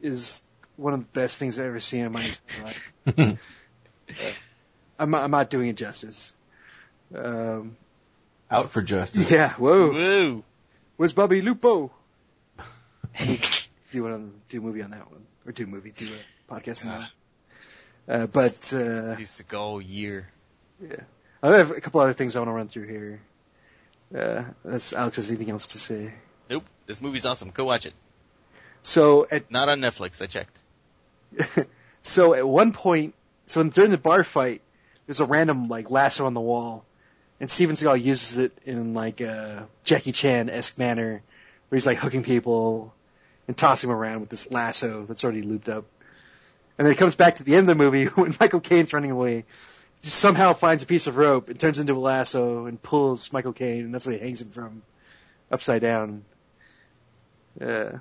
is 0.00 0.42
one 0.76 0.94
of 0.94 1.00
the 1.00 1.06
best 1.06 1.40
things 1.40 1.58
I've 1.58 1.64
ever 1.66 1.80
seen 1.80 2.04
in 2.04 2.12
my 2.12 2.22
entire 2.22 2.62
life. 2.64 2.92
I'm 4.98 5.10
not, 5.10 5.24
I'm 5.24 5.30
not 5.32 5.50
doing 5.50 5.70
it 5.70 5.76
justice. 5.76 6.34
Um, 7.16 7.76
Out 8.48 8.70
for 8.70 8.80
justice. 8.80 9.28
yeah, 9.28 9.54
whoa. 9.54 9.90
Whoa. 9.92 10.44
Where's 10.96 11.12
Bobby 11.12 11.42
Lupo? 11.42 11.90
Do 13.90 13.98
you 13.98 14.04
want 14.04 14.16
to 14.16 14.56
do 14.56 14.62
a 14.62 14.64
movie 14.64 14.82
on 14.82 14.90
that 14.90 15.10
one, 15.10 15.24
or 15.46 15.52
do 15.52 15.64
a 15.64 15.66
movie, 15.66 15.92
do 15.96 16.08
a 16.08 16.52
podcast 16.52 16.84
on 16.84 16.90
that? 16.90 16.98
one? 16.98 17.08
Uh, 18.08 18.24
but 18.28 18.72
uh, 18.72 19.16
Do 19.16 19.24
Seagal 19.24 19.82
year. 19.84 20.28
yeah, 20.80 20.94
I 21.42 21.56
have 21.56 21.72
a 21.72 21.80
couple 21.80 22.00
other 22.00 22.12
things 22.12 22.36
I 22.36 22.38
want 22.38 22.50
to 22.50 22.52
run 22.52 22.68
through 22.68 22.86
here. 22.86 23.20
Uh, 24.16 24.44
unless 24.62 24.92
Alex 24.92 25.16
has 25.16 25.28
anything 25.28 25.50
else 25.50 25.66
to 25.68 25.80
say. 25.80 26.12
Nope. 26.48 26.62
This 26.86 27.02
movie's 27.02 27.26
awesome. 27.26 27.50
Go 27.50 27.64
watch 27.64 27.84
it. 27.84 27.94
So 28.82 29.26
at 29.28 29.50
Not 29.50 29.68
on 29.68 29.80
Netflix. 29.80 30.22
I 30.22 30.26
checked. 30.26 30.56
so 32.00 32.34
at 32.34 32.46
one 32.46 32.72
point, 32.72 33.14
so 33.46 33.60
during 33.64 33.90
the 33.90 33.98
bar 33.98 34.22
fight, 34.22 34.62
there's 35.06 35.18
a 35.18 35.24
random 35.26 35.66
like 35.66 35.90
lasso 35.90 36.26
on 36.26 36.34
the 36.34 36.40
wall, 36.40 36.84
and 37.40 37.50
Steven 37.50 37.74
Seagal 37.74 38.04
uses 38.04 38.38
it 38.38 38.56
in 38.64 38.94
like 38.94 39.20
a 39.20 39.66
Jackie 39.82 40.12
Chan 40.12 40.48
esque 40.48 40.78
manner, 40.78 41.22
where 41.68 41.76
he's 41.76 41.86
like 41.86 41.98
hooking 41.98 42.22
people 42.22 42.94
and 43.48 43.56
tossing 43.56 43.90
him 43.90 43.96
around 43.96 44.20
with 44.20 44.28
this 44.30 44.50
lasso 44.50 45.04
that's 45.06 45.24
already 45.24 45.42
looped 45.42 45.68
up. 45.68 45.84
And 46.78 46.86
then 46.86 46.92
it 46.92 46.98
comes 46.98 47.14
back 47.14 47.36
to 47.36 47.42
the 47.42 47.54
end 47.54 47.68
of 47.68 47.78
the 47.78 47.82
movie 47.82 48.04
when 48.14 48.34
Michael 48.38 48.60
Caine's 48.60 48.92
running 48.92 49.10
away. 49.10 49.36
He 49.36 50.02
just 50.02 50.16
somehow 50.18 50.52
finds 50.52 50.82
a 50.82 50.86
piece 50.86 51.06
of 51.06 51.16
rope 51.16 51.48
and 51.48 51.58
turns 51.58 51.78
into 51.78 51.94
a 51.94 51.98
lasso 51.98 52.66
and 52.66 52.80
pulls 52.82 53.32
Michael 53.32 53.52
Caine, 53.52 53.84
and 53.84 53.94
that's 53.94 54.04
what 54.04 54.14
he 54.14 54.20
hangs 54.20 54.40
him 54.40 54.50
from, 54.50 54.82
upside 55.50 55.80
down. 55.80 56.24
Uh, 57.60 57.98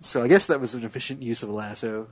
so 0.00 0.22
I 0.22 0.28
guess 0.28 0.48
that 0.48 0.60
was 0.60 0.74
an 0.74 0.84
efficient 0.84 1.22
use 1.22 1.42
of 1.42 1.48
a 1.48 1.52
lasso. 1.52 2.08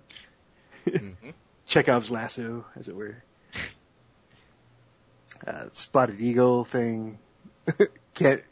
Mhm. 0.86 1.14
Chekhov's 1.66 2.10
lasso, 2.10 2.64
as 2.76 2.88
it 2.88 2.96
were. 2.96 3.22
Uh, 5.46 5.64
spotted 5.72 6.20
eagle 6.20 6.66
thing. 6.66 7.18
can't, 8.12 8.42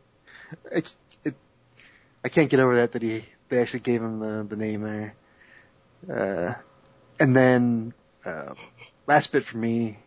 I, 0.74 0.82
it, 1.22 1.34
I 2.24 2.30
can't 2.30 2.48
get 2.48 2.60
over 2.60 2.76
that 2.76 2.92
that 2.92 3.02
he, 3.02 3.26
they 3.48 3.60
actually 3.60 3.80
gave 3.80 4.02
him 4.02 4.18
the, 4.20 4.44
the 4.48 4.56
name 4.56 4.82
there. 4.82 5.14
Uh, 6.08 6.54
and 7.18 7.34
then, 7.36 7.92
uh, 8.24 8.54
last 9.06 9.32
bit 9.32 9.44
for 9.44 9.56
me, 9.56 9.98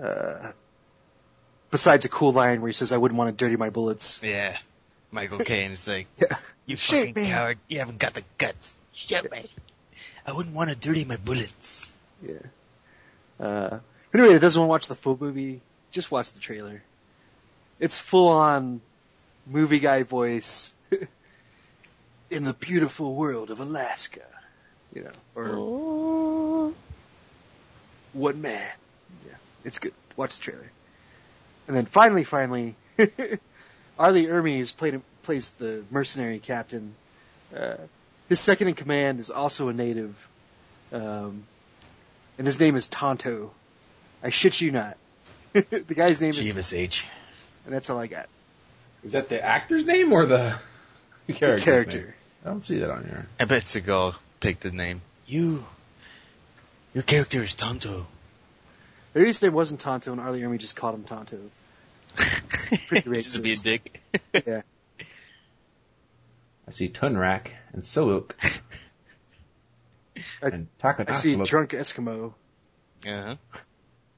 uh, 0.00 0.52
besides 1.70 2.04
a 2.04 2.08
cool 2.08 2.32
line 2.32 2.60
where 2.60 2.68
he 2.68 2.72
says, 2.72 2.92
I 2.92 2.96
wouldn't 2.96 3.18
want 3.18 3.36
to 3.36 3.44
dirty 3.44 3.56
my 3.56 3.70
bullets. 3.70 4.20
Yeah. 4.22 4.56
Michael 5.10 5.38
Caine 5.38 5.72
is 5.72 5.88
like, 5.88 6.06
Yeah. 6.16 6.36
you 6.66 6.76
Shoot 6.76 7.08
fucking 7.08 7.22
me. 7.22 7.28
coward. 7.28 7.58
You 7.68 7.78
haven't 7.78 7.98
got 7.98 8.14
the 8.14 8.22
guts. 8.36 8.76
Shoot 8.92 9.30
me. 9.30 9.50
I 10.26 10.32
wouldn't 10.32 10.54
want 10.54 10.70
to 10.70 10.76
dirty 10.76 11.04
my 11.04 11.16
bullets. 11.16 11.90
Yeah. 12.22 12.34
Uh, 13.40 13.78
anyway, 14.12 14.34
that 14.34 14.40
doesn't 14.40 14.60
want 14.60 14.68
to 14.68 14.70
watch 14.70 14.88
the 14.88 14.94
full 14.94 15.16
movie, 15.18 15.60
just 15.90 16.10
watch 16.10 16.32
the 16.32 16.40
trailer. 16.40 16.82
It's 17.80 17.98
full 17.98 18.28
on 18.28 18.80
movie 19.46 19.78
guy 19.78 20.02
voice 20.02 20.74
in 22.30 22.44
the 22.44 22.52
beautiful 22.52 23.14
world 23.14 23.50
of 23.50 23.60
Alaska. 23.60 24.22
You 24.94 25.04
know, 25.04 25.12
or 25.34 26.72
one 28.12 28.40
man. 28.40 28.70
Yeah, 29.26 29.34
it's 29.64 29.78
good. 29.78 29.92
Watch 30.16 30.36
the 30.38 30.42
trailer. 30.42 30.70
And 31.66 31.76
then 31.76 31.84
finally, 31.84 32.24
finally, 32.24 32.74
R. 33.98 34.12
Lee 34.12 34.26
Ermey's 34.26 34.72
played, 34.72 35.00
plays 35.22 35.50
the 35.50 35.84
mercenary 35.90 36.38
captain. 36.38 36.94
Uh, 37.54 37.76
his 38.28 38.40
second 38.40 38.68
in 38.68 38.74
command 38.74 39.20
is 39.20 39.30
also 39.30 39.68
a 39.68 39.72
native. 39.74 40.28
Um, 40.92 41.44
and 42.38 42.46
his 42.46 42.58
name 42.58 42.76
is 42.76 42.86
Tonto. 42.86 43.52
I 44.22 44.30
shit 44.30 44.60
you 44.60 44.72
not. 44.72 44.96
the 45.52 45.94
guy's 45.94 46.20
name 46.20 46.30
is, 46.30 46.40
Jeebus 46.40 46.76
H. 46.76 47.04
and 47.64 47.74
that's 47.74 47.90
all 47.90 47.98
I 47.98 48.06
got. 48.06 48.28
Is 49.04 49.12
that 49.12 49.28
the 49.28 49.42
actor's 49.42 49.84
name 49.84 50.12
or 50.12 50.26
the 50.26 50.58
The 51.26 51.34
character's 51.34 51.64
character. 51.64 52.14
Name? 52.44 52.44
I 52.44 52.48
don't 52.50 52.64
see 52.64 52.78
that 52.78 52.90
on 52.90 53.04
here. 53.04 53.26
I 53.40 53.44
bet 53.44 53.62
Seagal 53.62 54.14
picked 54.40 54.62
the 54.62 54.70
name. 54.72 55.02
You. 55.26 55.64
Your 56.94 57.02
character 57.02 57.42
is 57.42 57.54
Tonto. 57.54 58.06
Maybe 59.14 59.26
his 59.28 59.42
name 59.42 59.52
wasn't 59.52 59.80
Tonto, 59.80 60.12
and 60.12 60.20
R. 60.20 60.32
Lee 60.32 60.42
Ermey 60.42 60.58
just 60.58 60.76
called 60.76 60.94
him 60.94 61.04
Tonto. 61.04 61.38
pretty 62.86 63.22
Just 63.22 63.36
to 63.36 63.42
be 63.42 63.52
a 63.52 63.56
dick. 63.56 64.02
Yeah. 64.46 64.62
I 66.66 66.70
see 66.70 66.88
Tunrak 66.88 67.48
and 67.72 67.82
Siluk 67.82 68.32
I- 70.42 70.48
and 70.48 70.68
I 70.82 71.12
see 71.12 71.36
drunk 71.36 71.70
Eskimo. 71.70 72.34
Uh-huh. 73.06 73.36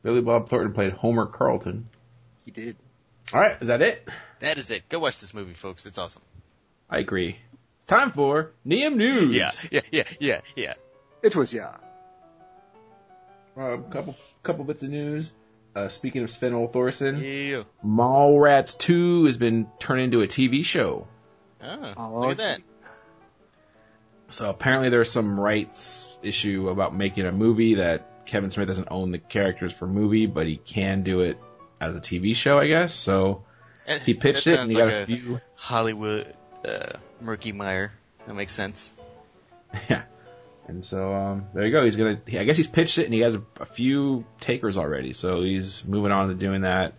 Billy 0.03 0.21
Bob 0.23 0.49
Thornton 0.49 0.73
played 0.73 0.93
Homer 0.93 1.27
Carlton. 1.27 1.89
He 2.45 2.51
did. 2.51 2.77
All 3.33 3.41
right, 3.41 3.57
is 3.61 3.69
that 3.69 3.83
it? 3.83 4.09
That 4.41 4.59
is 4.59 4.71
it. 4.71 4.89
Go 4.89 4.99
watch 4.99 5.21
this 5.21 5.35
movie, 5.35 5.55
folks. 5.55 5.87
It's 5.87 5.99
awesome. 5.99 6.23
I 6.89 6.99
agree. 6.99 7.37
It's 7.91 7.99
time 7.99 8.13
for 8.13 8.53
Neum 8.65 8.97
News. 8.97 9.35
Yeah, 9.35 9.51
yeah, 9.69 9.81
yeah, 9.91 10.05
yeah, 10.21 10.41
yeah. 10.55 10.75
It 11.25 11.35
was 11.35 11.53
yeah. 11.53 11.75
A 13.57 13.79
couple 13.79 14.15
couple 14.45 14.65
bits 14.65 14.85
of 14.85 14.91
news. 14.91 15.33
Uh, 15.75 15.89
speaking 15.89 16.23
of 16.23 16.31
Sven 16.31 16.53
Thorsen, 16.69 17.21
Yeah. 17.21 17.65
Mallrats 17.85 18.79
2 18.79 19.25
has 19.25 19.37
been 19.39 19.67
turned 19.81 20.03
into 20.03 20.21
a 20.23 20.29
TV 20.29 20.65
show. 20.65 21.09
Oh, 21.61 21.93
Oh, 21.97 22.21
look 22.21 22.31
at 22.31 22.37
that. 22.37 22.61
So 24.29 24.49
apparently 24.49 24.91
there's 24.91 25.11
some 25.11 25.39
rights 25.39 26.17
issue 26.23 26.69
about 26.69 26.95
making 26.95 27.27
a 27.27 27.33
movie 27.33 27.75
that 27.75 28.25
Kevin 28.25 28.53
Smith 28.53 28.69
doesn't 28.69 28.89
own 28.93 29.11
the 29.11 29.19
characters 29.19 29.73
for 29.73 29.89
movie, 29.89 30.27
but 30.27 30.47
he 30.47 30.59
can 30.59 31.03
do 31.03 31.23
it 31.23 31.39
as 31.81 31.97
a 31.97 32.01
TV 32.01 32.37
show, 32.37 32.57
I 32.57 32.69
guess. 32.69 32.95
So 32.95 33.43
he 34.05 34.15
pitched 34.15 34.47
it 34.47 34.61
and 34.61 34.71
he 34.71 34.77
sounds 34.77 34.93
got 34.93 34.95
like 34.97 35.03
a 35.03 35.07
few. 35.07 35.41
Hollywood 35.57 36.37
uh, 36.65 36.99
murky 37.21 37.53
mire. 37.53 37.93
That 38.27 38.35
makes 38.35 38.53
sense. 38.55 38.91
Yeah. 39.89 40.03
And 40.67 40.85
so 40.85 41.13
um, 41.15 41.47
there 41.55 41.65
you 41.67 41.73
go. 41.73 41.85
He's 41.85 41.97
gonna. 41.97 42.21
I 42.33 42.45
guess 42.45 42.57
he's 42.57 42.67
pitched 42.69 42.99
it 42.99 43.05
and 43.07 43.15
he 43.15 43.21
has 43.21 43.35
a, 43.35 43.43
a 43.59 43.65
few 43.65 44.25
takers 44.41 44.79
already. 44.79 45.13
So 45.15 45.43
he's 45.43 45.85
moving 45.85 46.13
on 46.13 46.29
to 46.29 46.35
doing 46.35 46.61
that. 46.63 46.95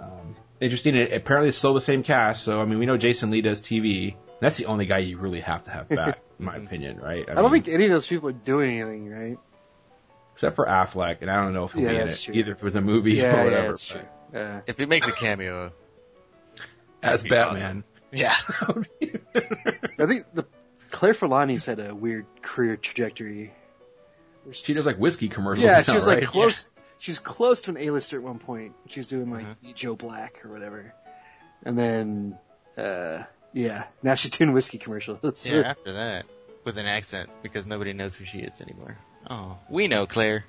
Um, 0.00 0.34
interesting. 0.60 0.94
It, 0.96 1.12
apparently 1.12 1.50
it's 1.50 1.58
still 1.58 1.74
the 1.74 1.80
same 1.80 2.02
cast. 2.02 2.42
So 2.42 2.60
I 2.60 2.64
mean, 2.64 2.78
we 2.78 2.86
know 2.86 2.96
Jason 2.96 3.30
Lee 3.30 3.42
does 3.42 3.60
TV. 3.60 4.14
That's 4.40 4.56
the 4.56 4.64
only 4.66 4.86
guy 4.86 4.98
you 4.98 5.18
really 5.18 5.40
have 5.40 5.64
to 5.64 5.70
have 5.70 5.88
back, 5.90 6.20
in 6.38 6.44
my 6.46 6.56
opinion, 6.56 6.98
right? 7.00 7.28
I 7.28 7.34
don't 7.34 7.50
think 7.52 7.68
any 7.68 7.84
of 7.84 7.90
those 7.90 8.06
people 8.06 8.28
are 8.30 8.32
doing 8.32 8.80
anything, 8.80 9.10
right? 9.10 9.38
except 10.34 10.56
for 10.56 10.64
Affleck, 10.66 11.18
and 11.20 11.30
I 11.30 11.42
don't 11.42 11.52
know 11.52 11.64
if 11.64 11.72
he'll 11.74 11.82
Yeah, 11.82 11.90
be 11.90 11.96
in 11.98 12.08
it 12.08 12.18
true. 12.18 12.34
either 12.34 12.52
if 12.52 12.58
it 12.58 12.64
was 12.64 12.74
a 12.76 12.80
movie 12.80 13.12
Yeah, 13.12 13.24
or 13.34 13.36
yeah, 13.36 13.44
whatever. 13.44 13.68
that's 13.72 13.86
true. 13.86 14.00
Uh, 14.34 14.60
If 14.66 14.78
he 14.78 14.86
makes 14.86 15.06
a 15.06 15.12
cameo, 15.12 15.72
As 17.02 17.22
That'd 17.22 17.24
be 17.24 17.28
Batman. 17.30 17.84
Yeah. 18.12 18.36
I 19.98 20.06
think 20.06 20.26
the 20.34 20.46
Claire 20.90 21.14
Forlani's 21.14 21.66
had 21.66 21.80
a 21.80 21.94
weird 21.94 22.26
career 22.42 22.76
trajectory. 22.76 23.52
she 24.50 24.74
does 24.74 24.86
like 24.86 24.96
whiskey 24.98 25.28
commercials. 25.28 25.64
Yeah, 25.64 25.76
now, 25.78 25.82
she 25.82 25.92
was 25.94 26.06
right? 26.06 26.20
like 26.20 26.28
close. 26.28 26.68
She 26.98 27.10
was 27.10 27.18
close 27.18 27.62
to 27.62 27.70
an 27.70 27.78
A-lister 27.78 28.16
at 28.18 28.22
one 28.22 28.38
point. 28.38 28.74
She 28.86 29.00
was 29.00 29.06
doing 29.08 29.30
like 29.30 29.44
Uh-huh. 29.44 29.72
Joe 29.74 29.94
Black 29.96 30.44
or 30.44 30.50
whatever, 30.52 30.94
and 31.64 31.78
then 31.78 32.38
uh 32.76 33.24
yeah, 33.52 33.84
now 34.02 34.14
she's 34.14 34.30
doing 34.30 34.52
whiskey 34.52 34.78
commercials. 34.78 35.44
Yeah, 35.46 35.60
after 35.62 35.92
that. 35.94 36.26
With 36.64 36.78
an 36.78 36.86
accent, 36.86 37.28
because 37.42 37.66
nobody 37.66 37.92
knows 37.92 38.14
who 38.14 38.24
she 38.24 38.38
is 38.38 38.60
anymore. 38.60 38.96
Oh, 39.28 39.58
we 39.68 39.88
know 39.88 40.06
Claire. 40.06 40.44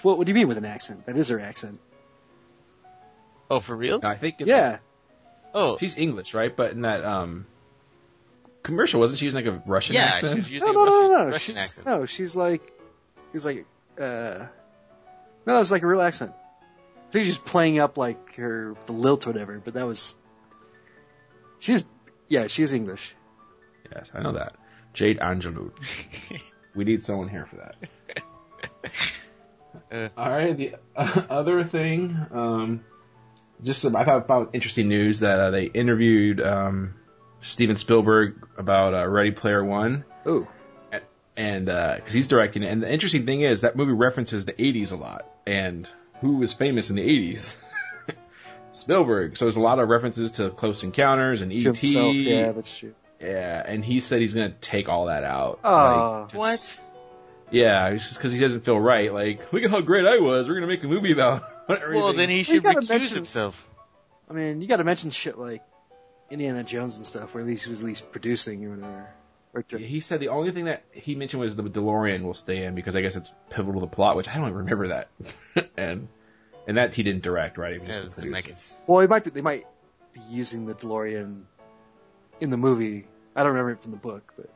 What, 0.00 0.16
what 0.16 0.24
do 0.26 0.30
you 0.30 0.34
mean 0.34 0.48
with 0.48 0.56
an 0.56 0.64
accent? 0.64 1.04
That 1.04 1.18
is 1.18 1.28
her 1.28 1.38
accent. 1.40 1.78
Oh, 3.50 3.60
for 3.60 3.76
real? 3.76 4.00
I 4.02 4.14
think 4.14 4.36
it's 4.38 4.48
Yeah, 4.48 4.78
Oh, 5.54 5.76
she's 5.78 5.96
English, 5.96 6.34
right? 6.34 6.54
But 6.54 6.72
in 6.72 6.82
that 6.82 7.04
um 7.04 7.46
commercial, 8.62 9.00
wasn't 9.00 9.18
she 9.18 9.26
using 9.26 9.44
like 9.44 9.54
a 9.54 9.62
Russian 9.66 9.94
yeah, 9.94 10.04
accent? 10.04 10.32
she 10.32 10.38
was 10.38 10.50
using 10.50 10.72
no, 10.72 10.82
a 10.82 10.84
no, 10.84 10.84
Russian, 10.84 11.00
no, 11.00 11.08
no, 11.08 11.24
no. 11.24 11.30
Russian 11.30 11.54
She's 11.54 11.64
accent. 11.64 11.86
no, 11.86 12.06
she's 12.06 12.36
like, 12.36 12.72
she's 13.32 13.44
like, 13.44 13.66
uh, 13.98 14.46
no, 15.46 15.54
that 15.54 15.58
was 15.58 15.72
like 15.72 15.82
a 15.82 15.86
real 15.86 16.02
accent. 16.02 16.32
I 17.08 17.12
think 17.12 17.26
she's 17.26 17.38
playing 17.38 17.78
up 17.78 17.98
like 17.98 18.36
her 18.36 18.74
the 18.86 18.92
lilt 18.92 19.26
or 19.26 19.30
whatever, 19.30 19.60
but 19.62 19.74
that 19.74 19.86
was. 19.86 20.14
She's 21.58 21.84
yeah, 22.28 22.46
she's 22.46 22.72
English. 22.72 23.14
Yes, 23.94 24.10
I 24.14 24.22
know 24.22 24.32
that. 24.32 24.54
Jade 24.94 25.18
Angelou. 25.18 25.70
we 26.74 26.84
need 26.84 27.02
someone 27.02 27.28
here 27.28 27.46
for 27.46 27.56
that. 27.56 28.92
Uh. 29.90 30.08
All 30.16 30.30
right. 30.30 30.56
The 30.56 30.76
uh, 30.96 31.22
other 31.28 31.64
thing, 31.64 32.16
um, 32.30 32.84
just 33.62 33.82
some, 33.82 33.94
I 33.96 34.04
thought 34.04 34.26
found 34.28 34.48
interesting 34.52 34.88
news 34.88 35.20
that 35.20 35.38
uh, 35.38 35.50
they 35.50 35.64
interviewed 35.64 36.40
um, 36.40 36.94
Steven 37.40 37.76
Spielberg 37.76 38.46
about 38.56 38.94
uh, 38.94 39.06
Ready 39.06 39.30
Player 39.30 39.64
One, 39.64 40.04
Oh, 40.26 40.46
and 41.36 41.66
because 41.66 42.12
he's 42.12 42.28
directing 42.28 42.62
it. 42.62 42.66
And 42.68 42.82
the 42.82 42.92
interesting 42.92 43.24
thing 43.26 43.40
is 43.40 43.62
that 43.62 43.76
movie 43.76 43.92
references 43.92 44.44
the 44.44 44.52
'80s 44.52 44.92
a 44.92 44.96
lot, 44.96 45.26
and 45.46 45.88
who 46.20 46.36
was 46.36 46.52
famous 46.52 46.90
in 46.90 46.96
the 46.96 47.02
'80s? 47.06 47.54
Spielberg. 48.72 49.36
So 49.36 49.44
there's 49.46 49.56
a 49.56 49.60
lot 49.60 49.78
of 49.78 49.88
references 49.88 50.32
to 50.32 50.50
Close 50.50 50.82
Encounters 50.82 51.42
and 51.42 51.52
E.T. 51.52 51.62
himself. 51.64 52.14
Yeah, 52.14 52.52
that's 52.52 52.76
true. 52.78 52.94
Yeah, 53.20 53.62
and 53.64 53.84
he 53.84 54.00
said 54.00 54.20
he's 54.20 54.34
gonna 54.34 54.54
take 54.60 54.88
all 54.88 55.06
that 55.06 55.24
out. 55.24 55.60
Oh. 55.62 56.26
Like, 56.28 56.30
just- 56.30 56.34
What? 56.38 56.78
Yeah, 57.50 57.88
it's 57.88 58.04
just 58.04 58.16
because 58.16 58.32
he 58.32 58.38
doesn't 58.38 58.64
feel 58.64 58.80
right. 58.80 59.12
Like, 59.12 59.52
look 59.52 59.62
at 59.62 59.70
how 59.70 59.82
great 59.82 60.06
I 60.06 60.18
was. 60.20 60.48
We're 60.48 60.54
gonna 60.54 60.66
make 60.66 60.82
a 60.84 60.88
movie 60.88 61.12
about. 61.12 61.44
everything. 61.68 61.94
Well, 61.94 62.12
then 62.12 62.28
he 62.30 62.38
you 62.38 62.44
should 62.44 62.62
gotta 62.62 62.80
recuse 62.80 62.88
mention- 62.90 63.14
himself. 63.16 63.68
I 64.30 64.34
mean, 64.34 64.62
you 64.62 64.68
got 64.68 64.76
to 64.78 64.84
mention 64.84 65.10
shit 65.10 65.36
like 65.38 65.62
Indiana 66.30 66.62
Jones 66.64 66.96
and 66.96 67.04
stuff, 67.04 67.34
where 67.34 67.42
at 67.42 67.46
least 67.46 67.64
he 67.64 67.70
was 67.70 67.80
at 67.82 67.86
least 67.86 68.10
producing 68.12 68.64
or 68.64 68.70
whatever. 68.70 69.10
Or 69.52 69.64
Yeah, 69.68 69.78
he 69.86 70.00
said 70.00 70.20
the 70.20 70.28
only 70.28 70.52
thing 70.52 70.64
that 70.64 70.84
he 70.92 71.14
mentioned 71.14 71.42
was 71.42 71.54
the 71.54 71.62
DeLorean 71.64 72.22
will 72.22 72.32
stay 72.32 72.64
in 72.64 72.74
because 72.74 72.96
I 72.96 73.02
guess 73.02 73.14
it's 73.16 73.30
pivotal 73.50 73.74
to 73.74 73.86
the 73.86 73.94
plot, 73.94 74.16
which 74.16 74.28
I 74.28 74.34
don't 74.36 74.44
even 74.44 74.54
remember 74.56 74.88
that. 74.88 75.08
and 75.76 76.08
and 76.66 76.78
that 76.78 76.94
he 76.94 77.02
didn't 77.02 77.22
direct, 77.22 77.58
right? 77.58 77.74
He 77.74 77.78
was 77.80 77.88
Yeah, 77.88 77.94
just 77.96 78.06
it's 78.06 78.16
the 78.16 78.22
the 78.22 78.30
producer. 78.30 78.74
Well, 78.86 79.00
it 79.00 79.10
might 79.10 79.24
be, 79.24 79.30
they 79.30 79.42
might 79.42 79.66
be 80.14 80.20
using 80.30 80.64
the 80.64 80.74
DeLorean 80.74 81.42
in 82.40 82.48
the 82.50 82.56
movie. 82.56 83.06
I 83.36 83.42
don't 83.42 83.52
remember 83.52 83.72
it 83.72 83.82
from 83.82 83.90
the 83.90 83.98
book, 83.98 84.32
but 84.36 84.48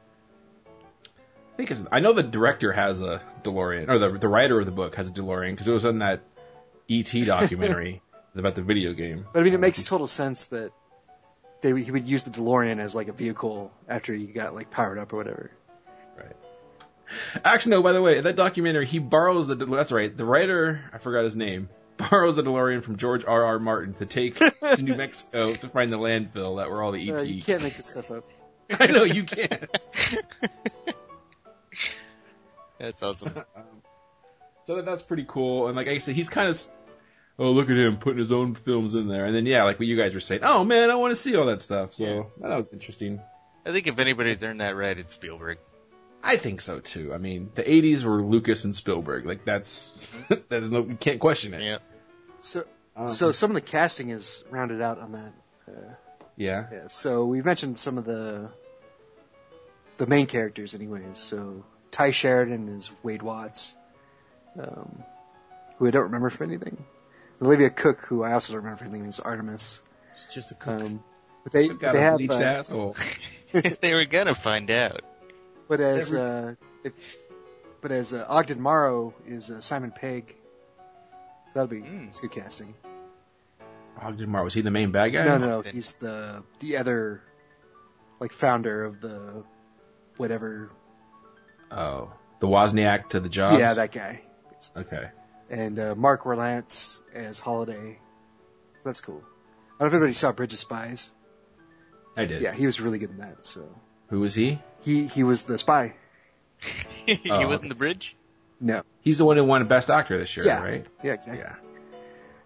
I 1.52 1.56
think 1.56 1.70
it's, 1.70 1.82
I 1.92 2.00
know 2.00 2.12
the 2.14 2.22
director 2.22 2.72
has 2.72 3.02
a 3.02 3.20
DeLorean, 3.42 3.88
or 3.90 3.98
the 3.98 4.10
the 4.12 4.28
writer 4.28 4.58
of 4.58 4.64
the 4.64 4.72
book 4.72 4.94
has 4.96 5.08
a 5.08 5.12
DeLorean 5.12 5.50
because 5.52 5.68
it 5.68 5.72
was 5.72 5.84
in 5.84 5.98
that 5.98 6.20
ET 6.90 7.10
documentary 7.26 8.02
about 8.34 8.54
the 8.54 8.62
video 8.62 8.92
game. 8.92 9.26
But 9.32 9.40
I 9.40 9.42
mean, 9.42 9.54
it 9.54 9.60
makes 9.60 9.82
total 9.82 10.06
sense 10.06 10.46
that 10.46 10.72
they 11.62 11.82
he 11.82 11.90
would 11.90 12.06
use 12.06 12.22
the 12.24 12.30
DeLorean 12.30 12.78
as 12.78 12.94
like 12.94 13.08
a 13.08 13.12
vehicle 13.12 13.72
after 13.88 14.14
he 14.14 14.26
got 14.26 14.54
like 14.54 14.70
powered 14.70 14.98
up 14.98 15.12
or 15.12 15.16
whatever. 15.16 15.50
Right. 16.16 16.36
Actually, 17.44 17.70
no. 17.70 17.82
By 17.82 17.92
the 17.92 18.02
way, 18.02 18.20
that 18.20 18.36
documentary, 18.36 18.86
he 18.86 18.98
borrows 18.98 19.46
the. 19.46 19.54
That's 19.54 19.92
right. 19.92 20.14
The 20.14 20.24
writer, 20.24 20.90
I 20.92 20.98
forgot 20.98 21.24
his 21.24 21.36
name, 21.36 21.68
borrows 21.96 22.36
the 22.36 22.42
DeLorean 22.42 22.82
from 22.82 22.96
George 22.96 23.24
R. 23.24 23.44
R. 23.44 23.58
Martin 23.58 23.94
to 23.94 24.06
take 24.06 24.36
to 24.36 24.82
New 24.82 24.94
Mexico 24.94 25.54
to 25.62 25.68
find 25.68 25.92
the 25.92 25.98
landfill 25.98 26.58
that 26.58 26.70
were 26.70 26.82
all 26.82 26.92
the 26.92 27.10
ET. 27.10 27.20
Uh, 27.20 27.22
you 27.22 27.42
can't 27.42 27.62
make 27.62 27.76
this 27.76 27.86
stuff 27.86 28.10
up. 28.10 28.28
I 28.70 28.88
know 28.88 29.04
you 29.04 29.24
can't. 29.24 29.64
That's 32.78 33.02
awesome. 33.02 33.32
So 34.66 34.76
that, 34.76 34.84
that's 34.84 35.02
pretty 35.02 35.24
cool. 35.28 35.68
And 35.68 35.76
like 35.76 35.88
I 35.88 35.98
said, 35.98 36.14
he's 36.14 36.28
kind 36.28 36.48
of, 36.48 36.60
oh 37.38 37.50
look 37.52 37.70
at 37.70 37.76
him 37.76 37.98
putting 37.98 38.18
his 38.18 38.32
own 38.32 38.54
films 38.54 38.94
in 38.94 39.08
there. 39.08 39.24
And 39.26 39.34
then 39.34 39.46
yeah, 39.46 39.64
like 39.64 39.78
what 39.78 39.86
you 39.88 39.96
guys 39.96 40.14
were 40.14 40.20
saying, 40.20 40.40
oh 40.44 40.64
man, 40.64 40.90
I 40.90 40.94
want 40.96 41.12
to 41.12 41.16
see 41.16 41.36
all 41.36 41.46
that 41.46 41.62
stuff. 41.62 41.94
So 41.94 42.04
Yeah. 42.04 42.22
that 42.48 42.56
was 42.56 42.66
interesting. 42.72 43.20
I 43.64 43.72
think 43.72 43.86
if 43.86 43.98
anybody's 43.98 44.42
earned 44.44 44.60
that 44.60 44.76
right, 44.76 44.96
it's 44.98 45.14
Spielberg. 45.14 45.58
I 46.22 46.36
think 46.36 46.60
so 46.60 46.80
too. 46.80 47.14
I 47.14 47.18
mean, 47.18 47.50
the 47.54 47.62
'80s 47.62 48.02
were 48.02 48.20
Lucas 48.22 48.64
and 48.64 48.74
Spielberg. 48.74 49.26
Like 49.26 49.44
that's 49.44 49.90
that's 50.48 50.68
no, 50.68 50.84
you 50.84 50.96
can't 50.96 51.20
question 51.20 51.54
it. 51.54 51.62
Yeah. 51.62 51.78
So, 52.40 52.64
Um, 52.96 53.06
so 53.06 53.30
some 53.30 53.50
of 53.50 53.54
the 53.54 53.60
casting 53.60 54.08
is 54.10 54.42
rounded 54.50 54.80
out 54.82 54.98
on 54.98 55.12
that. 55.12 55.32
Uh, 55.68 55.94
yeah, 56.36 56.66
yeah. 56.72 56.86
So 56.88 57.24
we've 57.26 57.44
mentioned 57.44 57.78
some 57.78 57.96
of 57.98 58.04
the 58.04 58.50
the 59.98 60.06
main 60.06 60.26
characters, 60.26 60.74
anyways. 60.74 61.18
So 61.18 61.64
Ty 61.92 62.10
Sheridan 62.10 62.68
is 62.70 62.90
Wade 63.04 63.22
Watts, 63.22 63.75
um, 64.58 65.02
who 65.78 65.86
I 65.86 65.90
don't 65.90 66.04
remember 66.04 66.30
from 66.30 66.48
anything. 66.50 66.84
Olivia 67.40 67.70
Cooke, 67.70 68.00
who 68.06 68.22
I 68.22 68.32
also 68.32 68.52
don't 68.54 68.62
remember 68.62 68.78
from 68.78 68.88
anything, 68.88 69.06
is 69.08 69.20
Artemis. 69.20 69.80
It's 70.14 70.32
just 70.34 70.50
a 70.52 70.54
cook. 70.54 70.80
Um, 70.82 71.02
but 71.44 71.52
they 71.52 71.68
got 71.68 71.92
they 71.92 71.98
a 71.98 72.02
have 72.02 72.16
bleached 72.16 72.32
uh, 72.32 72.40
asshole. 72.42 72.96
they 73.52 73.92
were 73.94 74.06
gonna 74.06 74.34
find 74.34 74.70
out. 74.70 75.02
But 75.68 75.80
as 75.80 76.12
Every- 76.12 76.20
uh, 76.20 76.54
if, 76.84 76.92
but 77.82 77.92
as 77.92 78.12
uh, 78.12 78.24
Ogden 78.28 78.60
Morrow 78.60 79.14
is 79.26 79.50
uh, 79.50 79.60
Simon 79.60 79.90
Pegg. 79.92 80.34
So 81.48 81.52
that'll 81.54 81.68
be 81.68 81.80
Mm. 81.82 82.08
it's 82.08 82.20
good 82.20 82.32
casting. 82.32 82.74
Ogden 84.00 84.28
Morrow 84.30 84.44
was 84.44 84.54
he 84.54 84.60
the 84.62 84.70
main 84.70 84.90
bad 84.92 85.08
guy? 85.10 85.24
No, 85.24 85.38
no, 85.38 85.62
Then- 85.62 85.74
he's 85.74 85.94
the 85.94 86.42
the 86.60 86.78
other 86.78 87.22
like 88.20 88.32
founder 88.32 88.84
of 88.84 89.00
the 89.00 89.44
whatever. 90.16 90.70
Oh, 91.70 92.12
the 92.40 92.46
Wozniak 92.48 93.10
to 93.10 93.20
the 93.20 93.28
jobs. 93.28 93.58
Yeah, 93.58 93.74
that 93.74 93.92
guy. 93.92 94.22
Okay. 94.76 95.10
And 95.50 95.78
uh, 95.78 95.94
Mark 95.94 96.24
Rylance 96.26 97.00
as 97.14 97.38
Halliday. 97.38 97.98
So 98.80 98.88
that's 98.88 99.00
cool. 99.00 99.22
I 99.24 99.28
don't 99.28 99.80
know 99.80 99.86
if 99.86 99.92
anybody 99.94 100.12
saw 100.14 100.32
Bridge 100.32 100.52
of 100.52 100.58
Spies. 100.58 101.10
I 102.16 102.24
did. 102.24 102.42
Yeah, 102.42 102.52
he 102.52 102.66
was 102.66 102.80
really 102.80 102.98
good 102.98 103.10
in 103.10 103.18
that. 103.18 103.44
So 103.46 103.68
Who 104.08 104.20
was 104.20 104.34
he? 104.34 104.58
he 104.82 105.06
he 105.06 105.22
was 105.22 105.42
the 105.42 105.58
spy. 105.58 105.94
he 107.06 107.30
Oh. 107.30 107.46
wasn't 107.46 107.68
the 107.68 107.74
bridge. 107.74 108.16
No. 108.60 108.82
He's 109.02 109.18
the 109.18 109.24
one 109.26 109.36
who 109.36 109.44
won 109.44 109.66
Best 109.68 109.90
Actor 109.90 110.18
this 110.18 110.34
year, 110.36 110.46
Yeah. 110.46 110.62
right? 110.64 110.86
Yeah, 111.02 111.12
exactly. 111.12 111.42
Yeah. 111.44 111.54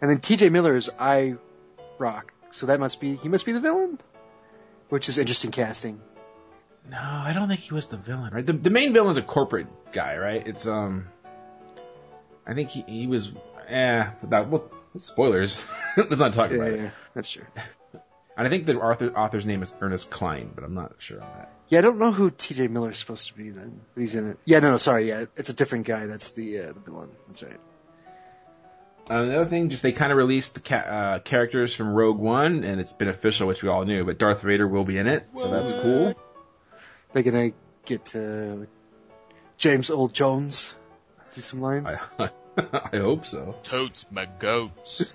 And 0.02 0.10
then 0.10 0.18
T.J. 0.18 0.48
Miller 0.48 0.74
is 0.74 0.90
I 0.98 1.36
Rock. 1.98 2.32
So 2.50 2.66
that 2.66 2.80
must 2.80 3.00
be 3.00 3.14
he 3.14 3.28
must 3.28 3.46
be 3.46 3.52
the 3.52 3.60
villain, 3.60 4.00
which 4.88 5.08
is 5.08 5.18
interesting 5.18 5.52
casting. 5.52 6.00
No, 6.90 6.98
I 6.98 7.32
don't 7.32 7.46
think 7.48 7.60
he 7.60 7.72
was 7.74 7.86
the 7.86 7.96
villain, 7.98 8.32
right? 8.34 8.44
The, 8.44 8.54
the 8.54 8.70
main 8.70 8.92
villain's 8.92 9.18
a 9.18 9.22
corporate 9.22 9.68
guy, 9.92 10.16
right? 10.16 10.44
It's 10.44 10.66
um, 10.66 11.06
I 12.46 12.54
think 12.54 12.70
he 12.70 12.82
he 12.86 13.06
was. 13.06 13.32
Eh, 13.68 14.10
about 14.22 14.48
well, 14.48 14.70
spoilers. 14.98 15.56
Let's 15.96 16.18
not 16.18 16.32
talk 16.32 16.50
Yeah, 16.50 16.56
about 16.56 16.68
yeah, 16.68 16.74
it. 16.76 16.80
yeah, 16.82 16.90
that's 17.14 17.30
true. 17.30 17.44
And 18.36 18.46
I 18.46 18.50
think 18.50 18.66
the 18.66 18.76
author 18.80 19.08
author's 19.16 19.46
name 19.46 19.62
is 19.62 19.72
Ernest 19.80 20.10
Cline, 20.10 20.50
but 20.54 20.64
I'm 20.64 20.74
not 20.74 20.94
sure 20.98 21.20
on 21.20 21.28
that. 21.36 21.52
Yeah, 21.68 21.78
I 21.78 21.82
don't 21.82 21.98
know 21.98 22.10
who 22.10 22.30
T.J. 22.30 22.68
Miller 22.68 22.90
is 22.90 22.98
supposed 22.98 23.28
to 23.28 23.34
be 23.34 23.50
then, 23.50 23.80
but 23.94 24.00
he's 24.00 24.14
in 24.16 24.30
it. 24.30 24.38
Yeah, 24.44 24.58
no, 24.60 24.72
no, 24.72 24.76
sorry, 24.78 25.06
yeah, 25.08 25.26
it's 25.36 25.50
a 25.50 25.52
different 25.52 25.86
guy. 25.86 26.06
That's 26.06 26.32
the 26.32 26.58
uh, 26.60 26.66
the 26.72 26.80
villain. 26.80 27.10
That's 27.28 27.42
right. 27.44 27.60
Uh, 29.08 29.24
the 29.24 29.40
other 29.40 29.50
thing, 29.50 29.68
just 29.70 29.82
they 29.82 29.92
kind 29.92 30.10
of 30.12 30.18
released 30.18 30.54
the 30.54 30.60
ca- 30.60 30.76
uh, 30.76 31.18
characters 31.20 31.74
from 31.74 31.92
Rogue 31.92 32.18
One, 32.18 32.64
and 32.64 32.80
it's 32.80 32.92
been 32.92 33.08
official, 33.08 33.46
which 33.48 33.62
we 33.62 33.68
all 33.68 33.84
knew. 33.84 34.04
But 34.04 34.18
Darth 34.18 34.42
Vader 34.42 34.66
will 34.66 34.84
be 34.84 34.98
in 34.98 35.06
it, 35.06 35.26
so 35.34 35.50
that's 35.50 35.72
cool. 35.72 36.14
They're 37.12 37.22
gonna 37.24 37.50
get 37.84 38.14
uh, 38.16 38.66
James 39.58 39.90
Earl 39.90 40.08
Jones 40.08 40.74
do 41.32 41.40
some 41.40 41.60
lines. 41.60 41.90
I, 42.18 42.30
I 42.92 42.96
hope 42.96 43.26
so. 43.26 43.54
Totes 43.62 44.06
my 44.10 44.26
goats. 44.38 45.12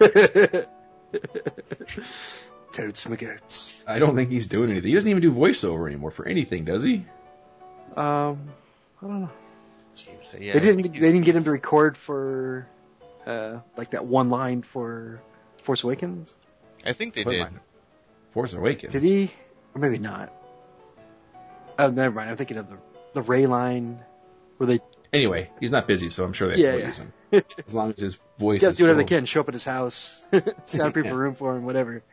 Toads 2.72 3.06
McGoats. 3.06 3.80
I 3.88 4.00
don't 4.00 4.16
think 4.16 4.30
he's 4.30 4.48
doing 4.48 4.70
anything. 4.70 4.90
He 4.90 4.94
doesn't 4.94 5.10
even 5.10 5.22
do 5.22 5.32
voiceover 5.32 5.88
anymore 5.88 6.12
for 6.12 6.28
anything, 6.28 6.66
does 6.66 6.84
he? 6.84 7.06
Um, 7.96 8.50
I 9.02 9.08
don't 9.08 9.22
know. 9.22 9.30
Jeez, 9.96 10.38
yeah, 10.42 10.54
they 10.54 10.60
didn't. 10.60 10.82
They 10.92 11.00
didn't 11.00 11.22
get 11.22 11.38
him 11.38 11.46
to 11.46 11.52
record 11.52 11.96
for 11.96 12.68
uh, 13.26 13.60
like 13.78 13.92
that 13.92 14.06
one 14.06 14.30
line 14.30 14.62
for 14.62 15.22
Force 15.64 15.86
Awakens. 15.86 16.36
I 16.86 16.92
think 16.92 17.14
they 17.14 17.24
What 17.24 17.32
did. 17.32 17.42
line? 17.42 17.60
Force 18.34 18.52
Awakens. 18.52 18.92
Did 18.92 19.04
he? 19.04 19.32
Or 19.74 19.80
maybe 19.80 19.98
not. 19.98 20.34
Oh, 21.80 21.90
never 21.92 22.14
mind. 22.14 22.30
I'm 22.30 22.36
thinking 22.36 22.58
of 22.58 22.70
the 22.70 22.78
the 23.14 23.22
Rey 23.22 23.46
line 23.46 24.00
where 24.58 24.68
they 24.68 24.80
Anyway, 25.16 25.50
he's 25.62 25.72
not 25.72 25.88
busy, 25.88 26.10
so 26.10 26.26
I'm 26.26 26.34
sure 26.34 26.50
they 26.50 26.62
Yeah, 26.62 26.74
will 26.74 26.80
yeah. 26.82 26.88
use 26.88 26.98
him. 26.98 27.14
As 27.66 27.74
long 27.74 27.92
as 27.92 28.00
his 28.00 28.20
voice 28.38 28.62
yeah, 28.62 28.70
is 28.70 28.78
do 28.78 28.84
whatever 28.84 29.00
they 29.00 29.06
can. 29.06 29.26
Show 29.26 29.40
up 29.40 29.48
at 29.48 29.54
his 29.54 29.64
house, 29.64 30.22
soundproof 30.66 31.06
a 31.06 31.16
room 31.16 31.36
for 31.36 31.56
him, 31.56 31.64
whatever. 31.64 32.04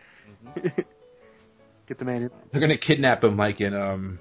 Get 1.88 1.98
the 1.98 2.04
man 2.04 2.22
in. 2.22 2.30
They're 2.52 2.60
gonna 2.60 2.76
kidnap 2.76 3.24
him 3.24 3.36
like 3.36 3.60
in 3.60 3.74
um 3.74 4.20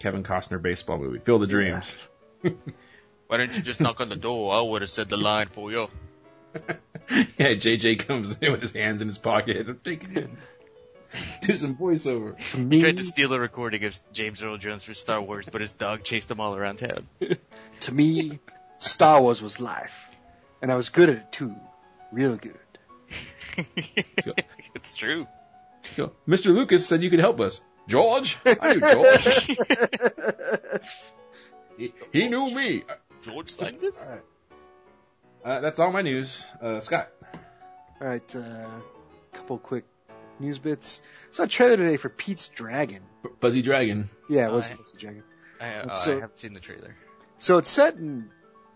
Kevin 0.00 0.22
Costner 0.22 0.62
baseball 0.62 0.96
movie, 0.96 1.18
Field 1.18 1.42
the 1.42 1.46
Dreams. 1.46 1.92
Why 2.40 3.36
didn't 3.36 3.54
you 3.56 3.62
just 3.62 3.82
knock 3.82 4.00
on 4.00 4.08
the 4.08 4.16
door? 4.16 4.54
I 4.54 4.62
would 4.62 4.80
have 4.80 4.90
said 4.90 5.10
the 5.10 5.18
line 5.18 5.48
for 5.48 5.70
you. 5.70 5.88
Yeah, 7.10 7.54
JJ 7.54 8.06
comes 8.06 8.38
in 8.40 8.50
with 8.50 8.62
his 8.62 8.72
hands 8.72 9.02
in 9.02 9.08
his 9.08 9.18
pocket. 9.18 9.68
I'm 9.68 9.78
taking 9.84 10.16
it. 10.16 10.30
Do 11.42 11.54
some 11.56 11.76
voiceover. 11.76 12.36
To 12.50 12.58
me, 12.58 12.80
Tried 12.80 12.96
to 12.98 13.04
steal 13.04 13.32
a 13.32 13.40
recording 13.40 13.84
of 13.84 13.98
James 14.12 14.42
Earl 14.42 14.56
Jones 14.56 14.84
for 14.84 14.94
Star 14.94 15.20
Wars, 15.20 15.48
but 15.50 15.60
his 15.60 15.72
dog 15.72 16.04
chased 16.04 16.30
him 16.30 16.40
all 16.40 16.54
around 16.56 16.76
town. 16.76 17.08
to 17.80 17.92
me, 17.92 18.40
Star 18.76 19.20
Wars 19.20 19.42
was 19.42 19.60
life, 19.60 20.10
and 20.60 20.72
I 20.72 20.76
was 20.76 20.88
good 20.88 21.08
at 21.08 21.16
it 21.16 21.32
too, 21.32 21.54
real 22.10 22.36
good. 22.36 22.58
it's 24.74 24.94
true. 24.94 25.26
Go, 25.96 26.12
Mr. 26.26 26.46
Lucas 26.46 26.86
said 26.86 27.02
you 27.02 27.10
could 27.10 27.18
help 27.18 27.40
us. 27.40 27.60
George? 27.88 28.38
I 28.46 28.74
knew 28.74 28.80
George. 28.80 29.58
he, 31.76 31.94
he 32.12 32.28
knew 32.28 32.54
me. 32.54 32.84
George 33.22 33.50
signed 33.50 33.80
this? 33.80 34.10
Uh, 35.44 35.60
that's 35.60 35.80
all 35.80 35.90
my 35.92 36.02
news. 36.02 36.44
Uh, 36.60 36.80
Scott. 36.80 37.08
All 38.00 38.06
right, 38.06 38.36
uh, 38.36 38.66
couple 39.32 39.58
quick 39.58 39.84
news 40.42 40.58
bits. 40.58 41.00
Saw 41.30 41.44
a 41.44 41.48
trailer 41.48 41.76
today 41.76 41.96
for 41.96 42.08
Pete's 42.10 42.48
Dragon. 42.48 43.02
Fuzzy 43.40 43.62
Dragon. 43.62 44.08
Yeah, 44.28 44.48
it 44.48 44.52
was 44.52 44.64
Alright. 44.66 44.78
Pete's 44.78 44.92
Dragon. 44.92 45.22
I, 45.60 45.74
uh, 45.76 45.94
So- 45.96 46.10
I 46.12 46.14
haven't 46.20 46.38
seen 46.38 46.52
the 46.52 46.60
trailer. 46.60 46.94
So 47.38 47.58
it's 47.58 47.70
set 47.70 47.94
in 47.94 48.30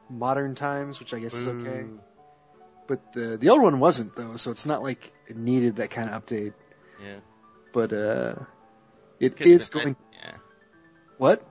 modern 0.08 0.54
times, 0.54 0.98
which 1.00 1.12
I 1.14 1.18
guess 1.18 1.34
is 1.34 1.46
okay. 1.48 1.84
But 2.88 3.12
the 3.12 3.36
the 3.36 3.48
old 3.48 3.62
one 3.62 3.80
wasn't 3.80 4.14
though, 4.16 4.36
so 4.36 4.50
it's 4.52 4.64
not 4.66 4.82
like 4.82 5.12
it 5.26 5.36
needed 5.36 5.76
that 5.76 5.90
kind 5.90 6.08
of 6.08 6.24
update. 6.24 6.52
Yeah. 7.02 7.16
But 7.72 7.92
uh, 7.92 8.34
it 9.20 9.36
Could've 9.36 9.70
been- 9.72 9.82
going. 9.82 9.96
Yeah. 10.22 10.32
What? 11.18 11.44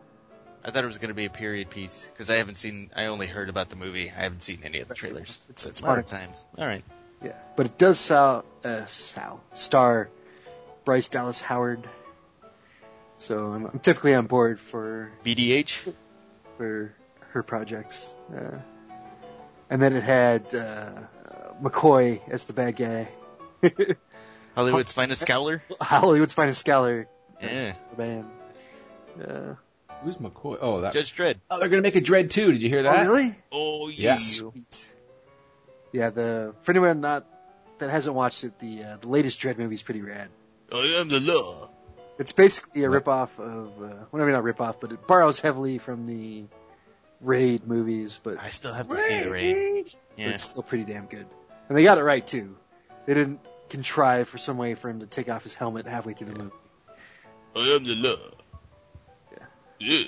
I 0.63 0.71
thought 0.71 0.83
it 0.83 0.87
was 0.87 0.97
going 0.97 1.09
to 1.09 1.13
be 1.15 1.25
a 1.25 1.29
period 1.29 1.69
piece 1.69 2.09
because 2.11 2.29
I 2.29 2.35
haven't 2.35 2.55
seen. 2.55 2.89
I 2.95 3.05
only 3.05 3.27
heard 3.27 3.49
about 3.49 3.69
the 3.69 3.75
movie. 3.75 4.09
I 4.09 4.13
haven't 4.23 4.41
seen 4.41 4.61
any 4.63 4.79
of 4.79 4.87
the 4.87 4.95
trailers. 4.95 5.41
It's- 5.49 5.61
So 5.63 5.69
it's 5.69 5.81
modern 5.81 6.05
modern. 6.05 6.19
times. 6.27 6.45
All 6.57 6.65
right. 6.65 6.83
Yeah, 7.25 7.33
but 7.55 7.65
it 7.65 7.77
does 7.77 7.99
sal, 7.99 8.45
uh, 8.63 8.85
sal, 8.85 9.41
star 9.53 10.09
Bryce 10.85 11.07
Dallas 11.09 11.41
Howard. 11.41 11.87
So 13.17 13.47
I'm, 13.47 13.65
I'm 13.65 13.79
typically 13.79 14.13
on 14.13 14.27
board 14.27 14.59
for 14.59 15.11
BDH. 15.25 15.91
for 16.57 16.93
her 17.31 17.43
projects. 17.43 18.13
Uh, 18.35 18.59
and 19.69 19.81
then 19.81 19.95
it 19.95 20.03
had 20.03 20.53
uh, 20.53 20.57
uh, 20.57 21.53
McCoy 21.61 22.21
as 22.29 22.45
the 22.45 22.53
bad 22.53 22.75
guy. 22.75 23.07
Hollywood's 24.55 24.91
finest 24.93 25.25
scowler. 25.25 25.61
Hollywood's 25.81 26.33
finest 26.33 26.59
scholar, 26.59 27.07
Yeah. 27.41 27.73
the 27.91 27.95
band. 27.95 28.25
Uh, 29.25 29.55
Who's 30.03 30.17
McCoy? 30.17 30.57
Oh, 30.61 30.81
that. 30.81 30.93
Judge 30.93 31.15
Dredd. 31.15 31.37
Oh, 31.49 31.57
they're 31.59 31.69
gonna 31.69 31.81
make 31.81 31.95
a 31.95 32.01
Dredd 32.01 32.29
too. 32.29 32.51
Did 32.51 32.61
you 32.61 32.69
hear 32.69 32.83
that? 32.83 32.99
oh, 33.07 33.11
really? 33.11 33.35
Oh 33.51 33.87
Yeah. 33.87 34.17
Sweet. 35.95 35.99
Yeah, 35.99 36.09
the 36.09 36.55
for 36.61 36.71
anyone 36.71 37.01
not 37.01 37.25
that 37.79 37.89
hasn't 37.89 38.15
watched 38.15 38.43
it, 38.43 38.59
the 38.59 38.83
uh, 38.83 38.97
the 39.01 39.07
latest 39.07 39.39
Dredd 39.39 39.57
movie 39.57 39.75
is 39.75 39.81
pretty 39.83 40.01
rad. 40.01 40.29
I 40.71 40.97
am 40.99 41.09
the 41.09 41.19
law. 41.19 41.69
It's 42.17 42.31
basically 42.31 42.83
a 42.85 42.87
ripoff 42.89 43.37
of, 43.39 43.67
uh, 43.77 43.95
well, 44.09 44.25
maybe 44.25 44.31
not 44.31 44.43
ripoff, 44.43 44.79
but 44.79 44.93
it 44.93 45.05
borrows 45.05 45.39
heavily 45.39 45.77
from 45.79 46.05
the 46.05 46.45
Raid 47.19 47.67
movies, 47.67 48.19
but 48.23 48.39
I 48.41 48.51
still 48.51 48.73
have 48.73 48.87
to 48.87 48.95
see 48.97 49.21
the 49.23 49.29
raid. 49.29 49.91
Yeah. 50.17 50.29
it's 50.29 50.43
still 50.43 50.63
pretty 50.63 50.85
damn 50.85 51.07
good. 51.07 51.25
And 51.67 51.77
they 51.77 51.83
got 51.83 51.97
it 51.97 52.03
right 52.03 52.25
too. 52.25 52.55
They 53.05 53.13
didn't 53.13 53.41
contrive 53.69 54.29
for 54.29 54.37
some 54.37 54.57
way 54.57 54.75
for 54.75 54.89
him 54.89 55.01
to 55.01 55.05
take 55.07 55.29
off 55.29 55.43
his 55.43 55.53
helmet 55.55 55.87
halfway 55.87 56.13
through 56.13 56.27
the 56.27 56.39
movie. 56.39 56.55
I 57.55 57.59
am 57.59 57.83
the 57.83 57.95
law. 57.95 58.15
Yeah. 59.79 60.07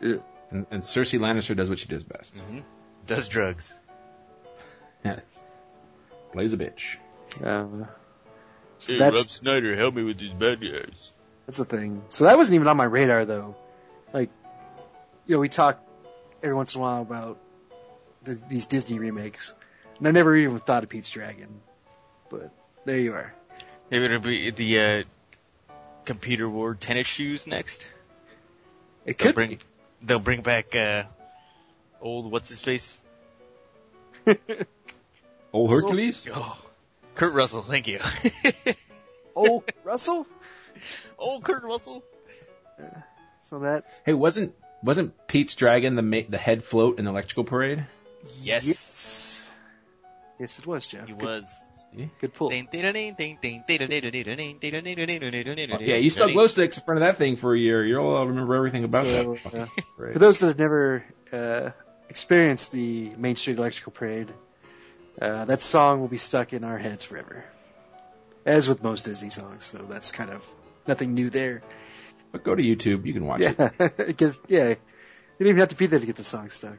Yeah. 0.00 0.16
And, 0.50 0.66
and 0.70 0.82
Cersei 0.82 1.18
Lannister 1.18 1.56
does 1.56 1.68
what 1.68 1.78
she 1.78 1.86
does 1.86 2.04
best. 2.04 2.38
hmm 2.38 2.60
Does 3.06 3.28
drugs. 3.28 3.74
Yes. 5.04 5.20
Plays 6.32 6.52
a 6.52 6.56
bitch. 6.56 6.96
Uh, 7.42 7.86
so 8.78 8.98
that's 8.98 9.36
Snyder, 9.36 9.76
help 9.76 9.94
me 9.94 10.02
with 10.02 10.18
these 10.18 10.30
bad 10.32 10.60
guys. 10.60 11.12
that's 11.46 11.58
the 11.58 11.64
thing. 11.64 12.02
So 12.08 12.24
that 12.24 12.36
wasn't 12.36 12.56
even 12.56 12.68
on 12.68 12.76
my 12.76 12.84
radar 12.84 13.24
though. 13.24 13.56
Like, 14.12 14.30
you 15.26 15.34
know, 15.36 15.40
we 15.40 15.48
talk 15.48 15.80
every 16.42 16.54
once 16.54 16.74
in 16.74 16.80
a 16.80 16.82
while 16.82 17.02
about 17.02 17.38
the, 18.22 18.40
these 18.48 18.66
Disney 18.66 18.98
remakes, 18.98 19.54
and 19.98 20.08
I 20.08 20.10
never 20.10 20.36
even 20.36 20.58
thought 20.58 20.82
of 20.82 20.88
Pete's 20.88 21.10
Dragon. 21.10 21.60
But 22.28 22.50
there 22.84 22.98
you 22.98 23.12
are. 23.14 23.32
Maybe 23.90 24.04
it'll 24.06 24.20
be 24.20 24.50
the 24.50 24.80
uh, 24.80 25.02
computer 26.04 26.48
war 26.48 26.74
tennis 26.74 27.06
shoes 27.06 27.46
next. 27.46 27.86
It 29.04 29.18
They'll 29.18 29.28
could 29.28 29.34
bring 29.34 29.58
they'll 30.02 30.18
bring 30.18 30.42
back 30.42 30.74
uh, 30.74 31.04
old 32.00 32.30
what's 32.30 32.48
his 32.48 32.60
face? 32.60 33.04
Old 35.52 35.70
Hercules? 35.70 36.26
Oh, 36.34 36.56
Kurt 37.14 37.34
Russell. 37.34 37.62
Thank 37.62 37.86
you. 37.88 38.00
Oh, 39.36 39.62
Russell. 39.84 40.26
old 41.18 41.44
Kurt 41.44 41.62
Russell. 41.62 42.02
So 43.42 43.60
that 43.60 43.84
Hey, 44.04 44.14
wasn't 44.14 44.54
wasn't 44.82 45.14
Pete's 45.28 45.54
Dragon 45.54 45.94
the 45.94 46.02
ma- 46.02 46.22
the 46.28 46.38
head 46.38 46.64
float 46.64 46.98
in 46.98 47.04
the 47.04 47.10
electrical 47.10 47.44
parade? 47.44 47.86
Yes, 48.42 48.66
Yes, 48.66 49.50
yes, 50.38 50.58
it 50.58 50.66
was 50.66 50.86
Jeff. 50.86 51.06
he 51.08 51.14
good, 51.14 51.22
was. 51.22 51.60
good 52.20 52.32
pull. 52.34 52.52
Yeah, 52.52 52.62
you 55.96 56.10
saw 56.10 56.26
glow 56.28 56.46
sticks 56.46 56.78
in 56.78 56.84
front 56.84 57.02
of 57.02 57.06
that 57.06 57.16
thing 57.16 57.36
for 57.36 57.54
a 57.54 57.58
year. 57.58 57.84
You'll 57.84 58.16
uh, 58.16 58.24
remember 58.24 58.54
everything 58.54 58.84
about 58.84 59.04
So, 59.06 59.36
that. 59.52 59.62
uh, 59.62 59.66
For 59.96 60.18
those 60.18 60.38
that 60.40 60.48
have 60.48 60.58
never 60.58 61.04
uh, 61.32 61.70
experienced 62.08 62.72
the 62.72 63.10
Main 63.16 63.36
Street 63.36 63.58
Electrical 63.58 63.92
Parade, 63.92 64.32
uh, 65.20 65.44
that 65.44 65.60
song 65.60 66.00
will 66.00 66.08
be 66.08 66.18
stuck 66.18 66.52
in 66.52 66.64
our 66.64 66.78
heads 66.78 67.04
forever. 67.04 67.44
As 68.44 68.68
with 68.68 68.82
most 68.82 69.04
Disney 69.04 69.30
songs, 69.30 69.64
so 69.64 69.86
that's 69.88 70.10
kind 70.10 70.30
of 70.30 70.44
nothing 70.86 71.14
new 71.14 71.30
there. 71.30 71.62
But 72.32 72.42
go 72.42 72.54
to 72.54 72.62
YouTube, 72.62 73.06
you 73.06 73.12
can 73.12 73.24
watch 73.24 73.40
it. 73.40 73.56
Yeah, 73.58 73.88
because 74.06 74.40
yeah, 74.48 74.70
you 74.70 74.76
don't 75.38 75.48
even 75.48 75.58
have 75.58 75.68
to 75.68 75.76
be 75.76 75.86
there 75.86 76.00
to 76.00 76.06
get 76.06 76.16
the 76.16 76.24
song 76.24 76.50
stuck. 76.50 76.78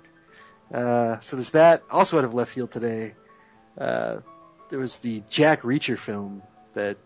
Uh, 0.74 1.20
so 1.22 1.38
there's 1.38 1.52
that. 1.52 1.84
Also 1.90 2.18
out 2.18 2.26
of 2.26 2.34
left 2.34 2.52
field 2.52 2.72
today, 2.72 3.14
uh, 3.78 4.18
there 4.70 4.80
was 4.80 4.98
the 4.98 5.24
Jack 5.30 5.62
Reacher 5.62 5.98
film 5.98 6.42
that, 6.74 6.98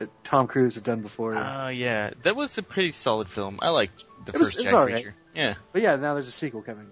that 0.00 0.08
Tom 0.24 0.48
Cruise 0.48 0.74
had 0.74 0.82
done 0.84 1.02
before. 1.02 1.36
Oh 1.36 1.68
yeah, 1.68 2.10
that 2.22 2.34
was 2.34 2.58
a 2.58 2.62
pretty 2.62 2.90
solid 2.92 3.28
film. 3.28 3.58
I 3.62 3.68
liked 3.68 4.04
the 4.24 4.32
It 4.32 4.38
first 4.38 4.54
it 4.54 4.62
was 4.62 4.64
Jack 4.64 4.74
alright. 4.74 4.96
Reacher. 4.96 5.12
Yeah, 5.34 5.54
but 5.72 5.82
yeah, 5.82 5.94
now 5.96 6.14
there's 6.14 6.28
a 6.28 6.32
sequel 6.32 6.62
coming. 6.62 6.88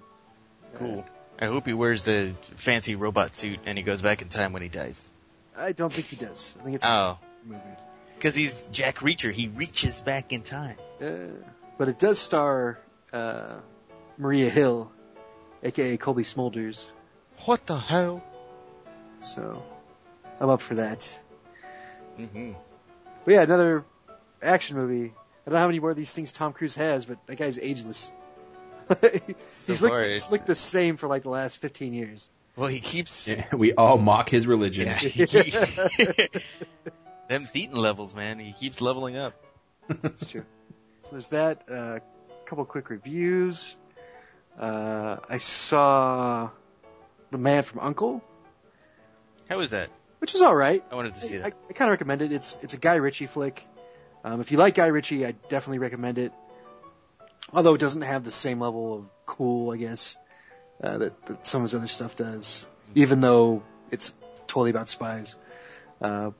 cool. 0.77 1.05
I 1.41 1.47
hope 1.47 1.67
he 1.67 1.73
wears 1.73 2.05
the 2.05 2.33
fancy 2.57 2.95
robot 2.95 3.35
suit 3.35 3.61
and 3.67 3.77
he 3.77 3.83
goes 3.85 4.01
back 4.03 4.23
in 4.23 4.29
time 4.29 4.53
when 4.53 4.63
he 4.63 4.69
dies. 4.69 5.05
I 5.57 5.73
don't 5.73 5.93
think 5.93 6.07
he 6.09 6.17
does. 6.17 6.57
I 6.61 6.65
think 6.65 6.77
it's 6.77 6.85
a 6.85 6.89
Oh, 6.91 7.19
movie. 7.45 7.61
because 8.17 8.35
he's 8.35 8.69
Jack 8.73 8.99
Reacher. 8.99 9.33
He 9.33 9.49
reaches 9.49 10.01
back 10.01 10.33
in 10.33 10.43
time. 10.43 10.77
Uh, 11.03 11.09
but 11.79 11.89
it 11.89 11.99
does 11.99 12.19
star 12.19 12.79
uh, 13.13 13.57
Maria 14.19 14.49
Hill, 14.51 14.91
aka 15.63 15.97
Cobie 15.97 16.23
Smulders. 16.25 16.85
What 17.45 17.67
the 17.67 17.79
hell? 17.79 18.23
So 19.19 19.63
I'm 20.41 20.49
up 20.51 20.61
for 20.61 20.77
that. 20.77 21.21
Mm-hmm. 22.19 22.53
But 23.25 23.35
yeah, 23.35 23.43
another 23.43 23.85
action 24.43 24.77
movie. 24.77 25.13
I 25.47 25.51
don't 25.51 25.55
know 25.55 25.61
how 25.61 25.67
many 25.67 25.81
more 25.81 25.91
of 25.91 25.97
these 25.97 26.13
things 26.13 26.33
Tom 26.33 26.53
Cruise 26.53 26.75
has, 26.77 27.05
but 27.05 27.19
that 27.27 27.37
guy's 27.37 27.59
ageless. 27.59 28.13
So 29.51 29.73
he's, 29.73 29.81
far, 29.81 30.01
looked, 30.01 30.11
he's 30.11 30.31
looked 30.31 30.47
the 30.47 30.55
same 30.55 30.97
for 30.97 31.09
like 31.09 31.23
the 31.23 31.31
last 31.31 31.59
15 31.59 31.95
years. 31.95 32.29
Well, 32.57 32.69
he 32.69 32.81
keeps. 32.81 33.29
Yeah, 33.29 33.45
we 33.55 33.73
all 33.75 33.99
mock 33.99 34.29
his 34.29 34.47
religion. 34.47 34.87
Yeah. 34.87 34.99
he- 34.99 35.25
Them 37.29 37.47
thetan 37.47 37.77
levels, 37.77 38.15
man. 38.15 38.39
He 38.39 38.53
keeps 38.53 38.81
leveling 38.81 39.17
up. 39.17 39.35
That's 40.03 40.25
true. 40.27 40.45
So 41.05 41.09
there's 41.13 41.29
that. 41.29 41.63
A 41.69 41.75
uh, 41.75 41.99
couple 42.45 42.65
quick 42.65 42.91
reviews. 42.91 43.77
Uh, 44.59 45.17
I 45.29 45.39
saw 45.39 46.51
The 47.31 47.39
Man 47.39 47.63
from 47.63 47.81
Uncle, 47.81 48.23
How 49.49 49.59
is 49.61 49.71
that? 49.71 49.91
which 50.19 50.35
is 50.35 50.43
all 50.43 50.55
right. 50.55 50.83
I 50.91 50.95
wanted 50.95 51.15
to 51.17 51.21
see 51.21 51.37
I, 51.37 51.41
that. 51.41 51.55
I 51.69 51.73
kind 51.73 51.89
of 51.89 51.93
recommend 51.93 52.23
it. 52.23 52.33
It's 52.33 52.57
it's 52.63 52.73
a 52.73 52.79
Guy 52.79 52.95
Ritchie 52.95 53.27
flick. 53.27 53.67
Um, 54.25 54.41
if 54.41 54.53
you 54.53 54.59
like 54.59 54.75
Guy 54.75 54.87
Ritchie, 54.87 55.27
I 55.27 55.33
definitely 55.49 55.81
recommend 55.81 56.19
it. 56.19 56.33
Although 57.53 57.75
it 57.75 57.79
doesn't 57.79 58.03
have 58.03 58.25
the 58.25 58.31
same 58.31 58.61
level 58.61 58.99
of 58.99 59.05
cool, 59.27 59.73
I 59.73 59.77
guess, 59.77 60.17
uh, 60.83 60.99
that, 60.99 61.27
that 61.27 61.47
some 61.47 61.63
of 61.63 61.71
his 61.71 61.75
other 61.75 61.89
stuff 61.89 62.17
does. 62.17 62.67
Even 62.95 63.21
though 63.21 63.63
it's 63.91 64.15
totally 64.47 64.71
about 64.71 64.89
spies. 64.89 65.37
Uh, 66.01 66.31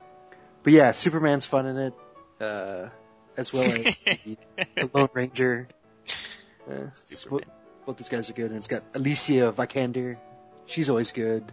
but 0.63 0.73
yeah, 0.73 0.93
Superman's 0.93 1.45
fun 1.47 1.67
in 1.67 1.77
it, 1.77 1.95
uh, 2.41 2.89
as 3.37 3.53
well 3.53 3.65
as 3.65 3.85
the, 3.85 4.37
the 4.77 4.91
Lone 4.93 5.09
Ranger. 5.13 5.69
Uh, 6.69 6.91
so 6.93 7.15
Superman. 7.15 7.51
both 7.87 7.97
these 7.99 8.09
guys 8.09 8.31
are 8.31 8.33
good, 8.33 8.47
and 8.47 8.57
it's 8.57 8.69
got 8.69 8.83
Alicia 8.95 9.53
Vikander. 9.57 10.17
She's 10.67 10.89
always 10.89 11.13
good. 11.13 11.53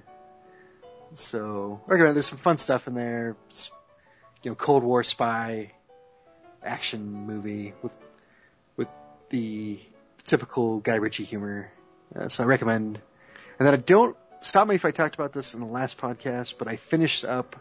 So. 1.13 1.81
There's 1.87 2.27
some 2.27 2.37
fun 2.37 2.57
stuff 2.57 2.87
in 2.87 2.93
there. 2.93 3.35
It's, 3.47 3.69
you 4.43 4.51
know, 4.51 4.55
Cold 4.55 4.83
War 4.83 5.03
spy 5.03 5.71
action 6.63 7.11
movie 7.11 7.73
with 7.81 7.95
the 9.31 9.79
typical 10.23 10.79
Guy 10.79 10.95
Ritchie 10.95 11.23
humor. 11.23 11.71
Uh, 12.15 12.27
so 12.27 12.43
I 12.43 12.47
recommend. 12.47 13.01
And 13.57 13.67
then 13.67 13.73
I 13.73 13.77
don't 13.77 14.15
stop 14.41 14.67
me 14.67 14.75
if 14.75 14.85
I 14.85 14.91
talked 14.91 15.15
about 15.15 15.33
this 15.33 15.53
in 15.53 15.59
the 15.59 15.65
last 15.65 15.97
podcast, 15.97 16.55
but 16.57 16.67
I 16.67 16.75
finished 16.75 17.25
up 17.25 17.55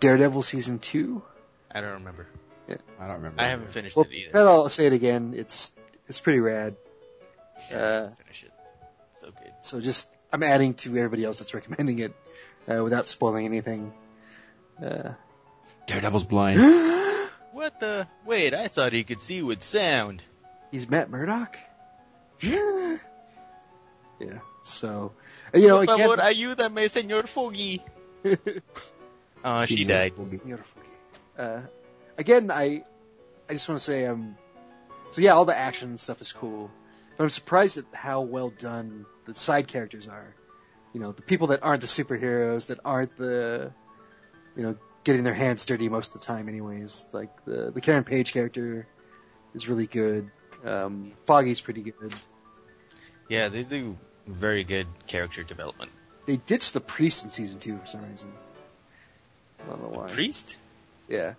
Daredevil 0.00 0.42
season 0.42 0.78
two. 0.78 1.22
I 1.70 1.80
don't 1.80 1.94
remember. 1.94 2.26
I 2.68 3.06
don't 3.06 3.16
remember. 3.16 3.42
I 3.42 3.46
haven't 3.48 3.70
finished 3.70 3.96
Well, 3.96 4.06
it 4.08 4.14
either. 4.14 4.30
then 4.32 4.46
I'll 4.46 4.68
say 4.68 4.86
it 4.86 4.92
again. 4.92 5.34
It's 5.36 5.72
it's 6.08 6.20
pretty 6.20 6.38
rad. 6.40 6.76
Uh, 7.72 8.08
Finish 8.22 8.44
it. 8.44 8.52
So 9.14 9.26
good. 9.30 9.52
So 9.62 9.80
just 9.80 10.08
I'm 10.32 10.42
adding 10.42 10.74
to 10.74 10.96
everybody 10.96 11.24
else 11.24 11.38
that's 11.40 11.52
recommending 11.54 11.98
it 11.98 12.12
uh, 12.70 12.82
without 12.84 13.08
spoiling 13.08 13.44
anything. 13.46 13.92
Uh, 14.82 15.10
Daredevil's 15.86 16.24
blind. 16.24 16.60
What 17.52 17.80
the? 17.80 18.08
Wait, 18.24 18.54
I 18.54 18.68
thought 18.68 18.94
he 18.94 19.04
could 19.04 19.20
see 19.20 19.42
with 19.42 19.62
sound. 19.62 20.22
He's 20.72 20.88
Matt 20.90 21.08
Murdock. 21.10 21.56
yeah. 22.40 22.96
Yeah. 24.18 24.38
So 24.62 25.12
you 25.54 25.68
know 25.68 25.84
Por 25.84 25.94
again. 25.94 26.08
favor, 26.08 26.16
ayúdame, 26.22 26.88
señor 26.88 27.28
Foggy. 27.28 27.82
Oh, 29.44 29.64
she 29.64 29.84
died. 29.84 30.12
Uh, 31.36 31.62
again, 32.16 32.50
I 32.52 32.84
I 33.48 33.52
just 33.54 33.68
want 33.68 33.78
to 33.80 33.84
say 33.84 34.06
um. 34.06 34.36
So 35.10 35.20
yeah, 35.20 35.32
all 35.32 35.44
the 35.44 35.56
action 35.56 35.98
stuff 35.98 36.20
is 36.20 36.32
cool, 36.32 36.70
but 37.16 37.24
I'm 37.24 37.30
surprised 37.30 37.76
at 37.76 37.84
how 37.92 38.20
well 38.20 38.50
done 38.50 39.04
the 39.26 39.34
side 39.34 39.66
characters 39.66 40.06
are. 40.06 40.34
You 40.94 41.00
know, 41.00 41.10
the 41.12 41.22
people 41.22 41.48
that 41.48 41.60
aren't 41.62 41.80
the 41.82 41.88
superheroes, 41.88 42.68
that 42.68 42.78
aren't 42.84 43.16
the, 43.16 43.72
you 44.56 44.62
know, 44.62 44.76
getting 45.04 45.24
their 45.24 45.34
hands 45.34 45.66
dirty 45.66 45.88
most 45.88 46.14
of 46.14 46.20
the 46.20 46.24
time. 46.26 46.48
Anyways, 46.48 47.06
like 47.12 47.44
the 47.44 47.72
the 47.72 47.80
Karen 47.80 48.04
Page 48.04 48.32
character 48.32 48.86
is 49.54 49.68
really 49.68 49.86
good. 49.86 50.30
Um, 50.64 51.12
Foggy's 51.26 51.60
pretty 51.60 51.82
good. 51.82 52.12
Yeah, 53.28 53.48
they 53.48 53.62
do 53.62 53.96
very 54.26 54.64
good 54.64 54.86
character 55.06 55.42
development. 55.42 55.90
They 56.26 56.36
ditched 56.36 56.72
the 56.74 56.80
priest 56.80 57.24
in 57.24 57.30
season 57.30 57.58
two 57.60 57.78
for 57.78 57.86
some 57.86 58.08
reason. 58.10 58.32
I 59.64 59.70
don't 59.70 59.82
know 59.82 59.98
why. 60.00 60.08
Priest? 60.08 60.56
Yeah. 61.08 61.34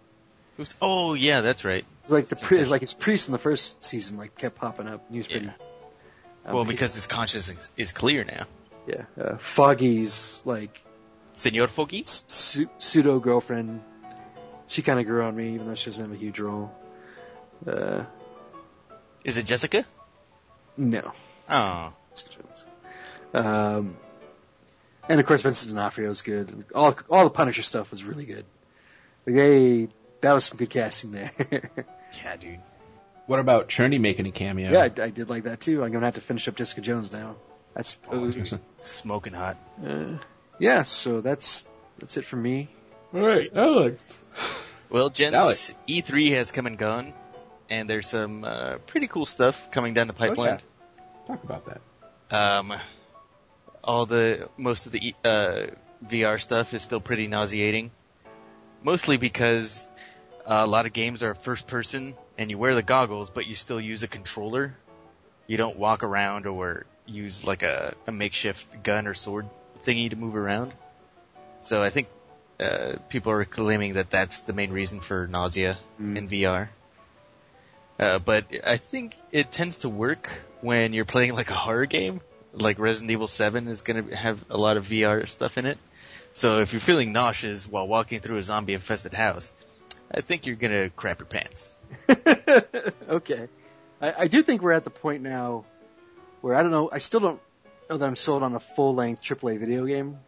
Who's? 0.58 0.76
Oh, 0.82 1.14
yeah, 1.14 1.42
that's 1.42 1.64
right. 1.66 1.86
It's 2.04 2.12
like 2.12 2.26
the 2.26 2.36
pri- 2.36 2.60
it's 2.60 2.70
like 2.70 2.82
his 2.82 2.94
priest 2.94 3.28
in 3.28 3.32
the 3.32 3.38
first 3.38 3.84
season 3.84 4.18
like 4.18 4.36
kept 4.38 4.56
popping 4.56 4.88
up. 4.88 5.06
He 5.10 5.18
was 5.18 5.28
pretty. 5.28 5.46
Yeah. 5.46 5.52
um, 6.46 6.56
well, 6.56 6.66
because 6.66 6.94
his 6.94 7.08
conscience 7.08 7.72
is, 7.78 7.92
clear 7.92 8.24
now. 8.24 8.46
yeah, 8.88 9.06
uh, 9.20 9.38
Foggy's 9.38 10.42
like 10.46 10.84
Señor 11.36 11.70
Foggy? 11.70 12.04
su- 12.06 12.70
pseudo 12.78 13.20
girlfriend. 13.20 13.82
She 14.68 14.82
kind 14.82 15.00
of 15.00 15.06
grew 15.06 15.24
on 15.24 15.36
me, 15.36 15.56
even 15.56 15.68
though 15.68 15.76
she 15.76 15.86
doesn't 15.86 16.04
have 16.04 16.14
a 16.14 16.18
huge 16.20 16.40
role. 16.40 16.72
Uh, 17.66 18.04
Is 19.24 19.38
it 19.38 19.46
Jessica? 19.46 19.86
no. 20.78 21.12
Oh. 21.50 21.94
Um, 23.34 23.98
and 25.10 25.20
of 25.20 25.26
course 25.26 25.42
Vincent 25.42 25.74
D'Onofrio 25.74 26.10
is 26.12 26.22
good. 26.22 26.66
All 26.74 26.96
all 27.10 27.24
the 27.26 27.30
Punisher 27.30 27.62
stuff 27.64 27.92
was 27.92 28.04
really 28.04 28.26
good. 28.26 28.46
Like 29.26 29.36
they 29.36 29.88
that 30.22 30.34
was 30.34 30.46
some 30.46 30.58
good 30.58 30.70
casting 30.70 31.12
there. 31.12 31.32
Yeah, 32.24 32.36
dude. 32.36 32.60
What 33.26 33.40
about 33.40 33.70
Trinity 33.70 33.98
making 33.98 34.28
a 34.28 34.32
cameo? 34.32 34.72
Yeah, 34.72 34.82
I, 34.82 35.02
I 35.06 35.10
did 35.10 35.28
like 35.30 35.46
that 35.46 35.60
too. 35.60 35.84
I'm 35.84 35.92
gonna 35.92 36.06
have 36.06 36.14
to 36.14 36.22
finish 36.22 36.48
up 36.48 36.56
Jessica 36.56 36.80
Jones 36.82 37.12
now. 37.12 37.38
That's 37.74 37.98
Oh, 38.12 38.24
interesting. 38.24 38.60
Smoking 38.84 39.34
hot. 39.34 39.58
uh, 39.84 40.18
yeah. 40.60 40.84
So 40.84 41.22
that's 41.22 41.66
that's 41.98 42.16
it 42.18 42.26
for 42.26 42.36
me. 42.36 42.70
All 43.16 43.22
right, 43.22 43.50
Alex. 43.56 44.16
Well, 44.92 45.10
gents, 45.10 45.36
Alex. 45.36 45.76
E3 45.90 46.34
has 46.34 46.52
come 46.52 46.68
and 46.68 46.78
gone, 46.78 47.14
and 47.74 47.90
there's 47.90 48.08
some 48.08 48.44
uh, 48.44 48.78
pretty 48.86 49.08
cool 49.08 49.26
stuff 49.26 49.72
coming 49.72 49.96
down 49.96 50.06
the 50.06 50.14
pipeline. 50.14 50.60
Talk 51.26 51.44
about 51.44 51.66
that. 51.66 51.82
Um, 52.30 52.74
all 53.84 54.06
the 54.06 54.48
most 54.58 54.86
of 54.86 54.92
the 54.92 55.16
uh, 55.26 55.66
VR 56.06 56.40
stuff 56.40 56.76
is 56.76 56.84
still 56.84 57.00
pretty 57.00 57.26
nauseating, 57.28 57.90
mostly 58.84 59.18
because 59.18 59.90
a 60.46 60.68
lot 60.68 60.86
of 60.86 60.94
games 60.94 61.24
are 61.24 61.34
first 61.34 61.66
person 61.66 62.14
and 62.38 62.52
you 62.52 62.60
wear 62.60 62.76
the 62.76 62.84
goggles, 62.84 63.32
but 63.32 63.48
you 63.48 63.56
still 63.56 63.82
use 63.82 64.04
a 64.04 64.08
controller. 64.08 64.78
You 65.48 65.58
don't 65.58 65.78
walk 65.78 66.04
around 66.04 66.46
or 66.46 66.86
use 67.08 67.44
like 67.44 67.64
a, 67.64 67.96
a 68.06 68.12
makeshift 68.12 68.84
gun 68.84 69.08
or 69.08 69.16
sword 69.16 69.50
thingy 69.82 70.12
to 70.12 70.16
move 70.16 70.36
around. 70.36 70.74
So 71.62 71.82
I 71.82 71.90
think 71.90 72.08
uh, 72.60 72.98
people 73.10 73.32
are 73.32 73.46
claiming 73.46 73.94
that 73.94 74.12
that's 74.12 74.42
the 74.42 74.54
main 74.54 74.72
reason 74.72 75.00
for 75.00 75.28
nausea 75.28 75.80
in 76.18 76.30
VR. 76.30 76.70
Uh, 78.00 78.20
but 78.20 78.46
I 78.66 78.78
think 78.78 79.16
it 79.32 79.52
tends 79.52 79.80
to 79.80 79.90
work 79.90 80.30
when 80.62 80.94
you're 80.94 81.06
playing 81.06 81.36
like 81.36 81.52
a 81.52 81.56
horror 81.56 81.86
game, 81.86 82.22
like 82.54 82.80
Resident 82.80 83.12
Evil 83.12 83.28
7 83.28 83.68
is 83.68 83.82
going 83.82 84.08
to 84.08 84.16
have 84.16 84.44
a 84.50 84.58
lot 84.58 84.78
of 84.78 84.88
VR 84.88 85.28
stuff 85.28 85.58
in 85.58 85.66
it. 85.66 85.78
So 86.34 86.60
if 86.60 86.74
you're 86.74 86.80
feeling 86.80 87.12
nauseous 87.12 87.68
while 87.68 87.88
walking 87.88 88.20
through 88.20 88.38
a 88.38 88.44
zombie 88.44 88.74
infested 88.74 89.14
house, 89.14 89.54
I 90.12 90.22
think 90.22 90.46
you're 90.46 90.56
going 90.56 90.72
to 90.72 90.90
crap 90.90 91.20
your 91.20 91.28
pants. 91.28 91.74
okay. 93.10 93.48
I, 94.02 94.14
I 94.20 94.28
do 94.28 94.42
think 94.42 94.62
we're 94.62 94.72
at 94.72 94.84
the 94.84 94.90
point 94.90 95.22
now 95.22 95.66
where 96.42 96.56
I 96.56 96.64
don't 96.64 96.72
know. 96.72 96.90
I 96.92 96.98
still 96.98 97.20
don't 97.20 97.42
know 97.90 97.98
that 97.98 98.06
I'm 98.06 98.16
sold 98.16 98.42
on 98.42 98.56
a 98.56 98.60
full 98.60 98.96
length 98.96 99.22
AAA 99.22 99.60
video 99.60 99.86
game, 99.86 100.20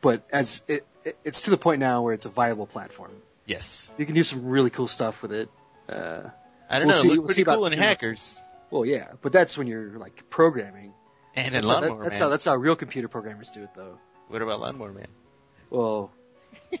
but 0.00 0.22
as 0.32 0.62
it, 0.68 0.86
it 1.04 1.16
it's 1.24 1.42
to 1.42 1.50
the 1.50 1.56
point 1.56 1.80
now 1.80 2.02
where 2.02 2.14
it's 2.14 2.26
a 2.26 2.28
viable 2.28 2.66
platform. 2.66 3.12
Yes. 3.46 3.90
You 3.98 4.06
can 4.06 4.14
do 4.14 4.22
some 4.22 4.46
really 4.46 4.70
cool 4.70 4.88
stuff 4.88 5.22
with 5.22 5.32
it. 5.32 5.48
Uh, 5.88 6.30
I 6.70 6.78
don't 6.78 6.86
We'll 6.88 6.96
know, 6.96 7.02
see- 7.02 7.08
we'll 7.18 7.26
pretty 7.26 7.44
cool 7.44 7.64
about- 7.64 7.72
in 7.72 7.78
Hackers 7.78 8.40
well, 8.70 8.86
yeah, 8.86 9.10
but 9.20 9.32
that's 9.32 9.58
when 9.58 9.66
you're 9.66 9.98
like 9.98 10.30
programming. 10.30 10.94
and 11.34 11.48
in 11.48 11.52
That's, 11.54 11.66
how, 11.68 11.80
that- 11.80 12.00
that's 12.00 12.18
Man. 12.18 12.20
how 12.20 12.28
that's 12.28 12.44
how 12.44 12.54
real 12.56 12.76
computer 12.76 13.08
programmers 13.08 13.50
do 13.50 13.64
it, 13.64 13.70
though. 13.74 13.98
What 14.28 14.42
about 14.42 14.60
Lawnmower 14.60 14.92
Man? 14.92 15.08
Well, 15.70 16.12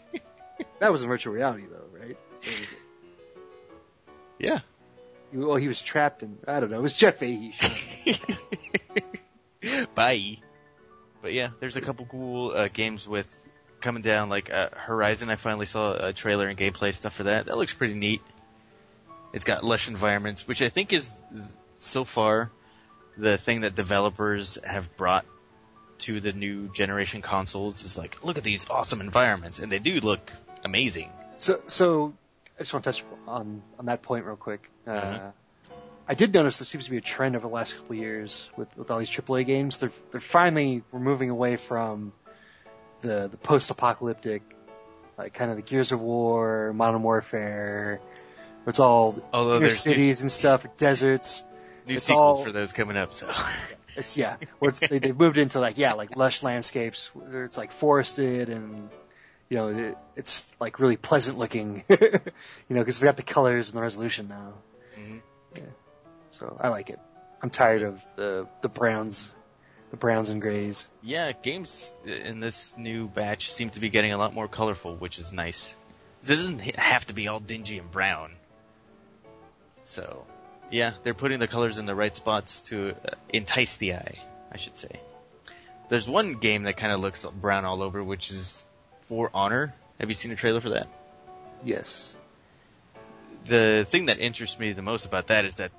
that 0.78 0.92
was 0.92 1.02
in 1.02 1.08
virtual 1.08 1.34
reality, 1.34 1.64
though, 1.68 1.98
right? 1.98 2.16
Yeah. 4.38 4.60
Well, 5.32 5.56
he 5.56 5.66
was 5.68 5.80
trapped 5.82 6.22
in. 6.22 6.38
I 6.46 6.60
don't 6.60 6.70
know. 6.70 6.78
It 6.78 6.82
was 6.82 6.94
Jeff 6.94 7.18
Fahey. 7.18 7.54
Bye. 9.94 10.38
But 11.22 11.32
yeah, 11.32 11.50
there's 11.60 11.76
a 11.76 11.80
couple 11.80 12.06
cool 12.06 12.50
uh, 12.52 12.68
games 12.72 13.06
with 13.06 13.28
coming 13.80 14.02
down, 14.02 14.28
like 14.28 14.50
uh, 14.52 14.70
Horizon. 14.74 15.28
I 15.30 15.36
finally 15.36 15.66
saw 15.66 15.92
a 15.92 16.12
trailer 16.12 16.48
and 16.48 16.58
gameplay 16.58 16.94
stuff 16.94 17.14
for 17.14 17.24
that. 17.24 17.46
That 17.46 17.56
looks 17.58 17.74
pretty 17.74 17.94
neat. 17.94 18.22
It's 19.32 19.44
got 19.44 19.64
lush 19.64 19.88
environments, 19.88 20.46
which 20.48 20.62
I 20.62 20.68
think 20.68 20.92
is 20.92 21.12
so 21.78 22.04
far 22.04 22.50
the 23.16 23.38
thing 23.38 23.60
that 23.62 23.74
developers 23.74 24.58
have 24.64 24.94
brought 24.96 25.24
to 25.98 26.20
the 26.20 26.32
new 26.32 26.68
generation 26.72 27.22
consoles. 27.22 27.84
Is 27.84 27.96
like, 27.96 28.16
look 28.24 28.38
at 28.38 28.44
these 28.44 28.68
awesome 28.68 29.00
environments, 29.00 29.58
and 29.58 29.70
they 29.70 29.78
do 29.78 30.00
look 30.00 30.32
amazing. 30.64 31.10
So, 31.36 31.60
so 31.66 32.12
I 32.56 32.60
just 32.60 32.72
want 32.72 32.84
to 32.84 32.92
touch 32.92 33.04
on 33.28 33.62
on 33.78 33.86
that 33.86 34.02
point 34.02 34.24
real 34.24 34.36
quick. 34.36 34.70
Uh, 34.86 34.90
Mhm. 34.90 35.32
I 36.08 36.14
did 36.14 36.34
notice 36.34 36.58
there 36.58 36.66
seems 36.66 36.86
to 36.86 36.90
be 36.90 36.96
a 36.96 37.00
trend 37.00 37.36
over 37.36 37.46
the 37.46 37.54
last 37.54 37.76
couple 37.76 37.92
of 37.92 37.98
years 37.98 38.50
with 38.56 38.76
with 38.76 38.90
all 38.90 38.98
these 38.98 39.08
AAA 39.10 39.44
games. 39.44 39.78
They're 39.78 39.92
they're 40.10 40.20
finally 40.20 40.82
we're 40.90 40.98
moving 40.98 41.30
away 41.30 41.54
from 41.56 42.12
the 43.00 43.28
the 43.30 43.36
post 43.36 43.70
apocalyptic, 43.70 44.42
like 45.16 45.34
kind 45.34 45.50
of 45.52 45.56
the 45.56 45.62
Gears 45.62 45.92
of 45.92 46.00
War, 46.00 46.72
Modern 46.74 47.02
Warfare. 47.04 48.00
It's 48.66 48.78
all 48.80 49.18
Although 49.32 49.56
inner 49.56 49.60
there's 49.60 49.84
new, 49.86 49.92
cities 49.92 50.20
and 50.20 50.30
stuff, 50.30 50.66
deserts. 50.76 51.42
new 51.86 51.94
it's 51.94 52.04
sequels 52.04 52.38
all- 52.38 52.44
for 52.44 52.52
those 52.52 52.72
coming 52.72 52.96
up, 52.96 53.12
so 53.12 53.28
It's 53.96 54.16
yeah, 54.16 54.36
where 54.60 54.70
it's, 54.70 54.80
they 54.80 54.98
they've 55.00 55.16
moved 55.18 55.36
into 55.36 55.58
like 55.60 55.76
yeah, 55.76 55.94
like 55.94 56.16
lush 56.16 56.42
landscapes 56.44 57.10
where 57.14 57.44
it's 57.44 57.56
like 57.58 57.72
forested 57.72 58.48
and 58.48 58.88
you 59.48 59.56
know 59.56 59.68
it, 59.68 59.98
it's 60.14 60.54
like 60.60 60.78
really 60.78 60.96
pleasant 60.96 61.38
looking, 61.38 61.82
you 61.88 61.98
know, 62.70 62.80
because 62.80 63.00
we 63.00 63.06
got 63.06 63.16
the 63.16 63.24
colors 63.24 63.68
and 63.70 63.76
the 63.76 63.82
resolution 63.82 64.28
now. 64.28 64.52
Mhm. 64.96 65.20
Yeah, 65.56 65.62
so 66.30 66.56
I 66.60 66.68
like 66.68 66.90
it. 66.90 67.00
I'm 67.42 67.50
tired 67.50 67.82
of 67.82 68.00
the 68.14 68.46
the 68.60 68.68
browns, 68.68 69.34
the 69.90 69.96
browns 69.96 70.28
and 70.30 70.40
grays. 70.40 70.86
Yeah, 71.02 71.32
games 71.32 71.96
in 72.04 72.38
this 72.38 72.76
new 72.78 73.08
batch 73.08 73.50
seem 73.52 73.70
to 73.70 73.80
be 73.80 73.88
getting 73.90 74.12
a 74.12 74.18
lot 74.18 74.34
more 74.34 74.46
colorful, 74.46 74.94
which 74.94 75.18
is 75.18 75.32
nice. 75.32 75.74
It 76.22 76.28
doesn't 76.28 76.60
have 76.76 77.06
to 77.06 77.12
be 77.14 77.26
all 77.26 77.40
dingy 77.40 77.78
and 77.78 77.90
brown. 77.90 78.30
So, 79.84 80.24
yeah, 80.70 80.92
they're 81.02 81.14
putting 81.14 81.38
the 81.40 81.48
colors 81.48 81.78
in 81.78 81.86
the 81.86 81.94
right 81.94 82.14
spots 82.14 82.62
to 82.62 82.90
uh, 82.90 83.14
entice 83.30 83.76
the 83.78 83.94
eye, 83.94 84.18
I 84.52 84.56
should 84.56 84.76
say. 84.76 85.00
There's 85.88 86.08
one 86.08 86.34
game 86.34 86.62
that 86.64 86.76
kind 86.76 86.92
of 86.92 87.00
looks 87.00 87.24
brown 87.24 87.64
all 87.64 87.82
over, 87.82 88.02
which 88.04 88.30
is 88.30 88.64
For 89.02 89.30
Honor. 89.34 89.74
Have 89.98 90.08
you 90.08 90.14
seen 90.14 90.30
a 90.30 90.36
trailer 90.36 90.60
for 90.60 90.70
that? 90.70 90.88
Yes. 91.64 92.14
the 93.46 93.84
thing 93.88 94.06
that 94.06 94.18
interests 94.18 94.58
me 94.58 94.72
the 94.72 94.82
most 94.82 95.06
about 95.06 95.26
that 95.28 95.44
is 95.44 95.56
that 95.56 95.72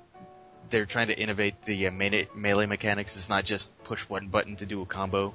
they're 0.70 0.86
trying 0.86 1.08
to 1.08 1.18
innovate 1.18 1.62
the 1.62 1.86
uh, 1.88 1.90
melee, 1.90 2.28
melee 2.34 2.66
mechanics. 2.66 3.16
It's 3.16 3.28
not 3.28 3.44
just 3.44 3.76
push 3.84 4.02
one 4.08 4.28
button 4.28 4.56
to 4.56 4.66
do 4.66 4.82
a 4.82 4.86
combo. 4.86 5.34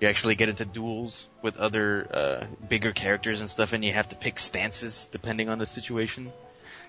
You 0.00 0.08
actually 0.08 0.36
get 0.36 0.48
into 0.48 0.64
duels 0.64 1.28
with 1.42 1.56
other 1.56 2.08
uh, 2.12 2.44
bigger 2.68 2.92
characters 2.92 3.40
and 3.40 3.48
stuff, 3.48 3.72
and 3.72 3.84
you 3.84 3.92
have 3.92 4.08
to 4.10 4.16
pick 4.16 4.38
stances 4.38 5.08
depending 5.10 5.48
on 5.48 5.58
the 5.58 5.66
situation. 5.66 6.32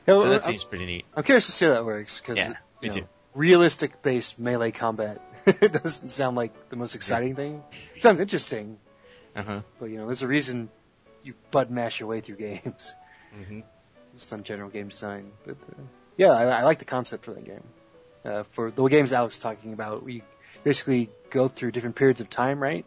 Yeah, 0.10 0.20
So 0.20 0.30
that 0.30 0.36
I'm, 0.44 0.52
seems 0.52 0.64
pretty 0.64 0.86
neat. 0.86 1.06
I'm 1.16 1.24
curious 1.24 1.46
to 1.46 1.52
see 1.52 1.66
how 1.66 1.72
that 1.74 1.86
works 1.86 2.20
because 2.20 2.38
Yeah, 2.38 2.54
me 2.82 2.90
too. 2.90 3.08
realistic 3.34 4.02
based 4.02 4.40
melee 4.40 4.72
combat 4.72 5.22
it 5.46 5.72
doesn't 5.72 6.10
sound 6.10 6.36
like 6.36 6.70
the 6.70 6.76
most 6.76 6.96
exciting 6.96 7.36
thing. 7.36 7.64
It 7.96 8.02
sounds 8.02 8.20
interesting, 8.20 8.78
Uh 9.36 9.44
huh. 9.44 9.62
but 9.80 9.86
you 9.86 9.98
know, 9.98 10.06
there's 10.06 10.22
a 10.22 10.28
reason 10.28 10.70
you 11.24 11.34
butt 11.52 11.70
mash 11.70 12.00
your 12.00 12.10
way 12.10 12.22
through 12.22 12.38
games. 12.38 12.96
hmm 13.32 13.62
just 14.14 14.34
on 14.34 14.44
general 14.44 14.70
game 14.70 14.88
design. 14.88 15.32
But 15.46 15.58
uh, 15.72 15.82
yeah, 16.18 16.32
I, 16.32 16.44
I 16.46 16.64
like 16.64 16.80
the 16.80 16.86
concept 16.86 17.26
for 17.26 17.34
that 17.34 17.46
game. 17.46 17.64
Uh, 18.26 18.44
for 18.52 18.72
the 18.72 18.84
games 18.88 19.14
Alex 19.14 19.38
talking 19.40 19.72
about, 19.74 20.04
we 20.04 20.24
basically 20.64 21.10
go 21.30 21.48
through 21.48 21.72
different 21.72 21.96
periods 21.96 22.20
of 22.20 22.30
time, 22.30 22.62
right? 22.62 22.86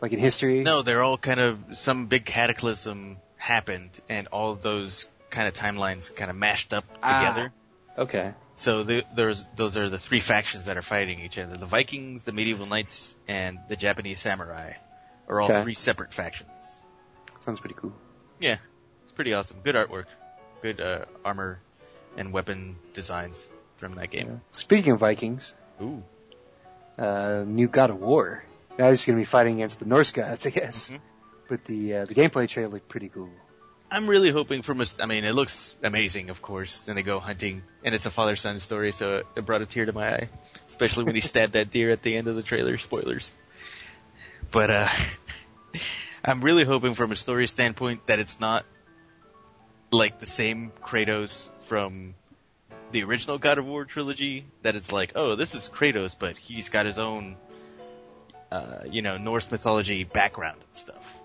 Like 0.00 0.12
in 0.12 0.18
history. 0.20 0.62
No, 0.62 0.82
they're 0.82 1.02
all 1.02 1.18
kind 1.18 1.40
of 1.40 1.58
some 1.72 2.06
big 2.06 2.24
cataclysm 2.24 3.16
happened, 3.36 3.90
and 4.08 4.28
all 4.28 4.52
of 4.52 4.60
those 4.62 5.08
kind 5.30 5.48
of 5.48 5.54
timelines 5.54 6.14
kind 6.14 6.30
of 6.30 6.36
mashed 6.36 6.72
up 6.74 6.84
Ah. 7.02 7.18
together. 7.20 7.52
Okay. 7.96 8.34
So 8.56 8.82
the, 8.82 9.04
there's 9.14 9.44
those 9.54 9.76
are 9.76 9.88
the 9.88 9.98
three 9.98 10.20
factions 10.20 10.64
that 10.64 10.76
are 10.76 10.82
fighting 10.82 11.20
each 11.20 11.38
other: 11.38 11.56
the 11.56 11.66
Vikings, 11.66 12.24
the 12.24 12.32
medieval 12.32 12.66
knights, 12.66 13.14
and 13.28 13.58
the 13.68 13.76
Japanese 13.76 14.20
samurai. 14.20 14.72
Are 15.28 15.40
all 15.40 15.48
Okay. 15.50 15.62
three 15.62 15.74
separate 15.74 16.12
factions. 16.14 16.78
Sounds 17.40 17.60
pretty 17.60 17.74
cool. 17.74 17.92
Yeah, 18.40 18.56
it's 19.02 19.12
pretty 19.12 19.34
awesome. 19.34 19.58
Good 19.62 19.74
artwork, 19.74 20.06
good 20.62 20.80
uh, 20.80 21.04
armor 21.24 21.60
and 22.16 22.32
weapon 22.32 22.76
designs 22.94 23.46
from 23.76 23.94
that 23.96 24.10
game. 24.10 24.40
Speaking 24.52 24.92
of 24.94 25.00
Vikings, 25.00 25.52
Ooh, 25.82 26.02
uh, 26.98 27.44
new 27.46 27.68
God 27.68 27.90
of 27.90 28.00
War. 28.00 28.42
Now 28.78 28.88
he's 28.88 29.04
going 29.04 29.16
to 29.16 29.20
be 29.20 29.24
fighting 29.26 29.56
against 29.56 29.80
the 29.80 29.86
Norse 29.86 30.12
gods, 30.12 30.46
I 30.46 30.50
guess. 30.50 30.88
Mhm. 30.90 31.00
But 31.48 31.64
the 31.64 31.94
uh, 31.96 32.04
the 32.06 32.14
gameplay 32.14 32.48
trailer 32.48 32.70
looked 32.72 32.88
pretty 32.88 33.08
cool. 33.08 33.30
I'm 33.90 34.06
really 34.06 34.30
hoping 34.30 34.62
from 34.62 34.80
a. 34.80 34.86
I 35.00 35.06
mean, 35.06 35.24
it 35.24 35.32
looks 35.32 35.74
amazing, 35.82 36.30
of 36.30 36.42
course. 36.42 36.88
And 36.88 36.98
they 36.98 37.02
go 37.02 37.20
hunting, 37.20 37.62
and 37.82 37.94
it's 37.94 38.04
a 38.06 38.10
father-son 38.10 38.58
story, 38.58 38.92
so 38.92 39.22
it 39.34 39.46
brought 39.46 39.62
a 39.62 39.66
tear 39.66 39.86
to 39.86 39.92
my 39.92 40.14
eye, 40.14 40.28
especially 40.66 41.04
when 41.04 41.14
he 41.14 41.20
stabbed 41.32 41.54
that 41.54 41.70
deer 41.70 41.90
at 41.90 42.02
the 42.02 42.16
end 42.16 42.28
of 42.28 42.36
the 42.36 42.42
trailer. 42.42 42.76
Spoilers. 42.76 43.32
But 44.50 44.70
uh, 44.70 44.88
I'm 46.24 46.42
really 46.42 46.64
hoping 46.64 46.94
from 46.94 47.12
a 47.12 47.16
story 47.16 47.46
standpoint 47.46 48.06
that 48.06 48.18
it's 48.18 48.40
not 48.40 48.66
like 49.90 50.18
the 50.18 50.26
same 50.26 50.70
Kratos 50.82 51.48
from 51.64 52.14
the 52.92 53.04
original 53.04 53.38
God 53.38 53.56
of 53.56 53.66
War 53.66 53.86
trilogy. 53.86 54.44
That 54.62 54.76
it's 54.76 54.92
like, 54.92 55.12
oh, 55.14 55.34
this 55.34 55.54
is 55.54 55.70
Kratos, 55.72 56.14
but 56.18 56.36
he's 56.36 56.68
got 56.68 56.84
his 56.84 56.98
own, 56.98 57.36
uh, 58.52 58.80
you 58.90 59.00
know, 59.00 59.16
Norse 59.16 59.50
mythology 59.50 60.04
background 60.04 60.58
and 60.60 60.76
stuff. 60.76 61.20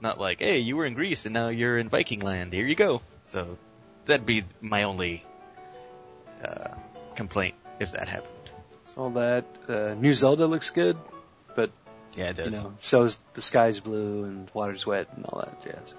Not 0.00 0.20
like, 0.20 0.40
hey, 0.40 0.58
you 0.58 0.76
were 0.76 0.84
in 0.84 0.94
Greece 0.94 1.24
and 1.26 1.32
now 1.32 1.48
you're 1.48 1.78
in 1.78 1.88
Viking 1.88 2.20
land. 2.20 2.52
Here 2.52 2.66
you 2.66 2.74
go. 2.74 3.00
So 3.24 3.56
that'd 4.04 4.26
be 4.26 4.44
my 4.60 4.82
only 4.84 5.24
uh, 6.44 6.68
complaint 7.14 7.54
if 7.80 7.92
that 7.92 8.08
happened. 8.08 8.32
So 8.84 9.10
that 9.10 9.46
uh, 9.68 9.94
new 9.94 10.14
Zelda 10.14 10.46
looks 10.46 10.70
good, 10.70 10.96
but 11.54 11.70
Yeah, 12.16 12.30
it 12.30 12.38
you 12.38 12.44
does. 12.44 12.54
know, 12.62 12.74
so's 12.78 13.18
the 13.34 13.42
sky's 13.42 13.80
blue 13.80 14.24
and 14.24 14.50
water's 14.54 14.86
wet 14.86 15.08
and 15.16 15.24
all 15.26 15.40
that 15.40 15.62
jazz. 15.64 15.94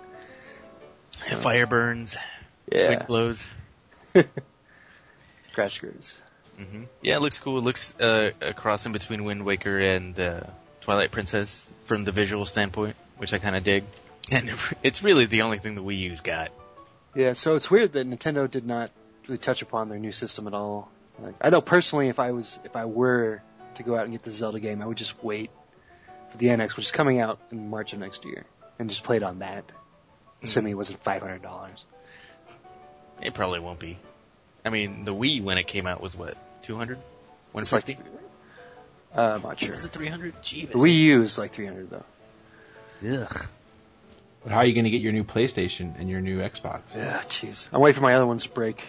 So- 1.12 1.38
Fire 1.38 1.66
burns. 1.68 2.16
Yeah. 2.72 2.90
Wind 2.90 3.08
blows. 3.08 3.46
Grass 5.54 5.74
skirts. 5.74 6.14
hmm 6.58 6.84
Yeah, 7.02 7.16
it 7.18 7.22
looks 7.22 7.40
cool. 7.40 7.58
It 7.58 7.64
looks 7.64 8.00
uh, 8.00 8.32
a 8.42 8.54
cross 8.54 8.86
in 8.86 8.92
between 8.92 9.24
Wind 9.24 9.44
Waker 9.46 9.80
and 9.80 10.20
uh, 10.20 10.42
Twilight 10.82 11.12
Princess 11.12 11.70
from 11.86 12.04
the 12.04 12.12
visual 12.12 12.46
standpoint, 12.46 12.96
which 13.18 13.34
I 13.34 13.38
kind 13.38 13.56
of 13.56 13.64
dig. 13.64 13.84
And 14.32 14.52
it's 14.84 15.04
really 15.04 15.26
the 15.26 15.42
only 15.44 15.58
thing 15.60 15.76
the 15.76 15.84
Wii 15.84 16.00
U's 16.00 16.22
got. 16.22 16.52
Yeah, 17.16 17.34
so 17.34 17.56
it's 17.56 17.72
weird 17.72 17.94
that 17.94 18.08
Nintendo 18.08 18.50
did 18.50 18.66
not 18.66 18.92
really 19.28 19.38
touch 19.40 19.62
upon 19.62 19.90
their 19.90 20.00
new 20.00 20.12
system 20.12 20.48
at 20.48 20.54
all. 20.54 20.90
Like, 21.20 21.36
I 21.42 21.50
know 21.50 21.62
personally, 21.62 22.10
if 22.10 22.20
I 22.20 22.32
was, 22.32 22.60
if 22.64 22.76
I 22.76 22.86
were 22.86 23.42
to 23.76 23.84
go 23.84 23.96
out 23.96 24.04
and 24.04 24.12
get 24.12 24.22
the 24.22 24.32
Zelda 24.32 24.60
game, 24.60 24.82
I 24.82 24.86
would 24.86 24.98
just 24.98 25.24
wait 25.24 25.50
for 26.30 26.38
the 26.38 26.48
NX, 26.48 26.76
which 26.76 26.88
is 26.88 26.92
coming 26.92 27.20
out 27.20 27.40
in 27.52 27.70
March 27.70 27.94
of 27.94 28.00
next 28.00 28.24
year, 28.26 28.46
and 28.78 28.90
just 28.90 29.04
play 29.04 29.18
it 29.18 29.24
on 29.24 29.40
that, 29.40 29.72
assuming 30.44 30.74
it 30.74 30.76
wasn't 30.76 31.02
five 31.04 31.22
hundred 31.22 31.42
dollars. 31.42 31.86
It 33.22 33.34
probably 33.34 33.60
won't 33.60 33.80
be. 33.80 33.98
I 34.64 34.70
mean, 34.70 35.06
the 35.06 35.14
Wii 35.14 35.42
when 35.42 35.58
it 35.58 35.66
came 35.66 35.88
out 35.88 36.02
was 36.02 36.16
what, 36.16 36.36
200? 36.64 37.00
It's 37.56 37.72
like, 37.72 37.88
150? 37.88 38.20
uh, 39.16 39.36
I'm 39.36 39.42
not 39.42 39.60
sure. 39.60 39.72
Was 39.72 39.86
it 39.86 39.92
300? 39.92 40.36
Jeebus. 40.44 40.72
The 40.74 40.78
Wii 40.78 40.96
U 40.96 41.22
is 41.24 41.38
like 41.40 41.52
three 41.52 41.66
hundred 41.66 41.90
though. 41.90 42.06
Ugh. 43.06 43.48
But 44.44 44.52
how 44.52 44.60
are 44.60 44.66
you 44.66 44.74
going 44.74 44.86
to 44.86 44.90
get 44.90 45.02
your 45.02 45.14
new 45.14 45.24
PlayStation 45.24 46.00
and 46.00 46.10
your 46.10 46.22
new 46.22 46.40
Xbox? 46.40 46.82
Yeah, 46.96 47.22
jeez. 47.28 47.68
I'm 47.72 47.82
waiting 47.82 47.98
for 47.98 48.04
my 48.04 48.16
other 48.16 48.26
ones 48.26 48.44
to 48.44 48.50
break. 48.50 48.84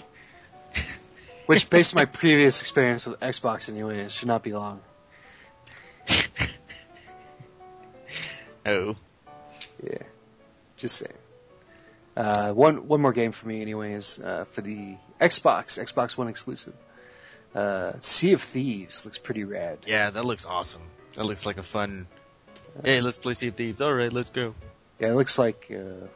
Which, 1.46 1.68
based 1.68 1.94
on 1.94 2.00
my 2.00 2.04
previous 2.04 2.60
experience 2.60 3.06
with 3.06 3.18
Xbox 3.20 3.68
anyway, 3.68 4.00
it 4.00 4.12
should 4.12 4.28
not 4.28 4.42
be 4.42 4.52
long. 4.52 4.80
Oh. 8.68 8.96
Yeah. 9.82 10.02
Just 10.76 10.96
saying. 10.96 11.12
Uh, 12.16 12.52
one 12.52 12.88
one 12.88 13.00
more 13.00 13.12
game 13.12 13.32
for 13.32 13.46
me 13.46 13.62
anyway 13.62 13.92
is 13.92 14.18
uh, 14.18 14.44
for 14.52 14.60
the 14.60 14.96
Xbox, 15.20 15.78
Xbox 15.82 16.16
One 16.16 16.28
exclusive. 16.28 16.74
Uh, 17.54 17.92
sea 18.00 18.32
of 18.32 18.42
Thieves 18.42 19.04
looks 19.04 19.18
pretty 19.18 19.44
rad. 19.44 19.78
Yeah, 19.86 20.10
that 20.10 20.24
looks 20.24 20.44
awesome. 20.44 20.82
That 21.14 21.24
looks 21.24 21.46
like 21.46 21.58
a 21.58 21.62
fun. 21.62 22.06
Hey, 22.84 23.00
let's 23.00 23.18
play 23.18 23.34
Sea 23.34 23.48
of 23.48 23.54
Thieves. 23.56 23.80
All 23.80 23.92
right, 23.92 24.12
let's 24.12 24.30
go. 24.30 24.54
Yeah, 25.00 25.08
it 25.10 25.14
looks 25.14 25.38
like 25.38 25.70
uh, 25.70 26.06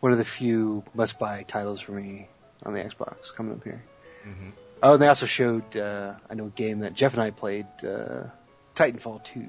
one 0.00 0.12
of 0.12 0.18
the 0.18 0.24
few 0.24 0.84
must-buy 0.94 1.44
titles 1.44 1.80
for 1.80 1.92
me 1.92 2.28
on 2.64 2.74
the 2.74 2.80
Xbox 2.80 3.34
coming 3.34 3.54
up 3.54 3.64
here. 3.64 3.82
hmm 4.24 4.50
Oh, 4.84 4.94
and 4.94 5.02
they 5.02 5.06
also 5.06 5.26
showed 5.26 5.76
uh, 5.76 6.14
I 6.28 6.34
know 6.34 6.46
a 6.46 6.50
game 6.50 6.80
that 6.80 6.94
Jeff 6.94 7.12
and 7.12 7.22
I 7.22 7.30
played, 7.30 7.66
uh, 7.84 8.24
Titanfall 8.74 9.22
2. 9.22 9.44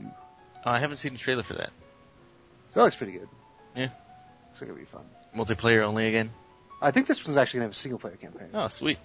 Oh, 0.65 0.71
I 0.71 0.77
haven't 0.77 0.97
seen 0.97 1.13
the 1.13 1.17
trailer 1.19 1.41
for 1.41 1.55
that. 1.55 1.71
So 2.69 2.79
that 2.79 2.83
looks 2.83 2.95
pretty 2.95 3.13
good. 3.13 3.27
Yeah. 3.75 3.89
Looks 4.49 4.61
like 4.61 4.69
it'll 4.69 4.79
be 4.79 4.85
fun. 4.85 5.01
Multiplayer 5.35 5.81
only 5.81 6.07
again. 6.07 6.29
I 6.79 6.91
think 6.91 7.07
this 7.07 7.25
one's 7.25 7.37
actually 7.37 7.59
gonna 7.59 7.65
have 7.65 7.71
a 7.71 7.75
single 7.75 7.97
player 7.97 8.15
campaign. 8.15 8.49
Oh, 8.53 8.67
sweet. 8.67 8.99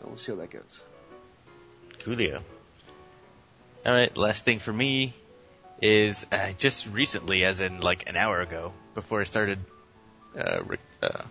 So 0.00 0.08
we'll 0.08 0.16
see 0.16 0.32
how 0.32 0.38
that 0.38 0.50
goes. 0.50 0.82
Coolio. 2.00 2.42
All 3.86 3.92
right, 3.92 4.16
last 4.16 4.44
thing 4.44 4.58
for 4.58 4.72
me 4.72 5.14
is 5.80 6.26
uh, 6.32 6.52
just 6.58 6.86
recently, 6.88 7.44
as 7.44 7.60
in 7.60 7.80
like 7.80 8.08
an 8.08 8.16
hour 8.16 8.40
ago, 8.40 8.72
before 8.94 9.20
I 9.20 9.24
started 9.24 9.58
uh, 10.38 10.62
re- 10.64 10.78
uh, 11.02 11.22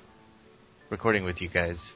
recording 0.90 1.24
with 1.24 1.42
you 1.42 1.48
guys, 1.48 1.94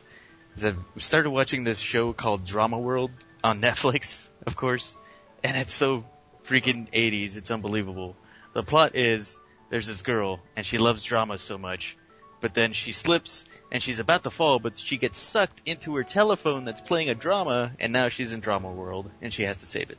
is 0.56 0.66
I've 0.66 0.78
started 0.98 1.30
watching 1.30 1.64
this 1.64 1.80
show 1.80 2.14
called 2.14 2.46
Drama 2.46 2.80
World 2.80 3.12
on 3.44 3.62
Netflix, 3.68 4.28
of 4.46 4.56
course, 4.56 4.96
and 5.44 5.58
it's 5.58 5.74
so 5.74 6.06
freaking 6.44 6.90
80s, 6.92 7.36
it's 7.36 7.52
unbelievable. 7.52 8.16
The 8.54 8.64
plot 8.64 8.96
is 8.96 9.40
there's 9.70 9.88
this 9.88 10.02
girl 10.02 10.40
and 10.56 10.66
she 10.66 10.78
loves 10.78 11.04
drama 11.04 11.38
so 11.38 11.58
much, 11.58 11.98
but 12.40 12.54
then 12.54 12.74
she 12.74 12.92
slips 12.92 13.46
and 13.72 13.84
she's 13.84 14.00
about 14.00 14.24
to 14.24 14.32
fall, 14.32 14.60
but 14.60 14.78
she 14.78 14.98
gets 14.98 15.20
sucked 15.20 15.62
into 15.66 15.96
her 15.96 16.04
telephone 16.04 16.64
that's 16.64 16.82
playing 16.82 17.10
a 17.10 17.16
drama, 17.16 17.74
and 17.80 17.92
now 17.92 18.08
she's 18.08 18.32
in 18.32 18.40
drama 18.40 18.72
world 18.72 19.12
and 19.22 19.34
she 19.34 19.44
has 19.44 19.58
to 19.58 19.66
save 19.66 19.90
it. 19.90 19.98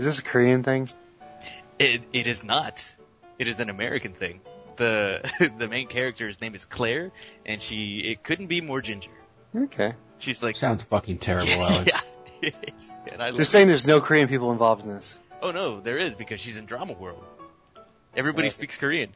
Is 0.00 0.06
this 0.06 0.18
a 0.18 0.22
Korean 0.22 0.62
thing? 0.62 0.88
It 1.78 2.00
it 2.14 2.26
is 2.26 2.42
not. 2.42 2.82
It 3.38 3.48
is 3.48 3.60
an 3.60 3.68
American 3.68 4.14
thing. 4.14 4.40
The 4.76 5.20
the 5.58 5.68
main 5.68 5.88
character's 5.88 6.40
name 6.40 6.54
is 6.54 6.64
Claire, 6.64 7.12
and 7.44 7.60
she 7.60 7.98
it 7.98 8.22
couldn't 8.24 8.46
be 8.46 8.62
more 8.62 8.80
ginger. 8.80 9.10
Okay. 9.54 9.92
She's 10.16 10.42
like 10.42 10.56
Sounds 10.56 10.82
fucking 10.84 11.18
terrible, 11.18 11.52
Alex. 11.66 11.84
yeah, 11.92 12.00
it 12.40 12.54
is. 12.74 12.94
And 13.12 13.20
I 13.22 13.26
They're 13.26 13.40
love 13.40 13.46
saying 13.46 13.68
there's 13.68 13.86
no 13.86 14.00
Korean 14.00 14.26
people 14.26 14.52
involved 14.52 14.84
in 14.86 14.90
this. 14.90 15.18
Oh 15.42 15.50
no, 15.50 15.80
there 15.80 15.98
is 15.98 16.14
because 16.14 16.40
she's 16.40 16.56
in 16.56 16.64
drama 16.64 16.94
world. 16.94 17.22
Everybody 18.16 18.46
Okay. 18.48 18.54
speaks 18.54 18.78
Korean, 18.78 19.10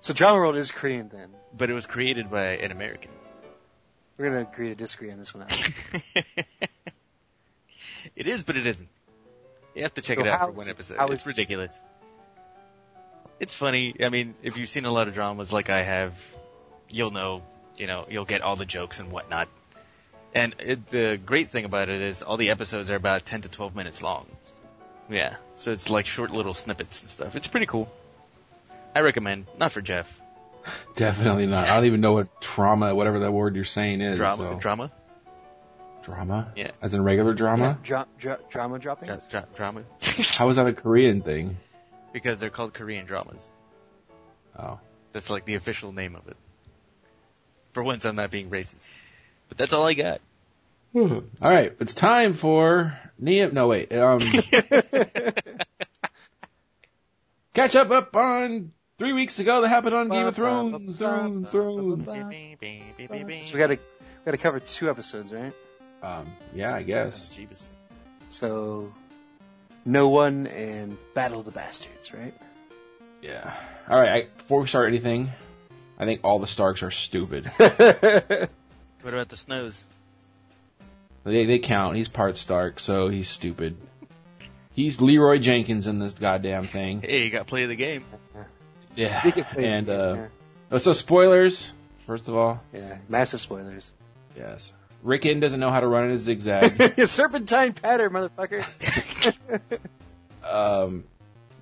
So 0.00 0.12
Drama 0.12 0.38
World 0.38 0.56
is 0.56 0.70
Korean 0.70 1.08
then. 1.08 1.30
but 1.56 1.70
it 1.70 1.72
was 1.72 1.86
created 1.86 2.30
by 2.30 2.58
an 2.58 2.72
American. 2.72 3.10
We're 4.18 4.26
gonna 4.28 4.42
agree 4.42 4.68
to 4.68 4.74
disagree 4.74 5.10
on 5.10 5.18
this 5.18 5.34
one. 5.34 5.46
It 8.14 8.26
is, 8.28 8.44
but 8.44 8.56
it 8.56 8.66
isn't. 8.66 8.88
You 9.76 9.82
have 9.82 9.94
to 9.94 10.02
check 10.02 10.18
So 10.18 10.24
it 10.24 10.28
out 10.28 10.40
for 10.40 10.50
one 10.52 10.68
episode. 10.68 10.96
how 10.96 11.06
It's 11.08 11.22
is- 11.22 11.26
ridiculous. 11.26 11.78
It's 13.38 13.52
funny. 13.54 13.94
I 14.02 14.08
mean, 14.08 14.34
if 14.42 14.56
you've 14.56 14.68
seen 14.70 14.86
a 14.86 14.90
lot 14.92 15.08
of 15.08 15.14
dramas 15.14 15.52
like 15.52 15.68
I 15.68 15.82
have, 15.82 16.18
you'll 16.88 17.10
know, 17.10 17.42
you 17.76 17.86
know, 17.86 18.06
you'll 18.08 18.24
get 18.24 18.40
all 18.40 18.56
the 18.56 18.64
jokes 18.64 18.98
and 18.98 19.12
whatnot. 19.12 19.48
And 20.34 20.54
it, 20.58 20.86
the 20.86 21.20
great 21.24 21.50
thing 21.50 21.64
about 21.66 21.88
it 21.90 22.00
is 22.00 22.22
all 22.22 22.36
the 22.38 22.50
episodes 22.50 22.90
are 22.90 22.94
about 22.96 23.24
10 23.26 23.42
to 23.42 23.48
12 23.48 23.76
minutes 23.76 24.02
long. 24.02 24.26
Yeah. 25.10 25.36
So 25.54 25.70
it's 25.72 25.90
like 25.90 26.06
short 26.06 26.30
little 26.30 26.54
snippets 26.54 27.02
and 27.02 27.10
stuff. 27.10 27.36
It's 27.36 27.46
pretty 27.46 27.66
cool. 27.66 27.90
I 28.94 29.00
recommend. 29.00 29.46
Not 29.58 29.72
for 29.72 29.82
Jeff. 29.82 30.20
Definitely 30.96 31.46
not. 31.46 31.68
I 31.68 31.76
don't 31.76 31.84
even 31.84 32.00
know 32.00 32.12
what 32.12 32.40
trauma, 32.40 32.94
whatever 32.94 33.20
that 33.20 33.32
word 33.32 33.54
you're 33.54 33.64
saying 33.66 34.00
is. 34.00 34.16
Drama. 34.16 34.52
so- 34.54 34.58
Drama? 34.58 34.90
Drama? 36.06 36.52
Yeah. 36.54 36.70
As 36.80 36.94
in 36.94 37.02
regular 37.02 37.34
drama? 37.34 37.78
Dra- 37.82 38.06
dra- 38.18 38.38
drama 38.48 38.78
dropping. 38.78 39.08
Dra- 39.08 39.20
dra- 39.28 39.46
drama? 39.56 39.82
How 40.00 40.48
is 40.48 40.56
that 40.56 40.66
a 40.66 40.72
Korean 40.72 41.20
thing? 41.20 41.56
because 42.12 42.38
they're 42.40 42.48
called 42.48 42.72
Korean 42.72 43.04
dramas. 43.04 43.50
Oh. 44.58 44.78
That's 45.12 45.28
like 45.28 45.44
the 45.44 45.54
official 45.56 45.92
name 45.92 46.16
of 46.16 46.26
it. 46.28 46.36
For 47.74 47.82
once, 47.82 48.06
I'm 48.06 48.16
not 48.16 48.30
being 48.30 48.48
racist. 48.48 48.88
But 49.50 49.58
that's 49.58 49.74
all 49.74 49.84
I 49.84 49.92
got. 49.92 50.22
All 50.94 51.22
right, 51.42 51.76
it's 51.78 51.92
time 51.92 52.32
for 52.32 52.98
Nia. 53.18 53.50
No, 53.50 53.66
wait. 53.66 53.92
Um, 53.92 54.20
catch 57.52 57.76
up 57.76 57.90
up 57.90 58.16
on 58.16 58.70
three 58.98 59.12
weeks 59.12 59.38
ago 59.38 59.60
that 59.60 59.68
happened 59.68 59.94
on 59.94 60.08
Game 60.08 60.26
of 60.26 60.34
Thrones. 60.34 60.96
Thrones, 60.96 61.50
Thrones. 61.50 62.08
So 62.08 62.24
we 62.24 63.58
gotta 63.58 63.74
we 63.74 63.78
gotta 64.24 64.38
cover 64.38 64.58
two 64.60 64.88
episodes, 64.88 65.34
right? 65.34 65.52
Um, 66.02 66.26
yeah, 66.54 66.74
I 66.74 66.82
guess. 66.82 67.28
Jeebus. 67.30 67.68
So 68.28 68.92
No 69.84 70.08
One 70.08 70.46
and 70.46 70.96
Battle 71.14 71.42
the 71.42 71.50
Bastards, 71.50 72.12
right? 72.12 72.34
Yeah. 73.22 73.54
All 73.88 73.98
right. 73.98 74.24
I, 74.24 74.38
before 74.38 74.60
we 74.60 74.68
start 74.68 74.88
anything, 74.88 75.30
I 75.98 76.04
think 76.04 76.20
all 76.22 76.38
the 76.38 76.46
Starks 76.46 76.82
are 76.82 76.90
stupid. 76.90 77.50
What 79.02 79.14
about 79.14 79.28
the 79.28 79.36
snows? 79.36 79.84
they 81.22 81.44
they 81.46 81.60
count. 81.60 81.96
He's 81.96 82.08
part 82.08 82.36
Stark, 82.36 82.80
so 82.80 83.06
he's 83.08 83.28
stupid. 83.28 83.76
He's 84.72 85.00
Leroy 85.00 85.38
Jenkins 85.38 85.86
in 85.86 86.00
this 86.00 86.14
goddamn 86.14 86.64
thing. 86.64 87.02
Hey, 87.02 87.24
you 87.24 87.30
got 87.30 87.38
to 87.40 87.44
play 87.44 87.66
the 87.66 87.76
game. 87.76 88.04
Yeah. 88.96 89.20
He 89.20 89.30
can 89.30 89.44
play- 89.44 89.64
And 89.64 89.88
uh, 89.88 90.14
yeah. 90.16 90.26
oh, 90.72 90.78
so 90.78 90.92
spoilers. 90.92 91.68
First 92.06 92.26
of 92.26 92.36
all, 92.36 92.60
yeah, 92.72 92.98
massive 93.08 93.40
spoilers. 93.40 93.88
yes. 94.36 94.72
Rickon 95.06 95.38
doesn't 95.40 95.60
know 95.60 95.70
how 95.70 95.80
to 95.80 95.86
run 95.86 96.06
in 96.06 96.10
a 96.12 96.18
zigzag. 96.18 97.06
Serpentine 97.06 97.72
pattern, 97.74 98.12
motherfucker. 98.12 98.64
um, 100.42 101.04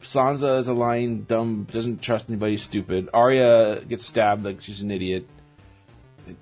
Sansa 0.03 0.59
is 0.59 0.69
a 0.69 0.73
lying, 0.73 1.23
dumb, 1.23 1.67
doesn't 1.71 2.01
trust 2.03 2.29
anybody, 2.31 2.57
stupid. 2.57 3.11
Arya 3.13 3.85
gets 3.85 4.05
stabbed 4.05 4.45
like 4.45 4.63
she's 4.63 4.81
an 4.81 4.91
idiot. 4.91 5.27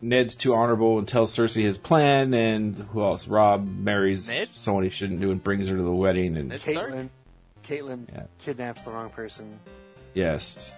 Ned's 0.00 0.36
too 0.36 0.54
honorable 0.54 0.98
and 1.00 1.08
tells 1.08 1.34
Cersei 1.36 1.62
his 1.64 1.76
plan, 1.76 2.34
and 2.34 2.76
who 2.76 3.02
else? 3.02 3.26
Robb 3.26 3.66
marries 3.66 4.28
Ned? 4.28 4.48
someone 4.54 4.84
he 4.84 4.90
shouldn't 4.90 5.20
do 5.20 5.32
and 5.32 5.42
brings 5.42 5.66
her 5.66 5.76
to 5.76 5.82
the 5.82 5.90
wedding, 5.92 6.36
and 6.36 6.50
Ned 6.50 6.60
Stark? 6.60 6.92
Catelyn, 6.92 7.08
Catelyn 7.66 8.08
Yeah. 8.12 8.22
kidnaps 8.38 8.82
the 8.82 8.92
wrong 8.92 9.10
person. 9.10 9.58
yes. 10.14 10.72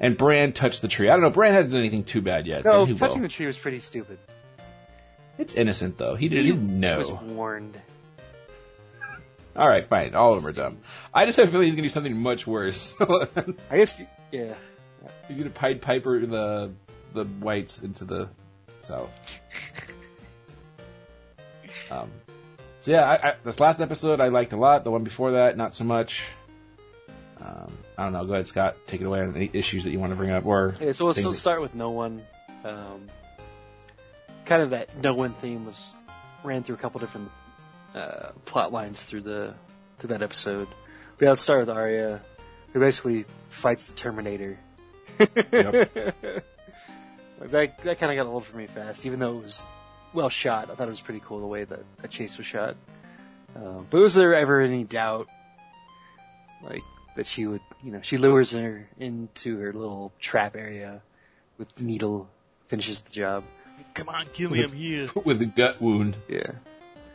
And 0.00 0.18
Bran 0.18 0.52
touched 0.52 0.82
the 0.82 0.88
tree. 0.88 1.08
I 1.08 1.12
don't 1.12 1.22
know. 1.22 1.30
Bran 1.30 1.54
hasn't 1.54 1.70
done 1.72 1.80
anything 1.80 2.02
too 2.04 2.20
bad 2.20 2.46
yet. 2.48 2.64
No, 2.64 2.80
but 2.80 2.88
he 2.88 2.94
touching 2.94 3.18
will. 3.20 3.22
the 3.22 3.28
tree 3.28 3.46
was 3.46 3.56
pretty 3.56 3.78
stupid. 3.78 4.18
It's 5.38 5.54
innocent 5.54 5.98
though. 5.98 6.14
He, 6.14 6.28
did, 6.28 6.44
he 6.44 6.52
didn't 6.52 6.80
know. 6.80 6.98
was 6.98 7.10
warned. 7.10 7.80
All 9.56 9.68
right, 9.68 9.88
fine. 9.88 10.14
All 10.14 10.32
of 10.34 10.42
them 10.42 10.50
are 10.50 10.52
dumb. 10.52 10.78
I 11.12 11.26
just 11.26 11.36
have 11.36 11.48
a 11.48 11.50
feeling 11.50 11.66
he's 11.66 11.74
gonna 11.74 11.86
do 11.86 11.90
something 11.90 12.16
much 12.16 12.46
worse. 12.46 12.94
I 13.00 13.76
guess, 13.76 14.02
yeah. 14.32 14.54
He's 15.28 15.36
gonna 15.36 15.50
Pied 15.50 15.80
Piper 15.80 16.24
the 16.26 16.72
the 17.12 17.24
whites 17.24 17.78
into 17.80 18.04
the 18.04 18.28
south. 18.82 19.10
um, 21.90 22.10
so 22.80 22.90
yeah, 22.90 23.04
I, 23.04 23.28
I, 23.30 23.34
this 23.44 23.60
last 23.60 23.80
episode 23.80 24.20
I 24.20 24.28
liked 24.28 24.52
a 24.52 24.56
lot. 24.56 24.82
The 24.84 24.90
one 24.90 25.04
before 25.04 25.32
that, 25.32 25.56
not 25.56 25.74
so 25.74 25.84
much. 25.84 26.22
Um, 27.40 27.72
I 27.96 28.04
don't 28.04 28.12
know. 28.12 28.24
Go 28.24 28.32
ahead, 28.32 28.46
Scott. 28.46 28.76
Take 28.86 29.00
it 29.02 29.04
away 29.04 29.20
on 29.20 29.36
any 29.36 29.50
issues 29.52 29.84
that 29.84 29.90
you 29.90 30.00
want 30.00 30.10
to 30.10 30.16
bring 30.16 30.30
up, 30.30 30.46
or 30.46 30.74
Yeah, 30.80 30.92
so 30.92 31.04
we'll 31.04 31.14
still 31.14 31.30
that- 31.30 31.36
start 31.36 31.60
with 31.60 31.74
No 31.74 31.90
One. 31.90 32.22
Um, 32.64 33.06
kind 34.44 34.62
of 34.62 34.70
that 34.70 34.96
no 35.02 35.14
one 35.14 35.32
theme 35.34 35.66
was 35.66 35.92
ran 36.42 36.62
through 36.62 36.76
a 36.76 36.78
couple 36.78 37.00
different 37.00 37.30
uh, 37.94 38.30
plot 38.44 38.72
lines 38.72 39.02
through 39.02 39.22
the 39.22 39.54
through 39.98 40.08
that 40.08 40.22
episode. 40.22 40.68
But 41.18 41.24
yeah, 41.24 41.30
let's 41.30 41.42
start 41.42 41.60
with 41.60 41.70
Arya, 41.70 42.20
who 42.72 42.80
basically 42.80 43.24
fights 43.48 43.86
the 43.86 43.94
Terminator. 43.94 44.58
Yep. 45.52 46.44
That 47.40 47.78
that 47.82 47.98
kind 47.98 48.10
of 48.10 48.16
got 48.16 48.30
old 48.30 48.44
for 48.44 48.56
me 48.56 48.66
fast, 48.66 49.04
even 49.04 49.18
though 49.18 49.36
it 49.36 49.42
was 49.42 49.66
well 50.14 50.30
shot. 50.30 50.70
I 50.70 50.76
thought 50.76 50.86
it 50.86 50.90
was 50.90 51.00
pretty 51.00 51.20
cool 51.24 51.40
the 51.40 51.46
way 51.46 51.64
that 51.64 51.80
that 52.00 52.10
chase 52.10 52.38
was 52.38 52.46
shot. 52.46 52.76
Uh, 53.54 53.80
but 53.90 54.00
was 54.00 54.14
there 54.14 54.34
ever 54.34 54.60
any 54.60 54.84
doubt, 54.84 55.28
like 56.62 56.82
that 57.16 57.26
she 57.26 57.46
would, 57.46 57.60
you 57.82 57.92
know, 57.92 58.00
she 58.00 58.16
lures 58.16 58.52
her 58.52 58.88
into 58.98 59.58
her 59.58 59.72
little 59.72 60.12
trap 60.20 60.56
area 60.56 61.02
with 61.58 61.80
needle, 61.80 62.28
finishes 62.68 63.00
the 63.00 63.12
job. 63.12 63.44
Come 63.94 64.08
on, 64.08 64.26
kill 64.32 64.50
me, 64.50 64.62
I'm 64.62 64.72
here. 64.72 65.08
With 65.24 65.40
a 65.40 65.46
gut 65.46 65.80
wound. 65.80 66.16
Yeah. 66.28 66.52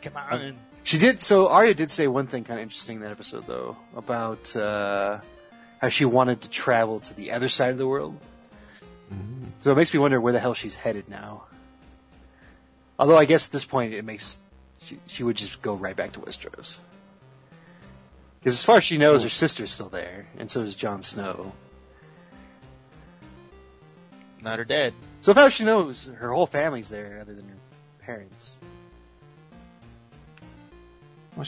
Come 0.02 0.16
on. 0.16 0.56
She 0.82 0.96
did. 0.98 1.20
So 1.20 1.48
Arya 1.48 1.74
did 1.74 1.90
say 1.90 2.06
one 2.06 2.26
thing 2.26 2.44
kind 2.44 2.58
of 2.58 2.62
interesting 2.62 2.96
in 2.96 3.02
that 3.02 3.10
episode, 3.10 3.46
though, 3.46 3.76
about 3.94 4.56
uh, 4.56 5.20
how 5.78 5.88
she 5.88 6.06
wanted 6.06 6.40
to 6.42 6.48
travel 6.48 7.00
to 7.00 7.14
the 7.14 7.32
other 7.32 7.48
side 7.48 7.70
of 7.70 7.78
the 7.78 7.86
world. 7.86 8.18
So 9.60 9.72
it 9.72 9.74
makes 9.76 9.92
me 9.92 10.00
wonder 10.00 10.20
where 10.20 10.32
the 10.32 10.40
hell 10.40 10.54
she's 10.54 10.74
headed 10.74 11.08
now. 11.08 11.44
Although 12.98 13.18
I 13.18 13.26
guess 13.26 13.46
at 13.46 13.52
this 13.52 13.64
point 13.64 13.92
it 13.92 14.04
makes 14.04 14.38
she, 14.82 14.98
she 15.06 15.22
would 15.22 15.36
just 15.36 15.60
go 15.60 15.74
right 15.74 15.94
back 15.94 16.12
to 16.12 16.20
Westeros. 16.20 16.78
Because 18.38 18.54
as 18.54 18.64
far 18.64 18.78
as 18.78 18.84
she 18.84 18.96
knows, 18.96 19.22
her 19.22 19.28
sister's 19.28 19.70
still 19.70 19.90
there, 19.90 20.26
and 20.38 20.50
so 20.50 20.62
is 20.62 20.74
Jon 20.74 21.02
Snow. 21.02 21.52
Not 24.40 24.58
her 24.58 24.64
dad. 24.64 24.94
So 25.22 25.34
far 25.34 25.50
she 25.50 25.64
knows, 25.64 26.06
her 26.16 26.32
whole 26.32 26.46
family's 26.46 26.88
there, 26.88 27.18
other 27.20 27.34
than 27.34 27.46
her 27.48 27.56
parents 28.00 28.58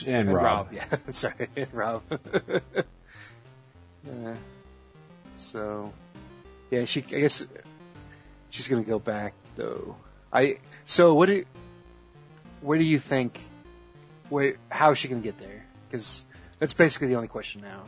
And, 0.05 0.33
Robb. 0.33 0.69
Yeah, 0.71 0.85
sorry, 1.09 1.49
and 1.55 1.73
Robb. 1.73 2.03
yeah. 2.09 2.59
Uh, 4.05 4.33
so, 5.37 5.93
yeah, 6.69 6.83
she. 6.83 6.99
I 6.99 7.21
guess 7.21 7.41
she's 8.49 8.67
gonna 8.67 8.83
go 8.83 8.99
back 8.99 9.33
though. 9.55 9.95
I. 10.33 10.57
So 10.85 11.13
what 11.13 11.27
do? 11.27 11.35
You, 11.35 11.45
where 12.59 12.77
do 12.77 12.83
you 12.83 12.99
think? 12.99 13.39
Where? 14.27 14.57
How 14.67 14.91
is 14.91 14.97
she 14.97 15.07
gonna 15.07 15.21
get 15.21 15.37
there? 15.37 15.65
Because 15.87 16.25
that's 16.59 16.73
basically 16.73 17.07
the 17.07 17.15
only 17.15 17.29
question 17.29 17.61
now. 17.61 17.83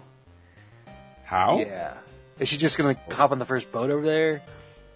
How? 1.25 1.59
Yeah. 1.59 1.95
Is 2.39 2.47
she 2.47 2.55
just 2.55 2.77
gonna 2.77 2.95
hop 3.11 3.33
on 3.33 3.39
the 3.39 3.45
first 3.45 3.69
boat 3.73 3.89
over 3.89 4.05
there? 4.05 4.41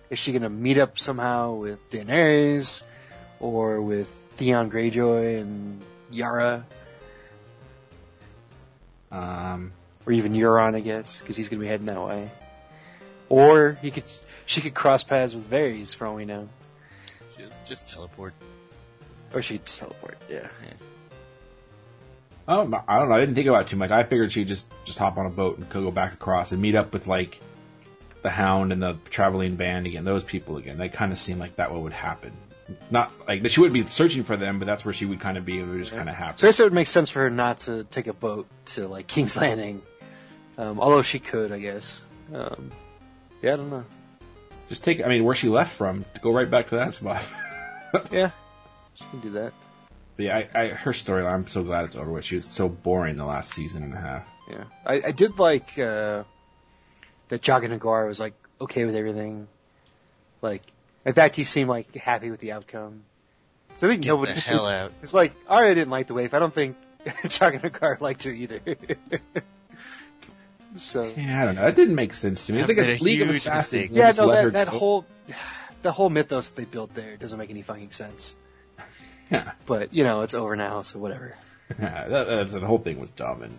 Is 0.09 0.17
she 0.19 0.31
gonna 0.33 0.49
meet 0.49 0.77
up 0.77 0.97
somehow 0.99 1.53
with 1.55 1.89
Daenerys 1.89 2.83
or 3.39 3.81
with 3.81 4.07
Theon 4.33 4.71
Greyjoy 4.71 5.41
and 5.41 5.81
Yara 6.11 6.65
Um, 9.11 9.71
or 10.05 10.13
even 10.13 10.33
Euron, 10.33 10.75
I 10.75 10.79
guess, 10.81 11.17
because 11.19 11.35
he's 11.35 11.49
gonna 11.49 11.61
be 11.61 11.67
heading 11.67 11.87
that 11.87 12.01
way. 12.01 12.29
Or 13.27 13.77
he 13.81 13.91
could, 13.91 14.03
she 14.45 14.61
could 14.61 14.73
cross 14.73 15.03
paths 15.03 15.33
with 15.33 15.49
Varys 15.49 15.93
for 15.93 16.07
all 16.07 16.15
we 16.15 16.25
know, 16.25 16.47
She'll 17.35 17.49
just 17.65 17.87
teleport. 17.87 18.33
or 19.33 19.41
she 19.41 19.57
could 19.57 19.65
just 19.65 19.79
teleport. 19.79 20.17
Yeah. 20.29 20.47
I 22.47 22.55
don't, 22.55 22.69
know- 22.71 22.83
I 22.87 22.97
don't 22.99 23.09
know. 23.09 23.15
I 23.15 23.19
didn't 23.19 23.35
think 23.35 23.47
about 23.47 23.63
it 23.63 23.67
too 23.67 23.77
much. 23.77 23.91
I 23.91 24.03
figured 24.03 24.31
she'd 24.31 24.47
just 24.47 24.67
just 24.85 24.97
hop 24.97 25.17
on 25.17 25.27
a 25.27 25.29
boat 25.29 25.57
and 25.59 25.69
go 25.69 25.91
back 25.91 26.13
across 26.13 26.51
and 26.51 26.59
meet 26.61 26.73
up 26.75 26.91
with 26.93 27.05
like 27.05 27.39
the 28.21 28.29
Hound 28.29 28.71
and 28.71 28.81
the 28.81 28.97
traveling 29.09 29.55
band 29.55 29.85
again. 29.87 30.03
Those 30.03 30.23
people 30.23 30.57
again. 30.57 30.77
They 30.77 30.89
kind 30.89 31.11
of 31.11 31.17
seem 31.19 31.39
like 31.39 31.55
that 31.57 31.71
what 31.71 31.81
would 31.81 31.93
happen. 31.93 32.31
Not 32.91 33.11
like 33.27 33.41
that 33.41 33.51
she 33.51 33.61
wouldn't 33.61 33.73
be 33.73 33.89
searching 33.89 34.23
for 34.23 34.37
them, 34.37 34.59
but 34.59 34.65
that's 34.65 34.85
where 34.85 34.93
she 34.93 35.05
would 35.05 35.19
kind 35.19 35.37
of 35.37 35.45
be. 35.45 35.59
It 35.59 35.65
would 35.65 35.79
just 35.79 35.91
kind 35.91 36.07
of 36.07 36.15
happen. 36.15 36.37
So 36.37 36.47
I 36.47 36.49
guess 36.49 36.59
it 36.59 36.63
would 36.63 36.73
make 36.73 36.87
sense 36.87 37.09
for 37.09 37.21
her 37.21 37.29
not 37.29 37.59
to 37.59 37.83
take 37.85 38.07
a 38.07 38.13
boat 38.13 38.47
to 38.67 38.87
like 38.87 39.07
King's 39.07 39.35
Landing, 39.41 39.81
um, 40.57 40.79
although 40.79 41.01
she 41.01 41.19
could, 41.19 41.51
I 41.51 41.59
guess. 41.59 42.03
Um, 42.33 42.71
yeah, 43.41 43.53
I 43.53 43.55
don't 43.55 43.69
know. 43.71 43.85
just 44.67 44.83
take. 44.83 45.03
I 45.03 45.07
mean, 45.07 45.23
where 45.23 45.33
she 45.33 45.49
left 45.49 45.71
from, 45.75 46.05
to 46.13 46.21
go 46.21 46.31
right 46.31 46.49
back 46.49 46.69
to 46.69 46.75
that 46.75 46.93
spot. 46.93 47.23
Yeah, 48.11 48.29
she 48.93 49.03
can 49.09 49.19
do 49.21 49.31
that. 49.31 49.51
But 50.15 50.25
yeah, 50.25 50.43
I, 50.53 50.61
I, 50.61 50.67
her 50.67 50.91
storyline. 50.91 51.33
I'm 51.33 51.47
so 51.47 51.63
glad 51.63 51.85
it's 51.85 51.95
over 51.95 52.11
with. 52.11 52.23
She 52.23 52.35
was 52.35 52.45
so 52.45 52.69
boring 52.69 53.15
the 53.15 53.25
last 53.25 53.51
season 53.51 53.81
and 53.81 53.95
a 53.95 53.97
half. 53.97 54.27
Yeah, 54.47 54.63
I, 54.85 55.01
I 55.07 55.11
did 55.11 55.39
like 55.39 55.79
uh, 55.79 56.23
that 57.29 57.41
Jaqen 57.41 57.77
H'ghar 57.79 58.07
was 58.07 58.19
like 58.19 58.33
okay 58.61 58.85
with 58.85 58.95
everything. 58.95 59.47
Like, 60.41 60.61
in 61.05 61.13
fact, 61.13 61.35
he 61.35 61.43
seemed 61.43 61.69
like 61.69 61.93
happy 61.95 62.29
with 62.29 62.39
the 62.39 62.51
outcome. 62.51 63.03
So 63.77 63.87
I 63.87 63.91
think 63.91 64.03
Get 64.03 64.09
nobody. 64.09 64.33
the 64.33 64.39
hell 64.41 64.67
out. 64.67 64.91
It's 65.01 65.13
like 65.13 65.33
Arya 65.47 65.73
didn't 65.75 65.89
like 65.91 66.07
the 66.07 66.13
waif. 66.13 66.33
I 66.33 66.39
don't 66.39 66.53
think 66.53 66.75
Jaqen 67.05 67.61
H'ghar 67.61 67.99
liked 68.01 68.23
her 68.23 68.31
either. 68.31 68.59
so 70.75 71.03
Yeah, 71.17 71.41
I 71.41 71.45
don't 71.45 71.55
know. 71.55 71.63
That 71.63 71.75
didn't 71.75 71.95
make 71.95 72.13
sense 72.13 72.47
to 72.47 72.53
me. 72.53 72.59
It's 72.59 72.69
like 72.69 72.77
a 72.77 72.95
a 72.95 72.97
League 72.97 73.21
of 73.21 73.29
Assassins. 73.29 73.55
mistake. 73.73 73.87
and 73.89 73.95
they 73.97 74.01
yeah, 74.01 74.07
just 74.07 74.19
no, 74.19 74.31
that, 74.31 74.53
that 74.53 74.67
whole 74.67 75.05
the 75.81 75.91
whole 75.91 76.09
mythos 76.09 76.49
they 76.49 76.65
built 76.65 76.93
there 76.93 77.17
doesn't 77.17 77.37
make 77.37 77.49
any 77.49 77.61
fucking 77.61 77.91
sense. 77.91 78.35
Yeah. 79.31 79.51
But 79.67 79.93
you 79.93 80.03
know, 80.03 80.21
it's 80.21 80.33
over 80.33 80.55
now, 80.55 80.81
so 80.81 80.97
whatever. 80.97 81.35
Yeah, 81.79 82.07
that, 82.07 82.27
that's, 82.27 82.51
the 82.51 82.61
whole 82.61 82.79
thing 82.79 82.99
was 82.99 83.11
dumb, 83.11 83.43
and 83.43 83.53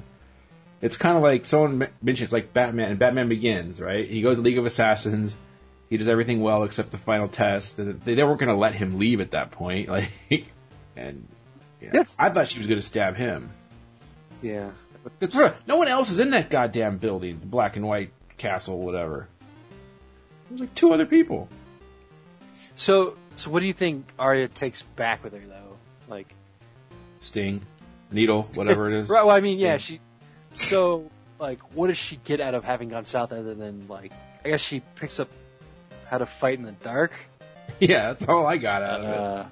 it's 0.81 0.97
kind 0.97 1.17
of 1.17 1.23
like 1.23 1.47
someone 1.47 1.83
m- 1.83 1.89
mentioned 2.03 2.25
it's 2.25 2.33
like 2.33 2.53
Batman. 2.53 2.91
And 2.91 2.99
Batman 2.99 3.29
Begins, 3.29 3.81
right? 3.81 4.09
He 4.09 4.23
goes 4.23 4.37
to 4.37 4.43
League 4.43 4.59
of 4.59 4.67
Assassins. 4.67 5.35
He 5.89 5.97
does 5.97 6.09
everything 6.09 6.41
well 6.41 6.65
except 6.65 6.91
the 6.93 6.99
final 6.99 7.29
test. 7.29 7.79
and 7.79 8.01
They 8.03 8.15
weren't 8.23 8.39
going 8.39 8.49
to 8.49 8.55
let 8.55 8.75
him 8.75 8.99
leave 8.99 9.21
at 9.21 9.33
that 9.33 9.51
point, 9.51 9.89
like, 9.91 10.11
and 10.97 11.27
yeah. 11.81 11.91
Yes. 11.95 12.17
I 12.19 12.31
thought 12.31 12.49
she 12.49 12.59
was 12.59 12.67
going 12.67 12.81
to 12.81 12.87
stab 12.87 13.17
him. 13.17 13.51
Yeah. 14.43 14.71
But 15.19 15.67
no 15.67 15.77
one 15.77 15.89
else 15.89 16.11
is 16.11 16.19
in 16.19 16.31
that 16.31 16.51
goddamn 16.51 16.99
building, 16.99 17.41
the 17.41 17.47
black 17.47 17.77
and 17.77 17.87
white 17.87 18.13
castle, 18.37 18.79
whatever. 18.81 19.29
There's 20.49 20.61
like 20.61 20.75
two 20.75 20.93
other 20.93 21.07
people. 21.07 21.49
So, 22.75 23.17
so 23.37 23.51
what 23.51 23.61
do 23.61 23.67
you 23.67 23.73
think 23.73 24.07
Arya 24.19 24.49
takes 24.49 24.83
back 24.83 25.25
with 25.25 25.33
her 25.33 25.43
though? 25.47 25.77
Like, 26.09 26.35
Sting, 27.21 27.63
needle, 28.11 28.43
whatever 28.55 28.91
it 28.91 29.03
is. 29.03 29.09
right? 29.11 29.25
Well, 29.25 29.35
I 29.35 29.41
mean, 29.41 29.59
yeah, 29.59 29.79
she. 29.79 30.01
So, 30.53 31.11
like, 31.39 31.61
what 31.75 31.87
does 31.89 31.97
she 31.97 32.17
get 32.17 32.41
out 32.41 32.55
of 32.55 32.65
having 32.65 32.89
gone 32.89 33.05
south 33.05 33.33
other 33.33 33.55
than 33.55 33.87
like? 33.89 34.13
I 34.45 34.49
guess 34.51 34.61
she 34.61 34.81
picks 34.97 35.21
up 35.21 35.29
how 36.09 36.19
to 36.19 36.27
fight 36.27 36.59
in 36.59 36.65
the 36.65 36.73
dark. 36.73 37.13
yeah, 37.81 38.09
that's 38.13 38.27
all 38.29 38.47
I 38.47 38.57
got 38.57 38.83
out 38.83 39.01
of 39.01 39.07
it, 39.09 39.17
Uh, 39.21 39.45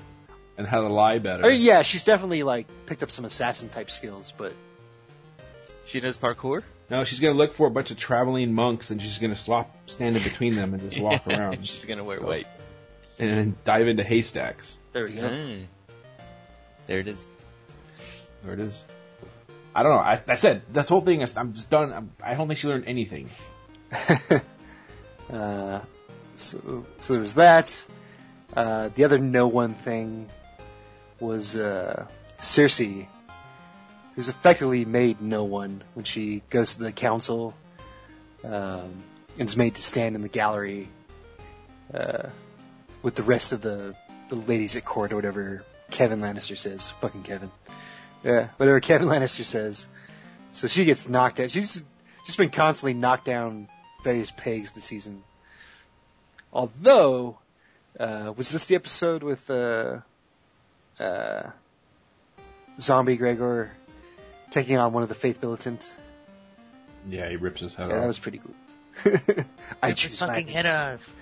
and 0.57 0.67
how 0.67 0.81
to 0.83 0.89
lie 0.89 1.19
better. 1.19 1.45
I 1.45 1.51
mean, 1.51 1.61
yeah, 1.61 1.83
she's 1.83 2.05
definitely 2.05 2.43
like 2.43 2.67
picked 2.87 3.03
up 3.03 3.11
some 3.11 3.25
assassin 3.25 3.69
type 3.69 3.91
skills, 3.91 4.33
but 4.37 4.53
She 5.85 6.01
knows 6.01 6.19
parkour? 6.19 6.63
No, 6.91 7.05
she's 7.05 7.21
gonna 7.21 7.35
look 7.35 7.55
for 7.55 7.67
a 7.67 7.71
bunch 7.71 7.91
of 7.91 7.97
traveling 7.99 8.53
monks, 8.55 8.91
and 8.91 9.01
she's 9.01 9.19
gonna 9.19 9.37
slop, 9.37 9.71
stand 9.91 10.17
in 10.17 10.23
between 10.23 10.57
them, 10.57 10.75
and 10.75 10.91
just 10.91 11.01
walk 11.03 11.27
around, 11.29 11.67
She's 11.69 11.85
gonna 11.85 12.03
wear 12.05 12.19
So- 12.19 12.27
white. 12.27 12.47
and 13.19 13.31
then 13.31 13.57
dive 13.65 13.89
into 13.89 14.03
haystacks. 14.03 14.79
there 14.93 15.05
we 15.05 15.13
go. 15.13 15.23
Mm. 15.29 15.65
There 16.87 16.99
it 16.99 17.09
is. 17.09 17.31
There 18.43 18.55
it 18.55 18.61
is. 18.61 18.83
I 19.79 19.85
don't 19.85 19.93
know. 19.93 19.99
I, 19.99 20.21
I 20.27 20.35
said 20.35 20.63
this 20.73 20.89
whole 20.89 21.03
thing. 21.03 21.23
I'm 21.23 21.53
just 21.53 21.71
done. 21.71 21.93
I'm, 21.93 22.11
I 22.21 22.35
don't 22.35 22.49
think 22.49 22.59
she 22.59 22.67
learned 22.67 22.85
anything. 22.87 23.29
Uh, 25.31 25.83
so, 26.37 26.87
so 27.01 27.13
there 27.13 27.21
was 27.21 27.35
that. 27.35 27.85
Uh, 28.57 28.89
the 28.95 29.05
other 29.05 29.19
no 29.19 29.47
one 29.47 29.75
thing 29.75 30.27
was 31.21 31.55
uh, 31.55 32.07
Cersei, 32.41 33.07
who's 34.15 34.29
effectively 34.29 34.87
made 34.87 35.21
no 35.21 35.45
one 35.45 35.85
when 35.93 36.07
she 36.07 36.43
goes 36.49 36.77
to 36.77 36.83
the 36.83 36.93
council 36.93 37.53
um, 38.43 38.91
and 39.39 39.47
is 39.47 39.55
made 39.55 39.75
to 39.75 39.83
stand 39.83 40.17
in 40.17 40.23
the 40.23 40.31
gallery 40.31 40.89
uh, 41.93 42.31
with 43.03 43.15
the 43.15 43.23
rest 43.23 43.53
of 43.53 43.61
the, 43.61 43.95
the 44.31 44.35
ladies 44.35 44.77
at 44.77 44.85
court 44.87 45.13
or 45.13 45.17
whatever 45.17 45.63
Kevan 45.91 46.23
Lannister 46.23 46.57
says. 46.57 46.89
Fucking 47.03 47.23
Kevin. 47.23 47.51
Yeah, 48.25 48.49
whatever 48.57 48.81
Kevan 48.81 49.09
Lannister 49.09 49.45
says. 49.45 49.87
So 50.53 50.67
she 50.67 50.85
gets 50.85 51.09
knocked 51.09 51.41
out. 51.41 51.51
She's 51.51 51.83
just 52.27 52.39
been 52.39 52.51
constantly 52.51 52.95
knocked 52.95 53.25
down 53.25 53.69
various 54.03 54.31
pegs 54.31 54.73
this 54.73 54.85
season. 54.85 55.23
Although, 56.53 57.39
uh, 57.99 58.33
was 58.37 58.51
this 58.51 58.67
the 58.67 58.75
episode 58.75 59.23
with 59.23 59.49
uh, 59.51 59.99
uh, 60.99 61.43
Zombie 62.81 63.17
Gregor 63.17 63.71
taking 64.51 64.79
on 64.79 64.93
one 64.93 65.03
of 65.03 65.09
the 65.09 65.15
Faith 65.15 65.43
Militant? 65.43 65.93
Yeah, 67.09 67.29
he 67.29 67.37
rips 67.37 67.61
his 67.61 67.75
head 67.75 67.91
off. 67.91 68.01
That 68.01 68.07
was 68.07 68.19
pretty 68.19 68.39
cool. 68.39 68.55
I 69.83 69.89
Rip 69.89 69.99
his 69.99 70.11
choose 70.11 70.19
fucking 70.19 70.47
violence. 70.47 70.67
head 70.67 70.95
off. 70.95 71.15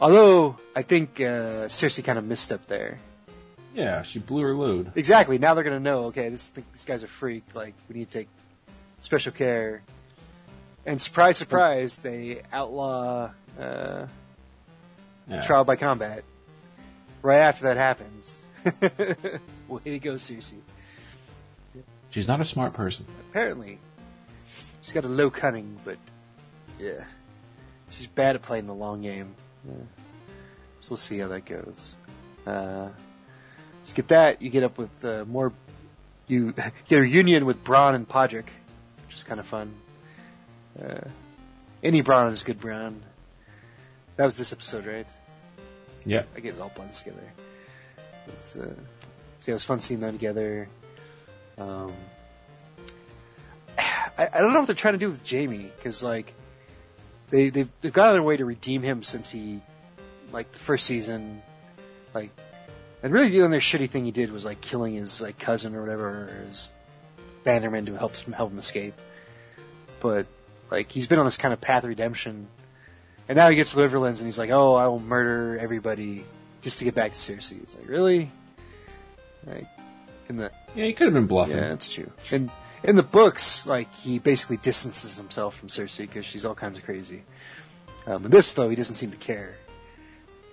Although 0.00 0.58
I 0.74 0.82
think 0.82 1.20
uh, 1.20 1.66
Cersei 1.66 2.04
kind 2.04 2.18
of 2.18 2.24
missed 2.24 2.52
up 2.52 2.66
there. 2.66 2.98
Yeah, 3.74 4.02
she 4.02 4.18
blew 4.18 4.42
her 4.42 4.54
load. 4.54 4.92
Exactly. 4.96 5.38
Now 5.38 5.54
they're 5.54 5.64
gonna 5.64 5.78
know. 5.80 6.06
Okay, 6.06 6.28
this 6.30 6.50
this 6.50 6.84
guy's 6.84 7.02
a 7.02 7.06
freak. 7.08 7.44
Like 7.54 7.74
we 7.88 7.96
need 7.98 8.10
to 8.10 8.18
take 8.20 8.28
special 9.00 9.32
care. 9.32 9.82
And 10.86 11.00
surprise, 11.00 11.36
surprise, 11.36 11.96
they 11.96 12.42
outlaw 12.52 13.30
uh, 13.60 14.06
Yeah. 15.28 15.42
trial 15.42 15.64
by 15.64 15.76
combat. 15.76 16.24
right 17.22 17.38
after 17.38 17.64
that 17.64 17.76
happens. 17.76 18.38
Way 19.68 19.80
to 19.84 19.98
go, 19.98 20.14
Cersei. 20.14 20.54
She's 22.10 22.26
not 22.26 22.40
a 22.40 22.44
smart 22.46 22.72
person. 22.72 23.04
Apparently, 23.30 23.78
she's 24.80 24.92
got 24.94 25.04
a 25.04 25.08
low 25.08 25.28
cunning, 25.30 25.76
but 25.84 25.98
yeah, 26.80 27.04
she's 27.90 28.06
bad 28.06 28.34
at 28.36 28.42
playing 28.42 28.66
the 28.66 28.74
long 28.74 29.02
game. 29.02 29.34
Yeah. 29.68 29.74
So 30.80 30.88
we'll 30.90 30.96
see 30.96 31.18
how 31.18 31.28
that 31.28 31.44
goes. 31.44 31.94
Uh, 32.46 32.88
to 33.88 33.94
get 33.94 34.08
that, 34.08 34.42
you 34.42 34.50
get 34.50 34.62
up 34.62 34.78
with 34.78 35.04
uh, 35.04 35.24
more. 35.26 35.52
You 36.26 36.52
get 36.88 36.98
a 36.98 37.00
reunion 37.00 37.46
with 37.46 37.64
Bronn 37.64 37.94
and 37.94 38.08
Podrick, 38.08 38.46
which 39.06 39.16
is 39.16 39.24
kind 39.24 39.40
of 39.40 39.46
fun. 39.46 39.74
Uh, 40.80 41.00
any 41.82 42.02
Bronn 42.02 42.30
is 42.32 42.42
good 42.42 42.60
Bronn. 42.60 42.96
That 44.16 44.24
was 44.24 44.36
this 44.36 44.52
episode, 44.52 44.86
right? 44.86 45.08
Yeah. 46.04 46.24
I 46.36 46.40
get 46.40 46.54
it 46.54 46.60
all 46.60 46.72
blends 46.74 47.02
together. 47.02 47.22
But, 48.26 48.60
uh, 48.60 48.66
so 49.38 49.46
yeah, 49.46 49.50
it 49.50 49.52
was 49.54 49.64
fun 49.64 49.80
seeing 49.80 50.00
them 50.00 50.12
together. 50.12 50.68
Um, 51.56 51.92
I, 53.78 54.28
I 54.32 54.40
don't 54.40 54.52
know 54.52 54.60
what 54.60 54.66
they're 54.66 54.74
trying 54.74 54.94
to 54.94 54.98
do 54.98 55.08
with 55.08 55.28
Jaime 55.28 55.70
because 55.76 56.02
like 56.02 56.34
they 57.30 57.50
they've, 57.50 57.68
they've 57.80 57.92
gone 57.92 58.06
out 58.06 58.10
of 58.10 58.14
their 58.14 58.22
way 58.22 58.36
to 58.36 58.44
redeem 58.44 58.82
him 58.82 59.02
since 59.02 59.30
he 59.30 59.60
like 60.32 60.50
the 60.52 60.58
first 60.58 60.86
season, 60.86 61.42
like 62.14 62.30
and 63.02 63.12
really 63.12 63.28
the 63.30 63.42
only 63.42 63.58
shitty 63.58 63.88
thing 63.90 64.04
he 64.04 64.10
did 64.10 64.30
was 64.32 64.44
like 64.44 64.60
killing 64.60 64.94
his 64.94 65.20
like 65.20 65.38
cousin 65.38 65.74
or 65.74 65.80
whatever, 65.80 66.06
or 66.08 66.46
his 66.48 66.72
bannerman 67.44 67.86
to 67.86 67.96
help 67.96 68.16
him 68.16 68.32
help 68.32 68.50
him 68.52 68.58
escape. 68.58 68.94
But 70.00 70.26
like 70.70 70.90
he's 70.90 71.06
been 71.06 71.18
on 71.18 71.24
this 71.24 71.36
kind 71.36 71.52
of 71.52 71.60
path 71.60 71.84
of 71.84 71.88
redemption, 71.88 72.46
and 73.28 73.36
now 73.36 73.48
he 73.48 73.56
gets 73.56 73.70
to 73.72 73.76
Riverlands 73.76 74.18
and 74.18 74.26
he's 74.26 74.38
like, 74.38 74.50
oh, 74.50 74.74
I 74.74 74.86
will 74.88 75.00
murder 75.00 75.58
everybody 75.58 76.24
just 76.62 76.78
to 76.78 76.84
get 76.84 76.94
back 76.94 77.12
to 77.12 77.18
Cersei. 77.18 77.62
It's 77.62 77.76
like 77.76 77.88
really, 77.88 78.30
like 79.46 79.66
in 80.28 80.36
the 80.36 80.50
Yeah, 80.74 80.84
he 80.86 80.92
could 80.92 81.06
have 81.06 81.14
been 81.14 81.26
bluffing. 81.26 81.56
yeah, 81.56 81.68
that's 81.68 81.88
true. 81.88 82.10
And 82.30 82.50
in 82.82 82.96
the 82.96 83.02
books, 83.02 83.66
like 83.66 83.92
he 83.94 84.18
basically 84.18 84.56
distances 84.56 85.16
himself 85.16 85.56
from 85.56 85.68
Cersei 85.68 85.98
because 85.98 86.24
she's 86.26 86.44
all 86.44 86.54
kinds 86.54 86.78
of 86.78 86.84
crazy. 86.84 87.22
Um, 88.06 88.24
in 88.24 88.30
this, 88.30 88.52
though, 88.54 88.68
he 88.68 88.76
doesn't 88.76 88.94
seem 88.94 89.10
to 89.10 89.16
care. 89.16 89.56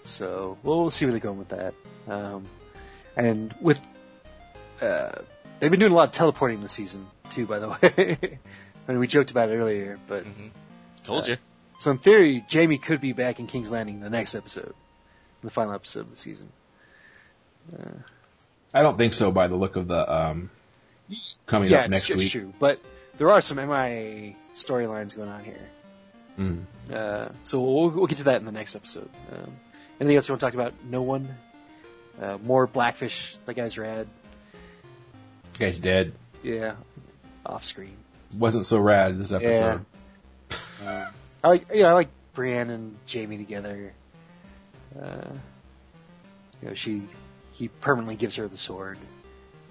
So 0.06 0.58
we'll, 0.64 0.82
we'll 0.82 0.89
see 0.89 1.06
where 1.06 1.12
they're 1.12 1.20
going 1.20 1.39
with 1.39 1.49
that. 1.49 1.74
Um, 2.08 2.45
and 3.18 3.53
with 3.62 3.80
uh, 4.82 5.12
they've 5.60 5.72
been 5.72 5.80
doing 5.80 5.91
a 5.91 5.95
lot 5.95 6.10
of 6.10 6.12
teleporting 6.12 6.62
this 6.62 6.74
season 6.74 7.08
too. 7.30 7.45
By 7.45 7.60
the 7.60 7.70
way, 7.82 8.39
I 8.88 8.91
mean 8.91 8.99
we 8.99 9.08
joked 9.08 9.32
about 9.32 9.49
it 9.49 9.56
earlier, 9.58 9.99
but 10.08 10.24
hmm 10.24 10.47
Told 11.03 11.28
you. 11.28 11.38
so 11.80 11.91
in 11.91 11.99
theory, 11.99 12.43
Jaime 12.51 12.80
could 12.80 12.99
be 12.99 13.14
back 13.14 13.39
in 13.39 13.45
King's 13.45 13.72
Landing 13.72 13.99
the 13.99 14.10
next 14.10 14.34
episode, 14.34 14.74
the 15.43 15.51
final 15.51 15.74
episode 15.74 15.99
of 16.01 16.10
the 16.10 16.16
season. 16.16 16.49
I 18.74 18.82
don't 18.82 18.97
think 18.97 19.14
so 19.14 19.32
by 19.32 19.47
the 19.47 19.56
look 19.56 19.76
of 19.76 19.88
the 19.88 20.14
um 20.14 20.49
coming 21.45 21.70
yeah, 21.70 21.82
up 21.82 21.89
next 21.91 22.10
it's 22.10 22.20
week. 22.20 22.32
true, 22.32 22.53
but 22.60 22.80
there 23.18 23.32
are 23.32 23.41
some 23.41 23.58
MIA 23.58 24.36
storylines 24.56 25.16
going 25.16 25.30
on 25.30 25.43
here. 25.43 25.70
Mm. 26.39 26.66
Uh, 26.91 27.30
so 27.43 27.62
we'll, 27.62 27.89
we'll 27.89 28.08
get 28.08 28.18
to 28.18 28.26
that 28.26 28.38
in 28.38 28.45
the 28.45 28.51
next 28.51 28.76
episode. 28.76 29.10
Um, 29.32 29.53
anything 30.00 30.16
else 30.16 30.28
you 30.28 30.34
want 30.34 30.39
to 30.41 30.46
talk 30.46 30.54
about? 30.54 30.74
No 30.89 31.02
one. 31.02 31.28
Uh, 32.22 32.38
more 32.43 32.66
Blackfish. 32.68 33.36
That 33.46 33.54
guy's 33.56 33.78
rad. 33.78 34.08
The 35.54 35.60
guy's 35.60 35.80
dead. 35.80 36.14
Yeah, 36.43 36.76
off 37.46 37.64
screen. 37.66 37.96
Wasn't 38.38 38.66
so 38.66 38.80
rad 38.80 39.18
this 39.18 39.32
episode. 39.32 39.86
Uh, 40.86 41.06
I 41.43 41.48
like 41.48 41.66
you 41.74 41.84
know 41.84 41.89
I 41.89 41.93
like 41.93 42.10
Brienne 42.34 42.70
and 42.70 42.98
Jaime 43.12 43.38
together. 43.38 43.93
Uh, 45.00 45.30
you 46.62 46.70
know 46.70 46.74
she 46.74 47.02
he 47.54 47.68
permanently 47.68 48.16
gives 48.16 48.36
her 48.36 48.48
the 48.48 48.58
sword, 48.58 48.98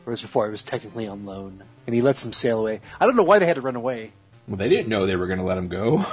whereas 0.04 0.20
before 0.20 0.46
it 0.46 0.50
was 0.50 0.62
technically 0.62 1.06
on 1.08 1.24
loan, 1.26 1.62
and 1.86 1.94
he 1.94 2.02
lets 2.02 2.22
them 2.22 2.32
sail 2.32 2.60
away. 2.60 2.80
I 3.00 3.06
don't 3.06 3.16
know 3.16 3.22
why 3.22 3.38
they 3.38 3.46
had 3.46 3.56
to 3.56 3.62
run 3.62 3.76
away. 3.76 4.12
Well, 4.48 4.56
they 4.58 4.68
didn't 4.68 4.88
know 4.88 5.06
they 5.06 5.16
were 5.16 5.26
going 5.26 5.38
to 5.38 5.44
let 5.44 5.56
him 5.58 5.68
go. 5.68 6.04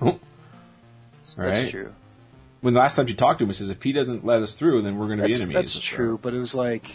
That's 1.16 1.38
Right. 1.38 1.70
true. 1.70 1.92
When 2.64 2.72
the 2.72 2.80
last 2.80 2.96
time 2.96 3.06
she 3.06 3.14
talked 3.14 3.40
to 3.40 3.44
him, 3.44 3.50
he 3.50 3.54
says, 3.54 3.68
if 3.68 3.82
he 3.82 3.92
doesn't 3.92 4.24
let 4.24 4.40
us 4.40 4.54
through, 4.54 4.80
then 4.82 4.96
we're 4.98 5.06
going 5.06 5.18
to 5.18 5.26
be 5.26 5.34
enemies. 5.34 5.54
that's 5.54 5.72
So- 5.72 5.80
true, 5.80 6.18
but 6.20 6.32
it 6.32 6.38
was 6.38 6.54
like 6.54 6.90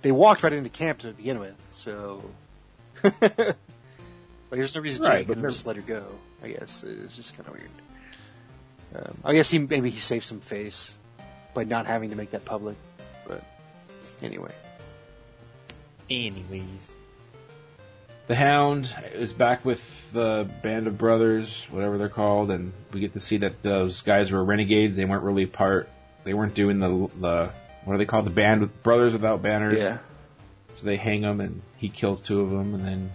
they 0.00 0.10
walked 0.12 0.42
right 0.42 0.52
into 0.52 0.70
camp 0.70 1.00
to 1.00 1.12
begin 1.12 1.38
with, 1.40 1.54
so 1.68 2.22
like 3.04 3.56
there's 4.50 4.74
no 4.74 4.80
reason 4.80 5.04
Right, 5.04 5.18
Jake 5.18 5.28
but 5.28 5.40
could 5.40 5.50
just 5.50 5.66
let 5.66 5.76
her 5.76 5.82
go. 5.82 6.04
I 6.42 6.48
guess 6.48 6.82
it's 6.84 7.16
just 7.16 7.36
kind 7.36 7.48
of 7.48 7.54
weird. 7.54 7.70
Um, 8.94 9.18
I 9.24 9.34
guess 9.34 9.50
he 9.50 9.58
maybe 9.58 9.90
he 9.90 10.00
saved 10.00 10.24
some 10.24 10.40
face 10.40 10.94
by 11.52 11.64
not 11.64 11.84
having 11.86 12.08
to 12.10 12.16
make 12.16 12.30
that 12.30 12.44
public, 12.46 12.76
but 13.28 13.44
anyway, 14.22 14.52
Anyways. 16.08 16.96
The 18.30 18.36
Hound 18.36 18.94
is 19.14 19.32
back 19.32 19.64
with 19.64 20.12
the 20.12 20.48
band 20.62 20.86
of 20.86 20.96
brothers, 20.96 21.66
whatever 21.68 21.98
they're 21.98 22.08
called, 22.08 22.52
and 22.52 22.72
we 22.92 23.00
get 23.00 23.14
to 23.14 23.20
see 23.20 23.38
that 23.38 23.60
those 23.64 24.02
guys 24.02 24.30
were 24.30 24.44
renegades. 24.44 24.96
They 24.96 25.04
weren't 25.04 25.24
really 25.24 25.46
part. 25.46 25.88
They 26.22 26.32
weren't 26.32 26.54
doing 26.54 26.78
the 26.78 27.10
the 27.18 27.50
what 27.84 27.94
are 27.94 27.98
they 27.98 28.04
called? 28.04 28.26
The 28.26 28.30
band 28.30 28.60
with 28.60 28.84
brothers 28.84 29.12
without 29.14 29.42
banners. 29.42 29.80
yeah, 29.80 29.98
So 30.76 30.86
they 30.86 30.96
hang 30.96 31.22
him, 31.22 31.40
and 31.40 31.60
he 31.78 31.88
kills 31.88 32.20
two 32.20 32.40
of 32.42 32.50
them, 32.50 32.76
and 32.76 32.84
then 32.86 33.12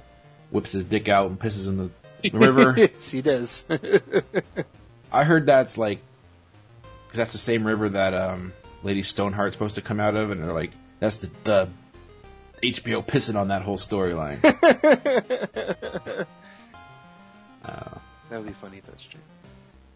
whips 0.51 0.73
his 0.73 0.83
dick 0.83 1.07
out 1.07 1.29
and 1.29 1.39
pisses 1.39 1.69
in 1.69 1.77
the, 1.77 1.89
the 2.29 2.37
river. 2.37 2.73
yes, 2.77 3.09
he 3.09 3.21
does. 3.21 3.63
I 5.13 5.23
heard 5.23 5.45
that's 5.45 5.77
like, 5.77 5.99
because 7.07 7.19
that's 7.19 7.31
the 7.31 7.37
same 7.37 7.65
river 7.65 7.87
that 7.87 8.13
um, 8.13 8.51
Lady 8.83 9.01
Stoneheart's 9.01 9.53
supposed 9.53 9.75
to 9.75 9.81
come 9.81 10.01
out 10.01 10.17
of, 10.17 10.31
and 10.31 10.43
they're 10.43 10.51
like, 10.51 10.71
that's 10.99 11.19
the, 11.19 11.29
the 11.45 11.69
HBO 12.73 13.05
pissing 13.05 13.35
on 13.39 13.47
that 13.49 13.61
whole 13.63 13.77
storyline. 13.77 14.41
that 17.63 17.87
would 18.31 18.45
be 18.47 18.53
funny 18.53 18.77
if 18.77 18.85
that's 18.85 19.03
true. 19.03 19.19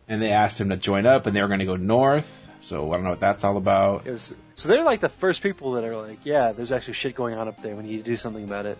and 0.07 0.21
they 0.21 0.31
asked 0.31 0.59
him 0.59 0.69
to 0.69 0.77
join 0.77 1.05
up, 1.05 1.25
and 1.25 1.35
they 1.35 1.41
were 1.41 1.47
going 1.47 1.59
to 1.59 1.65
go 1.65 1.75
north. 1.75 2.27
So 2.61 2.91
I 2.91 2.95
don't 2.95 3.03
know 3.05 3.11
what 3.11 3.19
that's 3.21 3.43
all 3.43 3.55
about. 3.57 4.05
Was- 4.05 4.33
so 4.55 4.67
they're 4.67 4.83
like 4.83 4.99
the 4.99 5.09
first 5.09 5.41
people 5.41 5.73
that 5.73 5.83
are 5.85 5.95
like, 5.95 6.19
yeah, 6.25 6.51
there's 6.51 6.71
actually 6.71 6.93
shit 6.95 7.15
going 7.15 7.35
on 7.35 7.47
up 7.47 7.61
there. 7.61 7.75
We 7.75 7.83
need 7.83 7.97
to 7.97 8.03
do 8.03 8.17
something 8.17 8.43
about 8.43 8.65
it. 8.65 8.77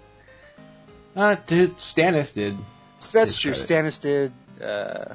Uh, 1.16 1.36
dude, 1.48 1.78
Stannis 1.78 2.34
did. 2.34 2.58
So 2.98 3.20
that's 3.20 3.40
true. 3.40 3.54
credit. 3.54 3.66
Stannis 3.86 4.02
did. 4.02 4.32
Uh, 4.62 5.14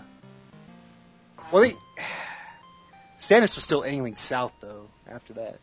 well, 1.53 1.63
they, 1.63 1.77
Stannis 3.19 3.55
was 3.55 3.65
still 3.65 3.85
angling 3.85 4.17
south 4.17 4.55
though. 4.61 4.89
After 5.07 5.35
that, 5.35 5.59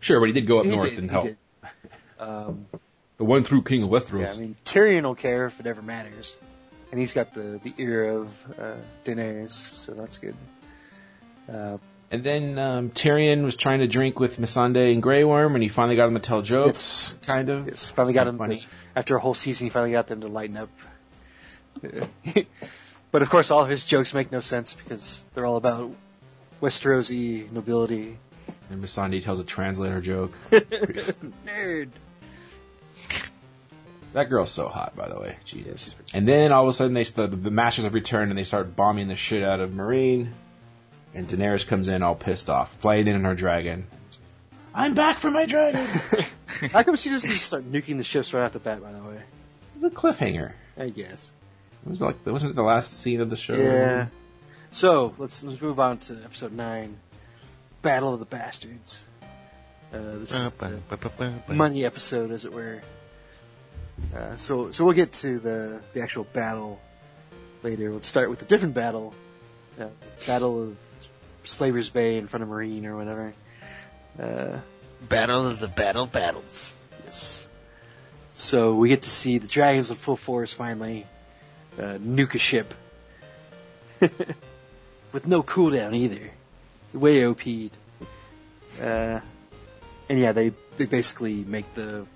Sure, 0.00 0.18
but 0.20 0.26
he 0.26 0.32
did 0.32 0.46
go 0.46 0.58
up 0.58 0.64
He 0.66 0.72
north 0.72 0.90
did, 0.90 0.98
and 0.98 1.08
he 1.08 1.12
help. 1.12 1.24
did. 1.24 1.36
Um, 2.18 2.66
The 3.18 3.24
one 3.24 3.44
through 3.44 3.62
King 3.62 3.82
of 3.84 3.90
Westeros. 3.90 4.20
yeah, 4.26 4.32
I 4.32 4.40
mean 4.40 4.56
Tyrion 4.64 5.02
will 5.02 5.14
care 5.14 5.46
if 5.46 5.60
it 5.60 5.66
ever 5.66 5.82
matters, 5.82 6.34
and 6.90 7.00
he's 7.00 7.12
got 7.12 7.32
the 7.34 7.60
the 7.62 7.72
ear 7.78 8.10
of 8.10 8.28
uh, 8.58 8.74
Daenerys, 9.04 9.52
so 9.52 9.92
that's 9.94 10.18
good. 10.18 10.34
Uh, 11.52 11.78
and 12.10 12.22
then 12.22 12.58
um, 12.58 12.90
Tyrion 12.90 13.44
was 13.44 13.56
trying 13.56 13.80
to 13.80 13.86
drink 13.88 14.20
with 14.20 14.38
Missandei 14.38 14.92
and 14.92 15.02
Grey 15.02 15.24
Worm, 15.24 15.54
and 15.54 15.62
he 15.62 15.68
finally 15.68 15.96
got 15.96 16.06
him 16.08 16.14
to 16.14 16.20
tell 16.20 16.42
jokes. 16.42 17.16
kind 17.26 17.48
of. 17.50 17.66
Yes, 17.66 17.88
finally 17.88 18.14
got 18.14 18.26
him 18.28 18.38
funny. 18.38 18.60
to, 18.60 18.66
after 18.96 19.16
a 19.16 19.20
whole 19.20 19.34
season. 19.34 19.66
He 19.66 19.70
finally 19.70 19.92
got 19.92 20.06
them 20.06 20.20
to 20.20 20.28
lighten 20.28 20.56
up. 20.56 20.70
but 23.10 23.22
of 23.22 23.30
course, 23.30 23.50
all 23.50 23.62
of 23.62 23.68
his 23.68 23.84
jokes 23.84 24.14
make 24.14 24.30
no 24.30 24.40
sense 24.40 24.72
because 24.74 25.24
they're 25.34 25.46
all 25.46 25.56
about 25.56 25.90
Westerosi 26.62 27.50
nobility. 27.50 28.16
And 28.70 28.82
Missandei 28.82 29.22
tells 29.22 29.40
a 29.40 29.44
translator 29.44 30.00
joke. 30.00 30.32
Nerd. 30.50 31.90
That 34.14 34.30
girl's 34.30 34.52
so 34.52 34.68
hot, 34.68 34.94
by 34.94 35.08
the 35.08 35.18
way. 35.18 35.36
Jesus. 35.44 35.82
she's 35.84 35.94
and 36.14 36.26
then 36.26 36.52
all 36.52 36.62
of 36.62 36.68
a 36.68 36.72
sudden, 36.72 36.94
they 36.94 37.02
the, 37.02 37.26
the 37.26 37.50
Masters 37.50 37.84
have 37.84 37.94
returned 37.94 38.30
and 38.30 38.38
they 38.38 38.44
start 38.44 38.76
bombing 38.76 39.08
the 39.08 39.16
shit 39.16 39.42
out 39.42 39.58
of 39.58 39.72
Meereen. 39.72 40.30
And 41.14 41.28
Daenerys 41.28 41.66
comes 41.66 41.88
in 41.88 42.02
all 42.02 42.14
pissed 42.14 42.48
off, 42.48 42.74
flying 42.76 43.08
in 43.08 43.16
on 43.16 43.24
her 43.24 43.34
dragon. 43.34 43.88
I'm 44.72 44.94
back 44.94 45.18
for 45.18 45.32
my 45.32 45.46
dragon. 45.46 45.84
How 46.72 46.84
come 46.84 46.94
she 46.94 47.10
doesn't 47.10 47.28
just 47.28 47.44
start 47.44 47.70
nuking 47.70 47.98
the 47.98 48.04
ships 48.04 48.32
right 48.32 48.44
off 48.44 48.52
the 48.52 48.60
bat? 48.60 48.82
By 48.82 48.92
the 48.92 49.02
way, 49.02 49.20
the 49.80 49.90
cliffhanger. 49.90 50.52
I 50.78 50.90
guess. 50.90 51.32
It 51.84 51.90
was 51.90 52.00
like 52.00 52.24
wasn't 52.24 52.52
it 52.52 52.56
the 52.56 52.62
last 52.62 53.00
scene 53.00 53.20
of 53.20 53.30
the 53.30 53.36
show? 53.36 53.56
Yeah. 53.56 54.08
So 54.70 55.14
let's 55.18 55.42
let's 55.42 55.60
move 55.60 55.80
on 55.80 55.98
to 55.98 56.20
episode 56.24 56.52
nine, 56.52 56.98
Battle 57.82 58.12
of 58.12 58.20
the 58.20 58.26
Bastards. 58.26 59.04
Uh, 59.92 60.18
this 60.18 60.34
is 60.34 60.50
the 60.50 61.32
money 61.48 61.84
episode, 61.84 62.30
as 62.30 62.44
it 62.44 62.52
were. 62.52 62.80
Uh, 64.14 64.36
so 64.36 64.70
so 64.70 64.84
we'll 64.84 64.94
get 64.94 65.12
to 65.12 65.38
the 65.38 65.80
the 65.92 66.02
actual 66.02 66.24
battle 66.24 66.80
later. 67.62 67.92
Let's 67.92 68.06
start 68.06 68.30
with 68.30 68.42
a 68.42 68.44
different 68.44 68.74
battle, 68.74 69.14
uh, 69.80 69.88
Battle 70.26 70.62
of 70.62 70.76
Slaver's 71.44 71.90
Bay 71.90 72.16
in 72.18 72.26
front 72.26 72.42
of 72.42 72.48
Meereen 72.48 72.84
or 72.84 72.96
whatever. 72.96 73.34
Uh, 74.20 74.58
Battle 75.08 75.46
of 75.46 75.60
the 75.60 75.68
Battle 75.68 76.06
Battles. 76.06 76.72
yes. 77.04 77.48
So 78.32 78.74
we 78.74 78.88
get 78.88 79.02
to 79.02 79.10
see 79.10 79.38
the 79.38 79.46
dragons 79.46 79.90
in 79.90 79.96
full 79.96 80.16
force 80.16 80.52
finally 80.52 81.06
uh, 81.78 81.98
nuke 82.00 82.34
a 82.34 82.38
ship 82.38 82.74
with 84.00 85.26
no 85.26 85.42
cooldown 85.42 85.94
either. 85.94 86.30
Way 86.92 87.26
OP'd. 87.26 87.76
Uh, 88.80 89.20
and 90.08 90.18
yeah, 90.18 90.32
they 90.32 90.52
they 90.76 90.86
basically 90.86 91.44
make 91.44 91.74
the 91.74 92.06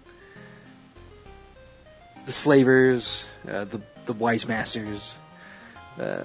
the 2.28 2.32
slavers, 2.34 3.26
uh, 3.50 3.64
the 3.64 3.80
the 4.04 4.12
wise 4.12 4.46
masters, 4.46 5.16
uh, 5.98 6.24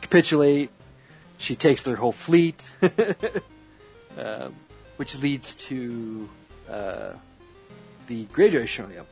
capitulate. 0.00 0.68
She 1.38 1.54
takes 1.54 1.84
their 1.84 1.94
whole 1.94 2.10
fleet, 2.10 2.68
um, 4.18 4.54
which 4.96 5.16
leads 5.20 5.54
to 5.68 6.28
uh, 6.68 7.12
the 8.08 8.24
Greyjoy 8.26 8.66
showing 8.66 8.98
up. 8.98 9.06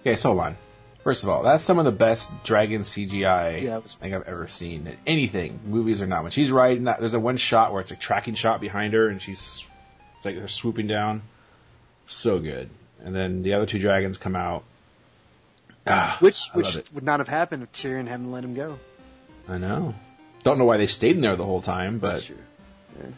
Okay, 0.00 0.16
so 0.16 0.30
hold 0.30 0.40
on. 0.40 0.56
First 1.04 1.22
of 1.22 1.28
all, 1.28 1.44
that's 1.44 1.62
some 1.62 1.78
of 1.78 1.84
the 1.84 1.92
best 1.92 2.30
dragon 2.42 2.80
CGI 2.82 3.62
Yeah, 3.62 3.78
was- 3.78 3.96
I 4.00 4.02
think 4.02 4.14
I've 4.16 4.26
ever 4.26 4.48
seen 4.48 4.88
in 4.88 4.96
anything, 5.06 5.60
movies 5.66 6.02
or 6.02 6.06
not. 6.08 6.22
When 6.24 6.32
she's 6.32 6.50
riding 6.50 6.84
that, 6.84 6.98
there's 6.98 7.14
a 7.14 7.20
one 7.20 7.36
shot 7.36 7.70
where 7.72 7.80
it's 7.80 7.92
a 7.92 7.96
tracking 7.96 8.34
shot 8.34 8.60
behind 8.60 8.94
her, 8.94 9.06
and 9.08 9.22
she's 9.22 9.64
it's 10.16 10.24
like 10.26 10.34
they're 10.34 10.48
swooping 10.48 10.88
down. 10.88 11.22
So 12.08 12.40
good. 12.40 12.70
And 13.04 13.14
then 13.14 13.42
the 13.42 13.54
other 13.54 13.66
two 13.66 13.78
dragons 13.78 14.16
come 14.18 14.34
out. 14.34 14.64
Ah, 15.86 16.16
Which 16.20 16.48
which 16.54 16.76
would 16.92 17.02
not 17.02 17.20
have 17.20 17.28
happened 17.28 17.62
if 17.64 17.72
Tyrion 17.72 18.06
hadn't 18.06 18.30
let 18.30 18.44
him 18.44 18.54
go. 18.54 18.78
I 19.48 19.58
know. 19.58 19.94
Don't 20.44 20.58
know 20.58 20.64
why 20.64 20.76
they 20.76 20.86
stayed 20.86 21.16
in 21.16 21.22
there 21.22 21.36
the 21.36 21.44
whole 21.44 21.60
time, 21.62 21.98
That's 21.98 22.20
but 22.20 22.26
true. 22.26 22.36
Yeah. 23.00 23.10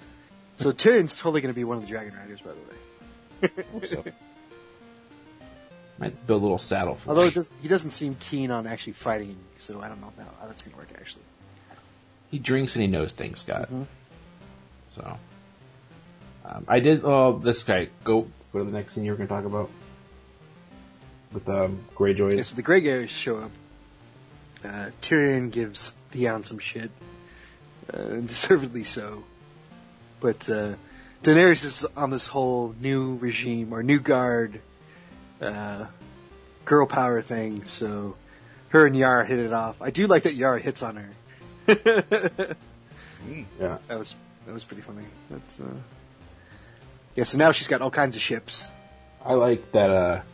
So 0.56 0.72
Tyrion's 0.72 1.18
totally 1.18 1.40
going 1.40 1.52
to 1.52 1.56
be 1.56 1.64
one 1.64 1.76
of 1.76 1.82
the 1.82 1.88
dragon 1.88 2.14
riders, 2.16 2.40
by 2.40 2.52
the 2.52 3.50
way. 3.80 3.86
so. 3.86 4.04
Might 5.98 6.26
build 6.26 6.40
a 6.40 6.44
little 6.44 6.58
saddle 6.58 6.96
for 6.96 7.10
Although 7.10 7.26
it 7.26 7.34
does, 7.34 7.48
he 7.62 7.68
doesn't 7.68 7.90
seem 7.90 8.16
keen 8.18 8.50
on 8.50 8.66
actually 8.66 8.94
fighting, 8.94 9.36
so 9.58 9.80
I 9.80 9.88
don't 9.88 10.00
know 10.00 10.12
how, 10.16 10.24
how 10.40 10.46
that's 10.46 10.62
going 10.62 10.72
to 10.72 10.78
work 10.78 10.88
actually. 10.98 11.22
He 12.30 12.38
drinks 12.38 12.74
and 12.74 12.82
he 12.82 12.88
knows 12.88 13.12
things, 13.12 13.40
Scott. 13.40 13.70
Mhm. 13.70 13.86
So, 14.96 15.18
um, 16.44 16.64
I 16.66 16.80
did. 16.80 17.02
Oh, 17.04 17.38
this 17.38 17.62
guy. 17.62 17.88
Go 18.02 18.26
go 18.52 18.58
to 18.60 18.64
the 18.64 18.72
next 18.72 18.94
scene 18.94 19.04
you 19.04 19.12
were 19.12 19.16
going 19.16 19.28
to 19.28 19.34
talk 19.34 19.44
about 19.44 19.70
with 21.34 21.48
um, 21.48 21.84
Greyjoys. 21.96 22.36
Yeah, 22.36 22.42
so 22.42 22.56
the 22.56 22.62
Greyjoys 22.62 23.08
show 23.10 23.36
up. 23.38 23.50
Uh, 24.64 24.90
Tyrion 25.02 25.50
gives 25.50 25.96
Theon 26.10 26.44
some 26.44 26.58
shit, 26.58 26.90
uh, 27.92 27.98
deservedly 28.20 28.84
so. 28.84 29.24
But 30.20 30.48
uh, 30.48 30.74
Daenerys 31.22 31.64
is 31.64 31.84
on 31.96 32.10
this 32.10 32.26
whole 32.26 32.74
new 32.80 33.16
regime 33.16 33.74
or 33.74 33.82
new 33.82 33.98
guard, 34.00 34.60
uh, 35.42 35.84
girl 36.64 36.86
power 36.86 37.20
thing. 37.20 37.64
So 37.64 38.16
her 38.68 38.86
and 38.86 38.96
Yara 38.96 39.26
hit 39.26 39.38
it 39.38 39.52
off. 39.52 39.82
I 39.82 39.90
do 39.90 40.06
like 40.06 40.22
that 40.22 40.34
Yara 40.34 40.58
hits 40.60 40.82
on 40.82 40.96
her. 40.96 41.10
that 41.66 42.56
Yeah. 43.60 43.78
was 43.90 44.14
that 44.46 44.52
was 44.54 44.64
pretty 44.64 44.82
funny. 44.82 45.04
That's 45.30 45.60
uh, 45.60 45.64
yeah. 47.16 47.24
So 47.24 47.36
now 47.38 47.52
she's 47.52 47.68
got 47.68 47.82
all 47.82 47.90
kinds 47.90 48.16
of 48.16 48.22
ships. 48.22 48.66
I 49.24 49.34
like 49.34 49.72
that. 49.72 50.24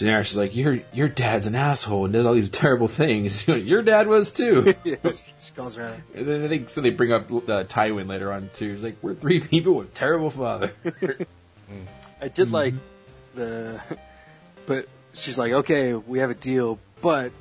Daenerys 0.00 0.30
is 0.30 0.36
like, 0.36 0.56
your 0.56 0.80
your 0.92 1.08
dad's 1.08 1.46
an 1.46 1.54
asshole 1.54 2.06
and 2.06 2.14
did 2.14 2.24
all 2.24 2.34
these 2.34 2.48
terrible 2.48 2.88
things. 2.88 3.46
your 3.48 3.82
dad 3.82 4.06
was 4.06 4.32
too. 4.32 4.74
she 4.84 5.52
calls 5.54 5.76
her 5.76 5.84
out. 5.84 5.96
and 6.14 6.26
then 6.26 6.42
I 6.42 6.48
think 6.48 6.70
so. 6.70 6.80
They 6.80 6.90
bring 6.90 7.12
up 7.12 7.30
uh, 7.30 7.64
Tywin 7.64 8.08
later 8.08 8.32
on 8.32 8.50
too. 8.54 8.72
He's 8.72 8.82
like, 8.82 8.96
we're 9.02 9.14
three 9.14 9.40
people 9.40 9.74
with 9.74 9.92
terrible 9.92 10.30
father. 10.30 10.72
I 12.20 12.28
did 12.28 12.50
like 12.50 12.74
the, 13.34 13.80
but 14.66 14.86
she's 15.12 15.38
like, 15.38 15.52
okay, 15.52 15.94
we 15.94 16.18
have 16.20 16.30
a 16.30 16.34
deal, 16.34 16.78
but 17.00 17.32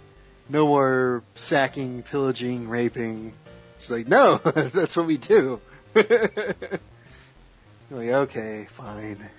no 0.47 0.68
more 0.68 1.24
sacking, 1.36 2.03
pillaging, 2.03 2.70
raping. 2.70 3.34
She's 3.80 3.91
like, 3.91 4.07
no, 4.07 4.38
that's 4.38 4.97
what 4.97 5.05
we 5.05 5.18
do. 5.18 5.60
I'm 5.95 6.05
like, 7.89 8.10
okay, 8.10 8.68
fine. 8.70 9.30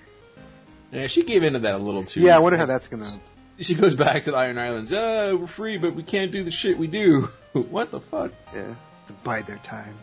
Yeah, 0.93 1.07
she 1.07 1.23
gave 1.23 1.43
into 1.43 1.61
that 1.61 1.75
a 1.75 1.79
little 1.79 2.05
too. 2.05 2.21
Yeah, 2.21 2.37
I 2.37 2.41
wonder 2.41 2.59
how 2.59 2.67
that's 2.67 2.89
gonna. 2.89 3.21
She 3.61 3.75
goes 3.75 3.95
back 3.95 4.25
to 4.25 4.31
the 4.31 4.37
Iron 4.37 4.59
Islands. 4.59 4.93
Oh, 4.93 5.37
we're 5.37 5.47
free, 5.47 5.77
but 5.77 5.95
we 5.95 6.03
can't 6.03 6.33
do 6.33 6.43
the 6.43 6.51
shit 6.51 6.79
we 6.79 6.87
do. 6.87 7.31
what 7.53 7.91
the 7.91 8.01
fuck? 8.01 8.33
Yeah, 8.55 8.75
to 9.07 9.13
bide 9.25 9.47
their 9.47 9.59
time. 9.59 9.95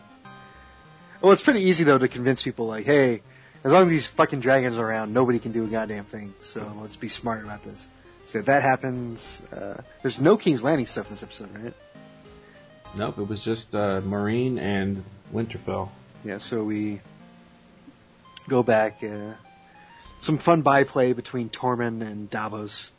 Well, 1.20 1.32
it's 1.32 1.42
pretty 1.42 1.62
easy 1.62 1.84
though 1.84 1.98
to 1.98 2.08
convince 2.08 2.42
people 2.42 2.66
like, 2.66 2.86
hey, 2.86 3.22
as 3.64 3.72
long 3.72 3.84
as 3.84 3.90
these 3.90 4.06
fucking 4.06 4.40
dragons 4.40 4.78
are 4.78 4.88
around, 4.88 5.12
nobody 5.12 5.38
can 5.38 5.52
do 5.52 5.64
a 5.64 5.66
goddamn 5.66 6.04
thing. 6.04 6.34
So 6.40 6.72
let's 6.80 6.96
be 6.96 7.08
smart 7.08 7.44
about 7.44 7.64
this. 7.64 7.88
So 8.24 8.38
if 8.38 8.44
that 8.46 8.62
happens, 8.62 9.42
uh, 9.52 9.80
there's 10.02 10.20
no 10.20 10.36
King's 10.36 10.62
Landing 10.62 10.86
stuff 10.86 11.06
in 11.06 11.12
this 11.12 11.22
episode, 11.22 11.48
right? 11.54 11.74
Nope, 12.94 13.18
it 13.18 13.28
was 13.28 13.42
just 13.42 13.74
uh, 13.74 14.00
Meereen 14.00 14.58
and 14.58 15.04
Winterfell. 15.32 15.88
Yeah, 16.24 16.38
so 16.38 16.62
we 16.62 17.00
go 18.48 18.62
back. 18.62 19.02
Uh, 19.02 19.32
some 20.18 20.38
fun 20.38 20.62
byplay 20.62 21.12
between 21.12 21.48
Tormund 21.48 22.02
and 22.02 22.28
Davos. 22.30 22.90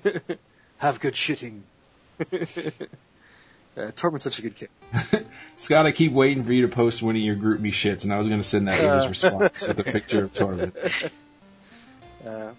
Have 0.78 1.00
good 1.00 1.14
shitting. 1.14 1.62
uh, 2.20 2.24
Tormund's 3.76 4.22
such 4.22 4.38
a 4.38 4.42
good 4.42 4.56
kid. 4.56 4.68
Scott, 5.56 5.86
I 5.86 5.92
keep 5.92 6.12
waiting 6.12 6.44
for 6.44 6.52
you 6.52 6.62
to 6.62 6.74
post 6.74 7.02
one 7.02 7.16
of 7.16 7.22
your 7.22 7.36
group 7.36 7.60
me 7.60 7.70
shits, 7.70 8.04
and 8.04 8.12
I 8.12 8.18
was 8.18 8.26
going 8.26 8.40
to 8.40 8.46
send 8.46 8.68
that 8.68 8.78
as 8.80 9.04
his 9.04 9.08
response 9.08 9.66
with 9.66 9.78
a 9.80 9.84
picture 9.84 10.24
of 10.24 10.32
Tormund. 10.32 11.10
Uh, 12.26 12.52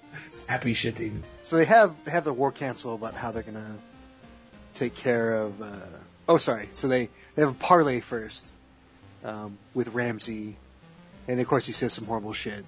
Happy 0.48 0.74
shitting. 0.74 1.22
so 1.44 1.58
they 1.58 1.66
have 1.66 1.94
they 2.06 2.12
have 2.12 2.24
the 2.24 2.32
war 2.32 2.54
council 2.54 2.96
about 2.96 3.14
how 3.16 3.32
they're 3.32 3.44
gonna 3.44 3.78
take 4.74 4.96
care 4.96 5.34
of. 5.34 5.62
Uh, 5.62 5.76
oh, 6.30 6.38
sorry. 6.38 6.70
So 6.72 6.88
they 6.88 7.10
they 7.36 7.42
have 7.42 7.52
a 7.52 7.54
parlay 7.54 8.00
first 8.00 8.50
um, 9.26 9.58
with 9.74 9.90
Ramsay, 9.90 10.56
and 11.28 11.40
of 11.40 11.48
course 11.48 11.66
he 11.66 11.74
says 11.74 11.94
some 11.94 12.06
horrible 12.06 12.34
shit. 12.34 12.64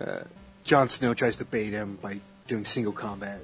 Uh, 0.00 0.20
Jon 0.64 0.88
Snow 0.88 1.14
tries 1.14 1.36
to 1.36 1.44
bait 1.44 1.72
him 1.72 1.98
by 2.00 2.20
doing 2.46 2.64
single 2.64 2.92
combat. 2.92 3.40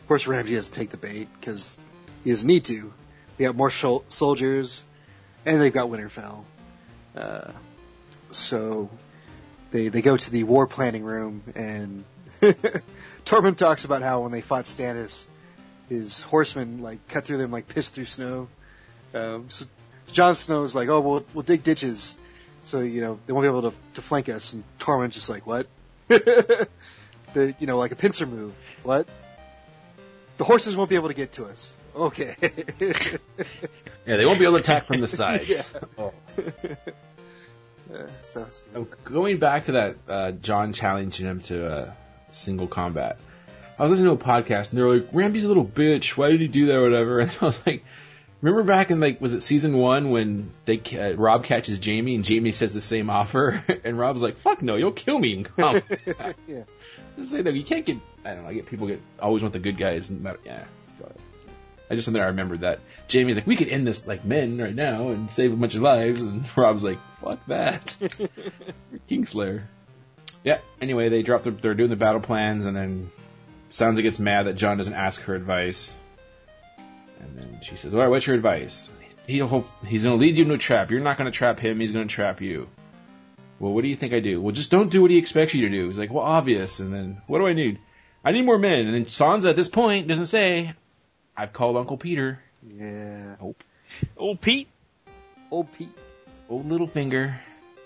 Of 0.00 0.08
course, 0.08 0.26
Ramsay 0.26 0.54
doesn't 0.54 0.74
take 0.74 0.90
the 0.90 0.96
bait 0.96 1.28
because 1.38 1.78
he 2.24 2.30
doesn't 2.30 2.46
need 2.46 2.64
to. 2.66 2.92
They 3.36 3.44
got 3.44 3.56
more 3.56 3.70
shol- 3.70 4.04
soldiers, 4.08 4.82
and 5.46 5.60
they've 5.60 5.72
got 5.72 5.88
Winterfell. 5.88 6.44
Uh, 7.16 7.50
so 8.30 8.90
they 9.70 9.88
they 9.88 10.02
go 10.02 10.16
to 10.16 10.30
the 10.30 10.44
war 10.44 10.66
planning 10.66 11.02
room, 11.02 11.42
and 11.54 12.04
Tormund 13.24 13.56
talks 13.56 13.84
about 13.84 14.02
how 14.02 14.20
when 14.20 14.32
they 14.32 14.40
fought 14.40 14.64
Stannis, 14.64 15.26
his 15.88 16.22
horsemen 16.22 16.82
like 16.82 17.06
cut 17.08 17.24
through 17.24 17.38
them 17.38 17.50
like 17.50 17.68
piss 17.68 17.90
through 17.90 18.06
snow. 18.06 18.48
Um, 19.14 19.46
so 19.48 19.66
Jon 20.10 20.34
Snow's 20.34 20.74
like, 20.74 20.88
"Oh, 20.88 21.00
we'll 21.00 21.24
we'll 21.34 21.42
dig 21.42 21.62
ditches, 21.62 22.16
so 22.64 22.80
you 22.80 23.00
know 23.00 23.18
they 23.26 23.32
won't 23.32 23.44
be 23.44 23.48
able 23.48 23.70
to 23.70 23.76
to 23.94 24.02
flank 24.02 24.28
us." 24.28 24.52
And 24.52 24.64
Tormund's 24.78 25.14
just 25.14 25.28
like, 25.30 25.46
"What?" 25.46 25.66
the 26.08 26.68
you 27.58 27.66
know 27.66 27.78
like 27.78 27.92
a 27.92 27.96
pincer 27.96 28.26
move. 28.26 28.54
What? 28.82 29.06
The 30.38 30.44
horses 30.44 30.74
won't 30.76 30.90
be 30.90 30.96
able 30.96 31.08
to 31.08 31.14
get 31.14 31.32
to 31.32 31.44
us. 31.46 31.72
Okay. 31.94 32.36
Yeah, 34.04 34.16
they 34.16 34.26
won't 34.26 34.40
be 34.40 34.44
able 34.44 34.56
to 34.56 34.62
attack 34.62 34.86
from 34.86 35.00
the 35.00 35.06
sides. 35.06 35.48
Yeah. 35.48 35.62
Oh. 35.96 36.12
Uh, 37.92 38.06
so 38.22 38.38
that 38.38 38.48
was 38.48 38.62
good. 38.72 38.86
Oh, 38.90 38.96
Going 39.04 39.38
back 39.38 39.66
to 39.66 39.72
that, 39.72 39.96
uh, 40.08 40.30
Jon 40.30 40.72
challenging 40.72 41.26
him 41.26 41.40
to 41.42 41.66
uh, 41.66 41.92
single 42.30 42.66
combat. 42.66 43.18
I 43.78 43.82
was 43.82 43.90
listening 43.90 44.16
to 44.16 44.22
a 44.22 44.26
podcast 44.26 44.70
and 44.70 44.78
they 44.78 44.82
were 44.82 44.94
like, 44.94 45.08
Ramsay's 45.12 45.44
a 45.44 45.48
little 45.48 45.66
bitch. 45.66 46.16
Why 46.16 46.30
did 46.30 46.40
he 46.40 46.48
do 46.48 46.66
that 46.66 46.76
or 46.76 46.82
whatever? 46.84 47.20
And 47.20 47.36
I 47.42 47.44
was 47.44 47.60
like, 47.66 47.84
remember 48.42 48.64
back 48.64 48.90
in 48.90 49.00
like, 49.00 49.20
was 49.20 49.32
it 49.32 49.42
season 49.42 49.78
one 49.78 50.10
when 50.10 50.50
they, 50.66 50.82
uh, 50.98 51.14
Robb 51.14 51.44
catches 51.44 51.82
Jaime 51.84 52.14
and 52.14 52.26
Jaime 52.26 52.52
says 52.52 52.74
the 52.74 52.80
same 52.80 53.08
offer? 53.08 53.64
and 53.84 53.98
Robb's 53.98 54.22
like, 54.22 54.36
fuck 54.38 54.60
no, 54.60 54.76
you'll 54.76 54.92
kill 54.92 55.18
me 55.18 55.32
in 55.32 55.44
combat. 55.44 55.84
Yeah. 56.46 56.64
Just 57.16 57.30
say 57.30 57.42
that 57.42 57.54
you 57.54 57.64
can't 57.64 57.84
get, 57.84 57.98
I 58.24 58.34
don't 58.34 58.42
know, 58.42 58.48
I 58.48 58.54
get 58.54 58.66
people 58.66 58.86
get, 58.86 59.00
always 59.20 59.42
want 59.42 59.52
the 59.52 59.58
good 59.58 59.76
guys 59.78 60.10
and 60.10 60.24
that, 60.26 60.40
yeah. 60.44 60.64
I 61.90 61.94
just 61.94 62.06
something 62.06 62.22
I 62.22 62.28
remembered 62.28 62.60
that 62.60 62.80
Jaime's 63.12 63.36
like, 63.36 63.46
we 63.46 63.54
could 63.54 63.68
end 63.68 63.86
this 63.86 64.06
like 64.06 64.24
men 64.24 64.56
right 64.56 64.74
now 64.74 65.08
and 65.08 65.30
save 65.30 65.52
a 65.52 65.56
bunch 65.56 65.74
of 65.74 65.82
lives, 65.82 66.22
and 66.22 66.44
Robb's 66.56 66.82
like, 66.82 66.96
fuck 67.20 67.44
that, 67.48 67.84
Kingslayer. 69.10 69.64
Yeah. 70.42 70.58
Anyway, 70.80 71.10
they 71.10 71.22
drop. 71.22 71.44
The, 71.44 71.50
they're 71.50 71.74
doing 71.74 71.90
the 71.90 71.96
battle 71.96 72.22
plans, 72.22 72.64
and 72.64 72.74
then 72.74 73.10
Sansa 73.70 74.02
gets 74.02 74.18
mad 74.18 74.46
that 74.46 74.54
Jon 74.54 74.78
doesn't 74.78 74.94
ask 74.94 75.20
her 75.22 75.34
advice, 75.34 75.90
and 77.22 77.38
then 77.38 77.60
she 77.62 77.76
says, 77.76 77.94
"All 77.94 78.00
right, 78.00 78.08
what's 78.08 78.26
your 78.26 78.36
advice?" 78.36 78.90
He'll 79.26 79.46
hope 79.46 79.68
he's 79.86 80.02
going 80.02 80.18
to 80.18 80.20
lead 80.20 80.36
you 80.36 80.42
into 80.42 80.54
a 80.54 80.58
trap. 80.58 80.90
You're 80.90 81.00
not 81.00 81.16
going 81.16 81.30
to 81.30 81.36
trap 81.36 81.60
him. 81.60 81.78
He's 81.78 81.92
going 81.92 82.08
to 82.08 82.12
trap 82.12 82.40
you. 82.40 82.68
Well, 83.60 83.72
what 83.72 83.82
do 83.82 83.88
you 83.88 83.96
think 83.96 84.12
I 84.12 84.18
do? 84.18 84.40
Well, 84.40 84.52
just 84.52 84.72
don't 84.72 84.90
do 84.90 85.00
what 85.00 85.12
he 85.12 85.18
expects 85.18 85.54
you 85.54 85.62
to 85.62 85.68
do. 85.68 85.86
He's 85.88 85.98
like, 85.98 86.12
well, 86.12 86.24
obvious. 86.24 86.80
And 86.80 86.92
then, 86.92 87.22
what 87.28 87.38
do 87.38 87.46
I 87.46 87.52
need? 87.52 87.78
I 88.24 88.32
need 88.32 88.44
more 88.44 88.58
men. 88.58 88.86
And 88.86 88.94
then 88.94 89.04
Sansa 89.04 89.50
at 89.50 89.56
this 89.56 89.68
point 89.68 90.08
doesn't 90.08 90.26
say, 90.26 90.74
I've 91.36 91.52
called 91.52 91.76
Uncle 91.76 91.96
Peter. 91.96 92.40
Yeah. 92.66 93.36
Hope. 93.36 93.62
Old 94.16 94.40
Pete. 94.40 94.68
Old 95.50 95.70
Pete. 95.72 95.96
Old 96.48 96.68
Littlefinger. 96.68 97.36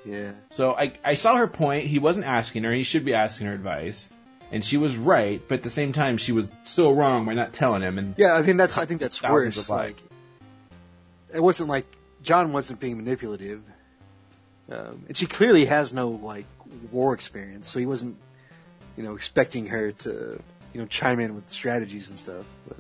Yeah. 0.06 0.32
So 0.50 0.72
I, 0.72 0.94
I 1.04 1.14
saw 1.14 1.36
her 1.36 1.46
point. 1.46 1.86
He 1.86 1.98
wasn't 1.98 2.24
asking 2.24 2.64
her. 2.64 2.72
He 2.72 2.84
should 2.84 3.04
be 3.04 3.12
asking 3.12 3.48
her 3.48 3.52
advice. 3.52 4.08
And 4.52 4.64
she 4.64 4.76
was 4.76 4.94
right, 4.96 5.42
but 5.48 5.56
at 5.56 5.62
the 5.62 5.70
same 5.70 5.92
time, 5.92 6.18
she 6.18 6.32
was 6.32 6.48
so 6.64 6.92
wrong 6.92 7.24
by 7.26 7.34
not 7.34 7.52
telling 7.52 7.82
him. 7.82 7.98
And 7.98 8.14
Yeah, 8.16 8.36
I 8.36 8.42
think 8.42 8.58
that's 8.58 8.78
I 8.78 8.86
think 8.86 9.00
that's 9.00 9.22
worse. 9.22 9.68
Like, 9.68 10.00
it 11.34 11.40
wasn't 11.40 11.68
like 11.68 11.86
Jon 12.22 12.52
wasn't 12.52 12.80
being 12.80 12.96
manipulative. 12.96 13.62
Um, 14.70 15.04
and 15.08 15.16
she 15.16 15.26
clearly 15.26 15.64
has 15.64 15.92
no 15.92 16.08
like 16.08 16.46
war 16.90 17.14
experience, 17.14 17.68
so 17.68 17.78
he 17.78 17.86
wasn't, 17.86 18.16
you 18.96 19.02
know, 19.02 19.14
expecting 19.14 19.66
her 19.66 19.92
to, 19.92 20.40
you 20.72 20.80
know, 20.80 20.86
chime 20.86 21.20
in 21.20 21.34
with 21.34 21.50
strategies 21.50 22.10
and 22.10 22.18
stuff. 22.18 22.44
But 22.68 22.78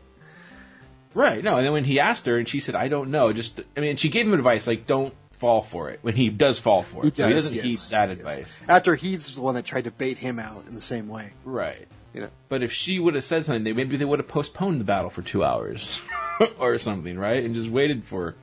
Right. 1.14 1.42
No, 1.42 1.56
and 1.56 1.64
then 1.64 1.72
when 1.72 1.84
he 1.84 1.98
asked 1.98 2.26
her, 2.26 2.36
and 2.36 2.46
she 2.46 2.60
said, 2.60 2.74
"I 2.74 2.88
don't 2.88 3.10
know." 3.10 3.32
Just, 3.32 3.58
I 3.74 3.80
mean, 3.80 3.96
she 3.96 4.10
gave 4.10 4.26
him 4.26 4.34
advice 4.34 4.66
like, 4.66 4.86
"Don't 4.86 5.14
fall 5.38 5.62
for 5.62 5.90
it." 5.90 6.00
When 6.02 6.14
he 6.14 6.28
does 6.28 6.58
fall 6.58 6.82
for 6.82 7.06
it, 7.06 7.16
so 7.16 7.26
he 7.26 7.32
does, 7.34 7.44
doesn't 7.44 7.56
yes, 7.56 7.64
heed 7.64 7.96
that 7.96 8.08
yes. 8.08 8.18
advice. 8.18 8.58
After 8.68 8.94
he's 8.94 9.34
the 9.34 9.42
one 9.42 9.54
that 9.54 9.64
tried 9.64 9.84
to 9.84 9.90
bait 9.90 10.18
him 10.18 10.38
out 10.38 10.64
in 10.68 10.74
the 10.74 10.80
same 10.80 11.08
way. 11.08 11.30
Right. 11.44 11.86
You 12.14 12.22
know. 12.22 12.28
But 12.48 12.62
if 12.62 12.72
she 12.72 12.98
would 12.98 13.14
have 13.14 13.24
said 13.24 13.44
something, 13.44 13.64
they, 13.64 13.72
maybe 13.72 13.96
they 13.96 14.04
would 14.04 14.18
have 14.20 14.28
postponed 14.28 14.80
the 14.80 14.84
battle 14.84 15.10
for 15.10 15.22
two 15.22 15.44
hours 15.44 16.00
or 16.58 16.78
something, 16.78 17.18
right? 17.18 17.44
And 17.44 17.54
just 17.54 17.68
waited 17.68 18.04
for. 18.04 18.34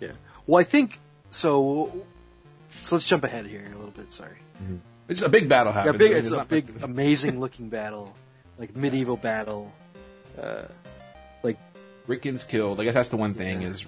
Yeah. 0.00 0.12
Well, 0.46 0.58
I 0.58 0.64
think 0.64 0.98
so. 1.30 2.04
So 2.80 2.94
let's 2.96 3.04
jump 3.04 3.24
ahead 3.24 3.46
here 3.46 3.64
a 3.66 3.76
little 3.76 3.90
bit. 3.90 4.12
Sorry. 4.12 4.36
It's 5.08 5.22
a 5.22 5.28
big 5.28 5.48
battle 5.48 5.72
Yeah, 5.72 5.82
happening. 5.84 5.98
big. 5.98 6.12
There's 6.12 6.30
It's 6.30 6.40
a 6.40 6.44
big, 6.44 6.72
much- 6.74 6.82
amazing 6.84 7.40
looking 7.44 7.68
battle, 7.68 8.14
like 8.58 8.74
medieval 8.74 9.16
battle. 9.16 9.72
Uh, 10.40 10.62
Rickon's 12.06 12.42
killed. 12.44 12.80
I 12.80 12.84
guess 12.84 12.94
that's 12.94 13.10
the 13.10 13.16
one 13.16 13.34
thing 13.34 13.62
is 13.62 13.84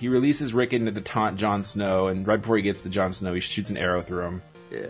he 0.00 0.08
releases 0.08 0.52
Rickon 0.52 0.92
to 0.92 1.00
taunt 1.00 1.36
Jon 1.36 1.62
Snow, 1.62 2.08
and 2.08 2.26
right 2.26 2.40
before 2.40 2.56
he 2.56 2.62
gets 2.62 2.80
to 2.82 2.88
Jon 2.88 3.12
Snow, 3.12 3.34
he 3.34 3.40
shoots 3.40 3.70
an 3.70 3.76
arrow 3.76 4.02
through 4.02 4.24
him. 4.24 4.42
yeah. 4.70 4.86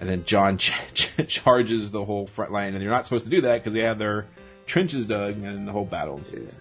And 0.00 0.10
then 0.10 0.24
Jon 0.24 0.58
ch- 0.58 0.72
ch- 0.94 1.12
charges 1.28 1.92
the 1.92 2.04
whole 2.04 2.26
front 2.26 2.50
line, 2.50 2.74
and 2.74 2.82
you're 2.82 2.92
not 2.92 3.06
supposed 3.06 3.24
to 3.26 3.30
do 3.30 3.42
that 3.42 3.54
because 3.54 3.72
they 3.72 3.82
have 3.84 3.98
their 3.98 4.26
trenches 4.66 5.06
dug, 5.06 5.36
and 5.42 5.66
the 5.66 5.72
whole 5.72 5.84
battle 5.84 6.18
ensues. 6.18 6.52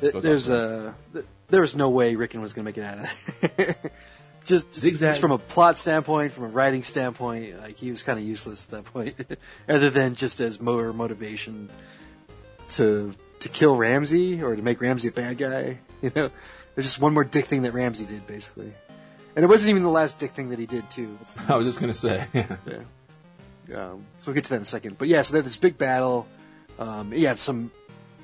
Th- 0.00 0.14
There's 0.14 0.48
a 0.48 0.94
th- 1.12 1.24
there 1.48 1.60
was 1.60 1.74
no 1.74 1.90
way 1.90 2.14
Rickon 2.14 2.40
was 2.40 2.52
going 2.52 2.64
to 2.64 2.68
make 2.68 2.78
it 2.78 2.84
out 2.84 2.98
of 2.98 3.56
there. 3.56 3.76
just, 4.44 4.72
Zigzag. 4.72 5.08
just 5.10 5.20
from 5.20 5.32
a 5.32 5.38
plot 5.38 5.76
standpoint, 5.76 6.30
from 6.32 6.44
a 6.44 6.48
writing 6.48 6.82
standpoint, 6.84 7.58
like 7.60 7.76
he 7.76 7.90
was 7.90 8.02
kind 8.04 8.18
of 8.18 8.24
useless 8.24 8.66
at 8.66 8.70
that 8.72 8.84
point, 8.92 9.16
other 9.68 9.90
than 9.90 10.14
just 10.14 10.38
as 10.40 10.60
more 10.60 10.92
motivation 10.92 11.70
to 12.68 13.12
to 13.40 13.48
kill 13.48 13.76
Ramsay 13.76 14.42
or 14.42 14.54
to 14.54 14.62
make 14.62 14.80
Ramsay 14.80 15.08
a 15.08 15.12
bad 15.12 15.36
guy. 15.38 15.78
You 16.00 16.12
know, 16.14 16.30
there's 16.74 16.86
just 16.86 17.00
one 17.00 17.14
more 17.14 17.24
dick 17.24 17.46
thing 17.46 17.62
that 17.62 17.72
Ramsay 17.72 18.04
did 18.06 18.26
basically, 18.26 18.72
and 19.36 19.44
it 19.44 19.48
wasn't 19.48 19.70
even 19.70 19.82
the 19.82 19.90
last 19.90 20.18
dick 20.18 20.32
thing 20.32 20.50
that 20.50 20.58
he 20.58 20.66
did 20.66 20.88
too. 20.90 21.16
It's- 21.20 21.38
I 21.48 21.56
was 21.56 21.66
just 21.66 21.80
gonna 21.80 21.94
say, 21.94 22.26
um, 22.34 24.04
so 24.18 24.26
we'll 24.30 24.34
get 24.34 24.44
to 24.44 24.50
that 24.50 24.56
in 24.56 24.62
a 24.62 24.66
second. 24.66 24.98
But 24.98 25.08
yeah, 25.08 25.22
so 25.22 25.32
they 25.32 25.38
had 25.38 25.46
this 25.46 25.56
big 25.56 25.78
battle. 25.78 26.26
Um, 26.78 27.12
he 27.12 27.24
had 27.24 27.38
some, 27.38 27.70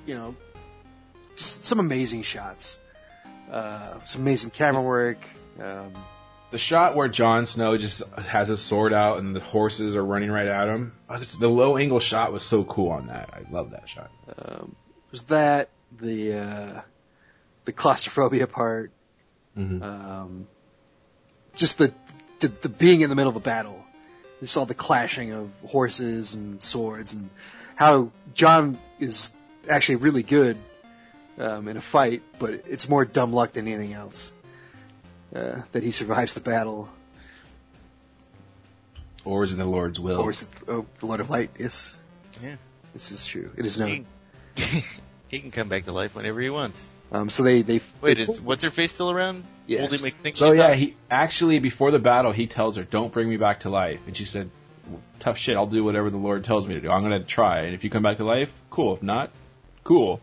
you 0.07 0.15
know, 0.15 0.35
some 1.37 1.79
amazing 1.81 2.23
shots, 2.23 2.79
uh, 3.51 3.95
some 4.05 4.23
amazing 4.23 4.51
camera 4.51 4.83
work. 4.83 5.19
Um, 5.63 5.93
the 6.51 6.59
shot 6.59 6.97
where 6.97 7.07
Jon 7.09 7.47
Snow 7.47 7.77
just 7.79 8.03
has 8.19 8.49
his 8.49 8.61
sword 8.61 8.93
out 8.93 9.19
and 9.19 9.37
the 9.37 9.41
horses 9.41 9.95
are 9.95 10.05
running 10.05 10.31
right 10.33 10.49
at 10.49 10.69
him. 10.69 10.93
I 11.09 11.13
was 11.15 11.23
just- 11.23 11.41
the 11.41 11.49
low 11.49 11.77
angle 11.77 12.01
shot 12.01 12.33
was 12.33 12.43
so 12.43 12.65
cool 12.65 12.91
on 12.91 13.07
that. 13.07 13.31
I 13.33 13.51
love 13.53 13.71
that 13.71 13.89
shot. 13.89 14.11
um, 14.37 14.75
was 15.13 15.25
that 15.25 15.69
the 16.01 16.35
uh, 16.35 16.81
the 17.65 17.73
claustrophobia 17.73 18.47
part? 18.47 18.91
Mhm. 19.57 19.83
Um, 19.83 20.47
just 21.57 21.79
the, 21.79 21.93
the 22.41 22.49
the 22.49 22.69
being 22.69 23.01
in 23.01 23.11
the 23.11 23.17
middle 23.17 23.31
of 23.31 23.37
a 23.37 23.41
battle. 23.41 23.85
You 24.41 24.47
saw 24.47 24.65
the 24.65 24.75
clashing 24.75 25.33
of 25.33 25.51
horses 25.67 26.35
and 26.35 26.63
swords, 26.63 27.13
and 27.13 27.29
how 27.75 28.11
Jon 28.35 28.79
is 28.99 29.33
actually 29.69 29.97
really 29.97 30.23
good 30.23 30.57
um, 31.39 31.69
in 31.69 31.77
a 31.77 31.81
fight, 31.83 32.23
but 32.39 32.51
it's 32.67 32.89
more 32.89 33.05
dumb 33.05 33.33
luck 33.33 33.53
than 33.53 33.67
anything 33.67 33.93
else 33.93 34.33
uh, 35.35 35.61
that 35.73 35.83
he 35.83 35.91
survives 35.91 36.35
the 36.35 36.41
battle. 36.41 36.89
Or 39.25 39.45
is 39.45 39.53
it 39.53 39.57
the 39.57 39.67
Lord's 39.67 40.01
will? 40.01 40.21
Or 40.21 40.31
is 40.31 40.43
it 40.43 40.49
oh, 40.69 40.87
the 40.99 41.07
Lord 41.07 41.21
of 41.21 41.29
Light? 41.29 41.51
Yes, 41.59 41.97
Yeah. 42.43 42.57
this 42.95 43.11
is 43.11 43.27
true. 43.27 43.51
It 43.57 43.67
is 43.67 43.79
known. 43.79 44.07
He, 44.55 44.85
he 45.29 45.41
can 45.41 45.51
come 45.51 45.69
back 45.69 45.85
to 45.85 45.93
life 45.93 46.15
whenever 46.15 46.41
he 46.41 46.49
wants. 46.49 46.91
Um, 47.13 47.29
so 47.31 47.43
they 47.43 47.63
they 47.63 47.81
Wait, 48.01 48.17
they- 48.17 48.23
is 48.23 48.41
what's 48.41 48.63
her 48.63 48.71
face 48.71 48.93
still 48.93 49.11
around? 49.11 49.45
Yes. 49.67 49.81
Holding 49.81 50.03
my 50.03 50.33
So 50.33 50.53
yeah, 50.53 50.69
not- 50.69 50.77
he 50.77 50.97
actually 51.11 51.59
before 51.59 51.91
the 51.91 51.99
battle 51.99 52.33
he 52.33 52.47
tells 52.47 52.77
her, 52.77 52.85
"Don't 52.85 53.13
bring 53.13 53.29
me 53.29 53.37
back 53.37 53.61
to 53.61 53.71
life," 53.71 54.01
and 54.07 54.17
she 54.17 54.25
said, 54.25 54.51
"Tough 55.19 55.39
shit. 55.39 55.57
I'll 55.57 55.67
do 55.67 55.85
whatever 55.85 56.11
the 56.11 56.17
Lord 56.17 56.45
tells 56.45 56.67
me 56.67 56.75
to 56.75 56.81
do. 56.81 56.91
I'm 56.91 57.03
gonna 57.03 57.23
try, 57.23 57.61
and 57.61 57.75
if 57.75 57.85
you 57.85 57.91
come 57.91 58.03
back 58.03 58.19
to 58.19 58.25
life, 58.25 58.51
cool. 58.71 58.95
If 58.95 59.03
not, 59.03 59.31
cool." 59.85 60.21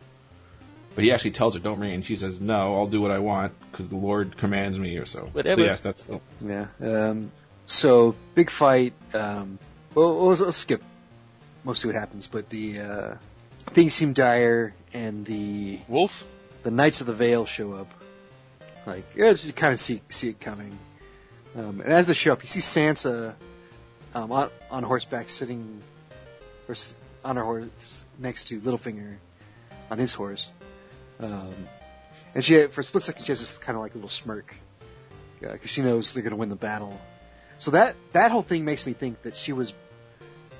But 0.95 1.03
he 1.03 1.11
actually 1.11 1.31
tells 1.31 1.53
her, 1.53 1.59
"Don't 1.59 1.77
bring," 1.77 1.91
it," 1.91 1.95
and 1.95 2.05
she 2.05 2.15
says, 2.15 2.41
"No, 2.41 2.75
I'll 2.75 2.87
do 2.87 3.01
what 3.01 3.11
I 3.11 3.19
want 3.19 3.53
because 3.71 3.89
the 3.89 3.97
Lord 3.97 4.37
commands 4.37 4.79
me." 4.79 4.97
Or 4.97 5.05
so. 5.05 5.29
Whatever. 5.33 5.61
So 5.61 5.65
yes, 5.65 5.81
that's 5.81 6.09
Yeah. 6.41 6.67
Um, 6.81 7.31
so 7.65 8.15
big 8.33 8.49
fight. 8.49 8.93
Um, 9.13 9.59
well, 9.93 10.15
we'll, 10.17 10.35
we'll 10.37 10.51
skip 10.51 10.81
mostly 11.63 11.91
what 11.91 11.99
happens, 11.99 12.27
but 12.27 12.49
the 12.49 12.79
uh, 12.79 13.15
things 13.67 13.93
seem 13.93 14.13
dire, 14.13 14.73
and 14.93 15.25
the 15.25 15.79
Wolf. 15.87 16.25
The 16.67 16.71
Knights 16.71 16.99
of 16.99 17.07
the 17.07 17.13
Vale 17.13 17.45
show 17.45 17.75
up. 17.75 17.89
Like, 18.85 19.15
just 19.15 19.55
kind 19.55 19.71
of 19.71 19.79
see 19.79 20.01
see 20.09 20.27
it 20.27 20.41
coming. 20.41 20.77
Um, 21.55 21.79
and 21.79 21.93
as 21.93 22.07
they 22.07 22.13
show 22.13 22.33
up, 22.33 22.43
you 22.43 22.47
see 22.47 22.59
Sansa 22.59 23.35
um, 24.13 24.33
on 24.33 24.49
on 24.69 24.83
horseback, 24.83 25.29
sitting 25.29 25.81
or 26.67 26.75
on 27.23 27.37
her 27.37 27.43
horse 27.45 28.03
next 28.19 28.49
to 28.49 28.59
Littlefinger 28.59 29.15
on 29.89 29.97
his 29.97 30.13
horse. 30.13 30.51
Um, 31.21 31.55
and 32.35 32.43
she, 32.43 32.67
for 32.67 32.81
a 32.81 32.83
split 32.83 33.03
second, 33.03 33.23
she 33.23 33.31
has 33.31 33.39
this 33.39 33.55
kind 33.55 33.77
of 33.77 33.81
like 33.81 33.93
a 33.93 33.95
little 33.95 34.09
smirk 34.09 34.53
because 35.39 35.69
she 35.69 35.81
knows 35.81 36.13
they're 36.13 36.21
going 36.21 36.31
to 36.31 36.35
win 36.35 36.49
the 36.49 36.57
battle. 36.57 36.99
So 37.59 37.71
that 37.71 37.95
that 38.11 38.31
whole 38.31 38.43
thing 38.43 38.65
makes 38.65 38.85
me 38.85 38.91
think 38.91 39.21
that 39.21 39.37
she 39.37 39.53
was. 39.53 39.73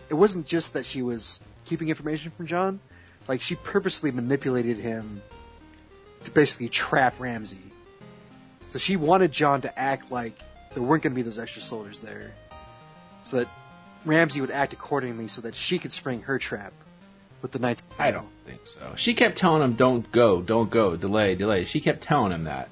It 0.07 0.13
wasn't 0.13 0.45
just 0.45 0.71
that 0.71 0.85
she 0.85 1.01
was 1.01 1.41
keeping 1.65 1.89
information 1.89 2.31
from 2.31 2.47
Jon; 2.47 2.79
like 3.27 3.41
she 3.41 3.55
purposely 3.55 4.11
manipulated 4.11 4.77
him 4.77 5.21
to 6.23 6.31
basically 6.31 6.69
trap 6.69 7.19
Ramsay. 7.19 7.57
So 8.67 8.79
she 8.79 8.95
wanted 8.95 9.31
Jon 9.31 9.61
to 9.61 9.79
act 9.79 10.11
like 10.11 10.37
there 10.73 10.83
weren't 10.83 11.03
going 11.03 11.13
to 11.13 11.15
be 11.15 11.21
those 11.21 11.39
extra 11.39 11.61
soldiers 11.61 12.01
there, 12.01 12.33
so 13.23 13.37
that 13.37 13.47
Ramsay 14.05 14.41
would 14.41 14.51
act 14.51 14.73
accordingly, 14.73 15.27
so 15.27 15.41
that 15.41 15.55
she 15.55 15.79
could 15.79 15.91
spring 15.91 16.21
her 16.23 16.37
trap 16.37 16.73
with 17.41 17.51
the 17.51 17.59
Knights. 17.59 17.85
I 17.97 18.11
don't 18.11 18.27
think 18.45 18.61
so. 18.65 18.93
She 18.95 19.13
kept 19.13 19.37
telling 19.37 19.61
him, 19.61 19.73
"Don't 19.73 20.11
go, 20.11 20.41
don't 20.41 20.69
go, 20.69 20.95
delay, 20.95 21.35
delay." 21.35 21.65
She 21.65 21.79
kept 21.79 22.01
telling 22.01 22.31
him 22.31 22.43
that. 22.45 22.69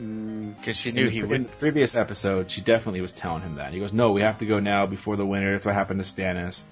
Mm. 0.00 0.56
Because 0.56 0.76
she 0.76 0.90
knew 0.90 1.08
he 1.08 1.22
would. 1.22 1.32
In 1.32 1.42
the 1.44 1.48
previous 1.50 1.94
episode, 1.94 2.50
she 2.50 2.60
definitely 2.60 3.00
was 3.00 3.12
telling 3.12 3.42
him 3.42 3.56
that. 3.56 3.72
He 3.72 3.78
goes, 3.78 3.92
"No, 3.92 4.12
we 4.12 4.22
have 4.22 4.38
to 4.38 4.46
go 4.46 4.58
now 4.58 4.86
before 4.86 5.16
the 5.16 5.26
winter." 5.26 5.52
That's 5.52 5.66
what 5.66 5.74
happened 5.74 6.02
to 6.02 6.10
Stannis, 6.10 6.62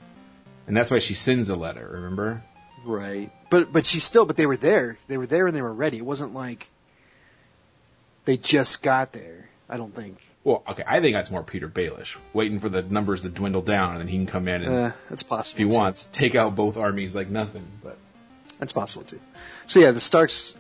and 0.66 0.76
that's 0.76 0.90
why 0.90 0.98
she 0.98 1.14
sends 1.14 1.48
a 1.48 1.54
letter. 1.54 1.88
Remember? 1.92 2.42
Right. 2.84 3.30
But 3.50 3.72
but 3.72 3.86
she 3.86 4.00
still 4.00 4.24
but 4.24 4.36
they 4.36 4.46
were 4.46 4.56
there. 4.56 4.98
They 5.08 5.18
were 5.18 5.26
there 5.26 5.46
and 5.46 5.56
they 5.56 5.62
were 5.62 5.72
ready. 5.72 5.98
It 5.98 6.04
wasn't 6.04 6.34
like 6.34 6.68
they 8.24 8.36
just 8.36 8.82
got 8.82 9.12
there. 9.12 9.48
I 9.68 9.76
don't 9.76 9.94
think. 9.94 10.18
Well, 10.44 10.62
okay, 10.68 10.82
I 10.86 11.00
think 11.00 11.14
that's 11.14 11.30
more 11.30 11.42
Petyr 11.44 11.70
Baelish, 11.70 12.16
waiting 12.32 12.58
for 12.60 12.68
the 12.68 12.82
numbers 12.82 13.22
to 13.22 13.28
dwindle 13.28 13.62
down, 13.62 13.92
and 13.92 14.00
then 14.00 14.08
he 14.08 14.16
can 14.16 14.26
come 14.26 14.48
in 14.48 14.62
and, 14.64 14.74
Uh, 14.74 14.90
that's 15.08 15.22
possible. 15.22 15.54
if 15.54 15.58
he 15.66 15.70
too. 15.70 15.76
wants, 15.76 16.08
take 16.12 16.34
out 16.34 16.56
both 16.56 16.76
armies 16.76 17.14
like 17.14 17.28
nothing. 17.28 17.64
But 17.82 17.96
That's 18.58 18.72
possible 18.72 19.04
too. 19.04 19.20
So 19.66 19.78
yeah, 19.80 19.92
the 19.92 20.00
Starks 20.00 20.56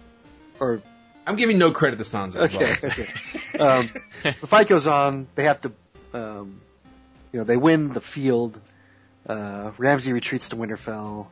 or 0.60 0.80
I'm 1.26 1.36
giving 1.36 1.58
no 1.58 1.72
credit 1.72 1.96
to 1.98 2.04
Sansa. 2.04 2.36
okay, 2.36 2.76
well. 2.82 2.92
okay. 2.92 3.58
Um, 3.58 3.90
so 4.24 4.30
the 4.40 4.46
fight 4.46 4.68
goes 4.68 4.86
on. 4.86 5.26
They 5.34 5.44
have 5.44 5.60
to, 5.62 5.72
um, 6.14 6.60
you 7.32 7.38
know, 7.40 7.44
they 7.44 7.56
win 7.56 7.92
the 7.92 8.00
field. 8.00 8.60
Uh, 9.26 9.70
Ramsay 9.78 10.12
retreats 10.12 10.48
to 10.50 10.56
Winterfell, 10.56 11.26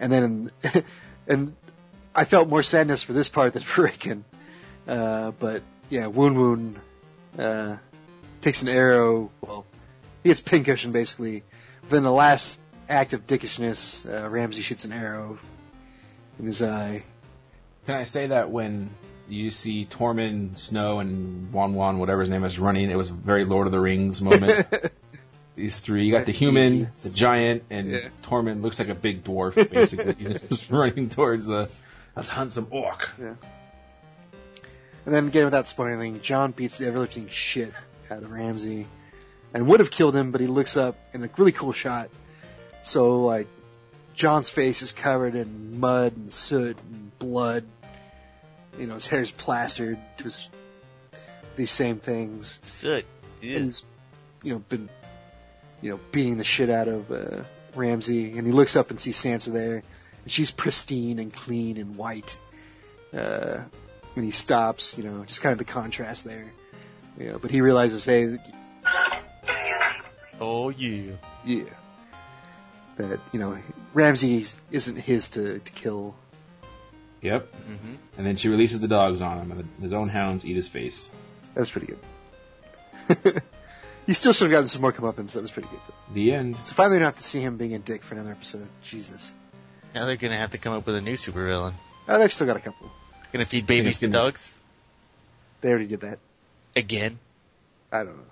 and 0.00 0.12
then, 0.12 0.50
and 1.28 1.54
I 2.14 2.24
felt 2.24 2.48
more 2.48 2.62
sadness 2.62 3.02
for 3.02 3.12
this 3.12 3.28
part 3.28 3.52
than 3.52 3.62
for 3.62 3.82
Rickon. 3.82 4.24
Uh, 4.88 5.30
but 5.32 5.62
yeah, 5.88 6.06
Wun 6.06 6.40
Wun 6.40 6.80
uh, 7.38 7.76
takes 8.40 8.62
an 8.62 8.68
arrow. 8.68 9.30
Well, 9.40 9.66
he 10.22 10.30
gets 10.30 10.40
pincushion 10.40 10.90
basically. 10.90 11.44
But 11.88 11.96
in 11.96 12.02
the 12.02 12.12
last 12.12 12.60
act 12.88 13.12
of 13.12 13.26
dickishness, 13.26 14.06
uh, 14.06 14.28
Ramsay 14.28 14.62
shoots 14.62 14.84
an 14.84 14.92
arrow 14.92 15.38
in 16.38 16.46
his 16.46 16.62
eye. 16.62 17.04
Can 17.86 17.94
I 17.94 18.04
say 18.04 18.28
that 18.28 18.50
when 18.50 18.90
you 19.28 19.50
see 19.50 19.86
Tormund, 19.86 20.58
Snow, 20.58 20.98
and 20.98 21.52
Wun 21.52 21.74
Wun, 21.74 21.98
whatever 21.98 22.20
his 22.20 22.30
name 22.30 22.44
is, 22.44 22.58
running, 22.58 22.90
it 22.90 22.96
was 22.96 23.10
a 23.10 23.14
very 23.14 23.44
Lord 23.44 23.66
of 23.66 23.72
the 23.72 23.80
Rings 23.80 24.20
moment. 24.20 24.66
These 25.56 25.80
three, 25.80 26.06
you 26.06 26.12
got 26.12 26.26
the 26.26 26.32
human, 26.32 26.90
the 27.02 27.10
giant, 27.10 27.64
and 27.70 27.90
Yeah. 27.90 28.08
Tormund 28.22 28.62
looks 28.62 28.78
like 28.78 28.88
a 28.88 28.94
big 28.94 29.24
dwarf, 29.24 29.54
basically. 29.70 30.14
He's 30.18 30.40
just 30.40 30.70
running 30.70 31.08
towards 31.10 31.46
the, 31.46 31.68
let's 32.16 32.28
hunt 32.28 32.52
some 32.52 32.68
orc. 32.70 33.08
And 33.18 35.14
then 35.14 35.26
again, 35.28 35.44
without 35.44 35.66
spoiling 35.68 35.94
anything, 35.94 36.20
Jon 36.22 36.52
beats 36.52 36.78
the 36.78 36.86
ever-lifting 36.86 37.28
shit 37.28 37.72
out 38.10 38.22
of 38.22 38.30
Ramsay, 38.30 38.86
and 39.52 39.66
would 39.66 39.80
have 39.80 39.90
killed 39.90 40.14
him, 40.14 40.30
but 40.30 40.40
he 40.40 40.46
looks 40.46 40.76
up 40.76 40.96
in 41.12 41.24
a 41.24 41.30
really 41.36 41.52
cool 41.52 41.72
shot. 41.72 42.10
So 42.82 43.22
like, 43.24 43.48
Jon's 44.14 44.50
face 44.50 44.82
is 44.82 44.92
covered 44.92 45.34
in 45.34 45.80
mud 45.80 46.16
and 46.16 46.32
soot 46.32 46.78
and 46.90 47.18
blood. 47.18 47.64
You 48.78 48.86
know, 48.86 48.94
his 48.94 49.06
hair's 49.06 49.30
plastered 49.30 49.98
to 50.18 50.24
his, 50.24 50.48
these 51.56 51.70
same 51.70 51.98
things. 51.98 52.58
Soot. 52.62 53.04
and 53.42 53.64
he's, 53.64 53.84
you 54.42 54.52
know, 54.52 54.58
been, 54.68 54.88
you 55.82 55.90
know, 55.90 56.00
beating 56.12 56.36
the 56.38 56.44
shit 56.44 56.70
out 56.70 56.88
of 56.88 57.10
uh, 57.10 57.42
Ramsay, 57.74 58.36
and 58.38 58.46
he 58.46 58.52
looks 58.52 58.76
up 58.76 58.90
and 58.90 59.00
sees 59.00 59.16
Sansa 59.16 59.52
there, 59.52 59.76
and 60.22 60.30
she's 60.30 60.50
pristine 60.50 61.18
and 61.18 61.32
clean 61.32 61.76
and 61.76 61.96
white. 61.96 62.38
Uh, 63.12 63.58
when 64.14 64.24
he 64.24 64.30
stops, 64.30 64.96
you 64.98 65.04
know, 65.04 65.24
just 65.24 65.40
kind 65.40 65.52
of 65.52 65.58
the 65.58 65.64
contrast 65.64 66.24
there. 66.24 66.52
You 67.18 67.32
know, 67.32 67.38
but 67.38 67.50
he 67.50 67.60
realizes, 67.60 68.04
hey, 68.04 68.38
Oh 70.40 70.70
yeah. 70.70 71.12
yeah, 71.44 71.64
that 72.96 73.20
you 73.32 73.38
know, 73.38 73.58
Ramsay 73.92 74.44
isn't 74.70 74.96
his 74.96 75.28
to 75.30 75.58
to 75.58 75.72
kill. 75.72 76.14
Yep. 77.20 77.52
hmm 77.54 77.94
And 78.16 78.26
then 78.26 78.36
she 78.36 78.48
releases 78.48 78.80
the 78.80 78.88
dogs 78.88 79.20
on 79.20 79.38
him, 79.38 79.52
and 79.52 79.68
his 79.82 79.92
own 79.92 80.08
hounds 80.08 80.44
eat 80.44 80.56
his 80.56 80.68
face. 80.68 81.10
That's 81.54 81.70
pretty 81.70 81.94
good. 83.08 83.42
you 84.10 84.14
still 84.14 84.32
should 84.32 84.46
have 84.46 84.50
gotten 84.50 84.66
some 84.66 84.80
more 84.82 84.92
comeuppance. 84.92 85.34
That 85.34 85.42
was 85.42 85.52
pretty 85.52 85.68
good. 85.68 85.78
The 86.14 86.32
end. 86.34 86.56
So 86.64 86.74
finally, 86.74 86.96
we 86.96 86.98
don't 86.98 87.06
have 87.06 87.16
to 87.16 87.22
see 87.22 87.40
him 87.40 87.56
being 87.56 87.74
a 87.74 87.78
dick 87.78 88.02
for 88.02 88.16
another 88.16 88.32
episode. 88.32 88.66
Jesus. 88.82 89.32
Now 89.94 90.04
they're 90.04 90.16
gonna 90.16 90.36
have 90.36 90.50
to 90.50 90.58
come 90.58 90.72
up 90.72 90.84
with 90.84 90.96
a 90.96 91.00
new 91.00 91.14
supervillain. 91.14 91.74
Oh, 92.08 92.18
they've 92.18 92.32
still 92.32 92.48
got 92.48 92.56
a 92.56 92.60
couple. 92.60 92.90
Gonna 93.32 93.46
feed 93.46 93.68
babies 93.68 94.00
to 94.00 94.08
dogs 94.08 94.52
They 95.60 95.68
already 95.70 95.86
did 95.86 96.00
that. 96.00 96.18
again. 96.74 97.20
I 97.92 97.98
don't 98.02 98.16
know. 98.16 98.22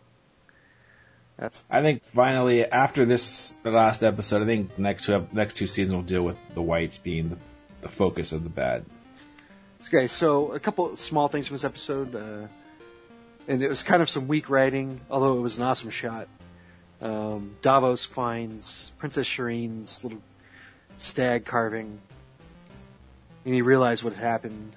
That's 1.37 1.69
I 1.71 1.81
think 1.83 2.03
finally, 2.13 2.65
after 2.65 3.05
this 3.05 3.55
the 3.63 3.71
last 3.71 4.03
episode, 4.03 4.43
I 4.43 4.47
think 4.47 4.77
next 4.81 5.05
two 5.05 5.15
ep- 5.15 5.33
next 5.33 5.55
two 5.55 5.69
seasons 5.69 5.95
will 5.95 6.03
deal 6.03 6.25
with 6.25 6.37
the 6.55 6.63
whites 6.63 6.99
being 6.99 7.29
the, 7.29 7.37
the 7.83 7.89
focus 7.89 8.33
of 8.33 8.43
the 8.43 8.51
bad. 8.51 8.85
okay. 9.87 10.09
So 10.09 10.51
a 10.53 10.59
couple 10.59 10.97
small 10.97 11.29
things 11.29 11.47
from 11.47 11.55
this 11.55 11.63
episode, 11.65 12.17
uh, 12.17 12.49
and 13.49 13.63
it 13.63 13.69
was 13.69 13.83
kind 13.83 14.03
of 14.03 14.11
some 14.11 14.29
weak 14.29 14.51
writing, 14.51 15.01
although 15.11 15.39
it 15.39 15.41
was 15.41 15.57
an 15.57 15.65
awesome 15.65 15.91
shot. 15.91 16.29
Um, 17.01 17.57
Davos 17.63 18.05
finds 18.05 18.93
Princess 18.99 19.27
Shireen's 19.27 20.05
little 20.05 20.21
stag 20.99 21.47
carving, 21.47 21.99
and 23.45 23.55
he 23.55 23.63
realized 23.63 24.05
what 24.05 24.13
had 24.13 24.23
happened, 24.23 24.77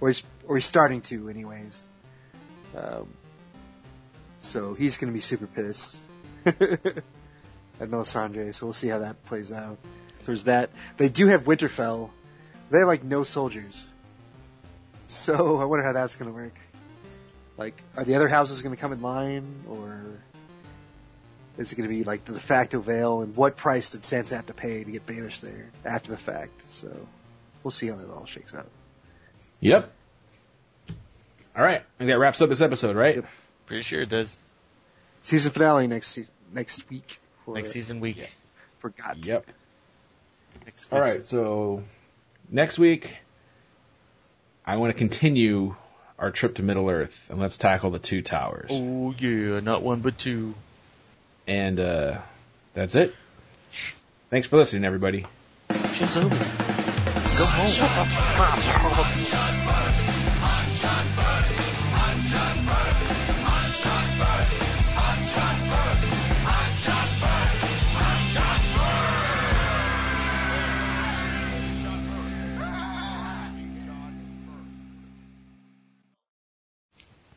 or 0.00 0.08
he's 0.08 0.22
or 0.48 0.56
he's 0.56 0.66
starting 0.66 1.00
to, 1.02 1.28
anyways. 1.28 1.82
Um, 2.76 3.08
so 4.40 4.74
he's 4.74 4.96
going 4.96 5.12
to 5.12 5.14
be 5.14 5.20
super 5.20 5.46
pissed 5.46 5.98
at 6.44 6.58
Melisandre. 7.80 8.52
So 8.52 8.66
we'll 8.66 8.72
see 8.72 8.88
how 8.88 8.98
that 8.98 9.24
plays 9.26 9.52
out. 9.52 9.78
There's 10.24 10.44
that. 10.44 10.70
They 10.96 11.08
do 11.08 11.28
have 11.28 11.44
Winterfell. 11.44 12.10
They 12.70 12.80
have 12.80 12.88
like 12.88 13.04
no 13.04 13.22
soldiers. 13.22 13.86
So 15.06 15.58
I 15.58 15.66
wonder 15.66 15.84
how 15.84 15.92
that's 15.92 16.16
going 16.16 16.30
to 16.30 16.34
work. 16.34 16.58
Like, 17.62 17.80
are 17.96 18.02
the 18.04 18.16
other 18.16 18.26
houses 18.26 18.60
going 18.60 18.74
to 18.74 18.80
come 18.80 18.92
in 18.92 19.02
line, 19.02 19.62
or 19.68 20.00
is 21.58 21.70
it 21.70 21.76
going 21.76 21.88
to 21.88 21.94
be 21.94 22.02
like 22.02 22.24
the 22.24 22.32
de 22.32 22.40
facto 22.40 22.80
Vale? 22.80 23.20
And 23.22 23.36
what 23.36 23.56
price 23.56 23.90
did 23.90 24.00
Sansa 24.00 24.34
have 24.34 24.46
to 24.46 24.52
pay 24.52 24.82
to 24.82 24.90
get 24.90 25.06
banished 25.06 25.42
there 25.42 25.70
after 25.84 26.10
the 26.10 26.16
fact? 26.16 26.68
So 26.68 26.88
we'll 27.62 27.70
see 27.70 27.86
how 27.86 27.94
that 27.94 28.10
all 28.10 28.26
shakes 28.26 28.52
out. 28.52 28.66
Yep. 29.60 29.92
All 31.56 31.62
right, 31.64 31.82
I 31.82 31.98
think 31.98 32.08
that 32.10 32.18
wraps 32.18 32.40
up 32.40 32.48
this 32.48 32.60
episode, 32.62 32.96
right? 32.96 33.16
Yep. 33.16 33.26
Pretty 33.66 33.82
sure 33.84 34.00
it 34.02 34.08
does. 34.08 34.40
Season 35.22 35.52
finale 35.52 35.86
next 35.86 36.08
se- 36.08 36.26
next 36.52 36.90
week. 36.90 37.20
For, 37.44 37.54
Next 37.54 37.70
season 37.70 38.00
week. 38.00 38.28
for 38.78 38.90
God. 38.90 39.24
Yep. 39.24 39.46
Next 40.64 40.88
All 40.92 41.00
week's- 41.00 41.14
right, 41.14 41.26
so 41.26 41.82
next 42.50 42.76
week 42.78 43.16
I 44.66 44.76
want 44.78 44.92
to 44.92 44.98
continue 44.98 45.76
our 46.22 46.30
trip 46.30 46.54
to 46.54 46.62
Middle 46.62 46.88
Earth 46.88 47.26
and 47.30 47.40
let's 47.40 47.58
tackle 47.58 47.90
the 47.90 47.98
two 47.98 48.22
towers. 48.22 48.70
Oh 48.70 49.12
yeah, 49.18 49.58
not 49.58 49.82
one 49.82 50.00
but 50.00 50.16
two. 50.16 50.54
And 51.48 51.80
uh, 51.80 52.18
that's 52.74 52.94
it. 52.94 53.12
Thanks 54.30 54.46
for 54.48 54.56
listening, 54.56 54.84
everybody. 54.84 55.26
Show's 55.92 56.16
over. 56.16 56.28
Go 56.28 57.44
home. 59.64 59.91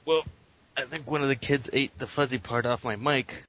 Well, 0.06 0.24
I 0.78 0.84
think 0.84 1.10
one 1.10 1.22
of 1.22 1.28
the 1.30 1.36
kids 1.36 1.70
ate 1.74 1.98
the 1.98 2.08
fuzzy 2.08 2.38
part 2.38 2.66
off 2.66 2.84
my 2.84 2.96
mic. 2.96 3.44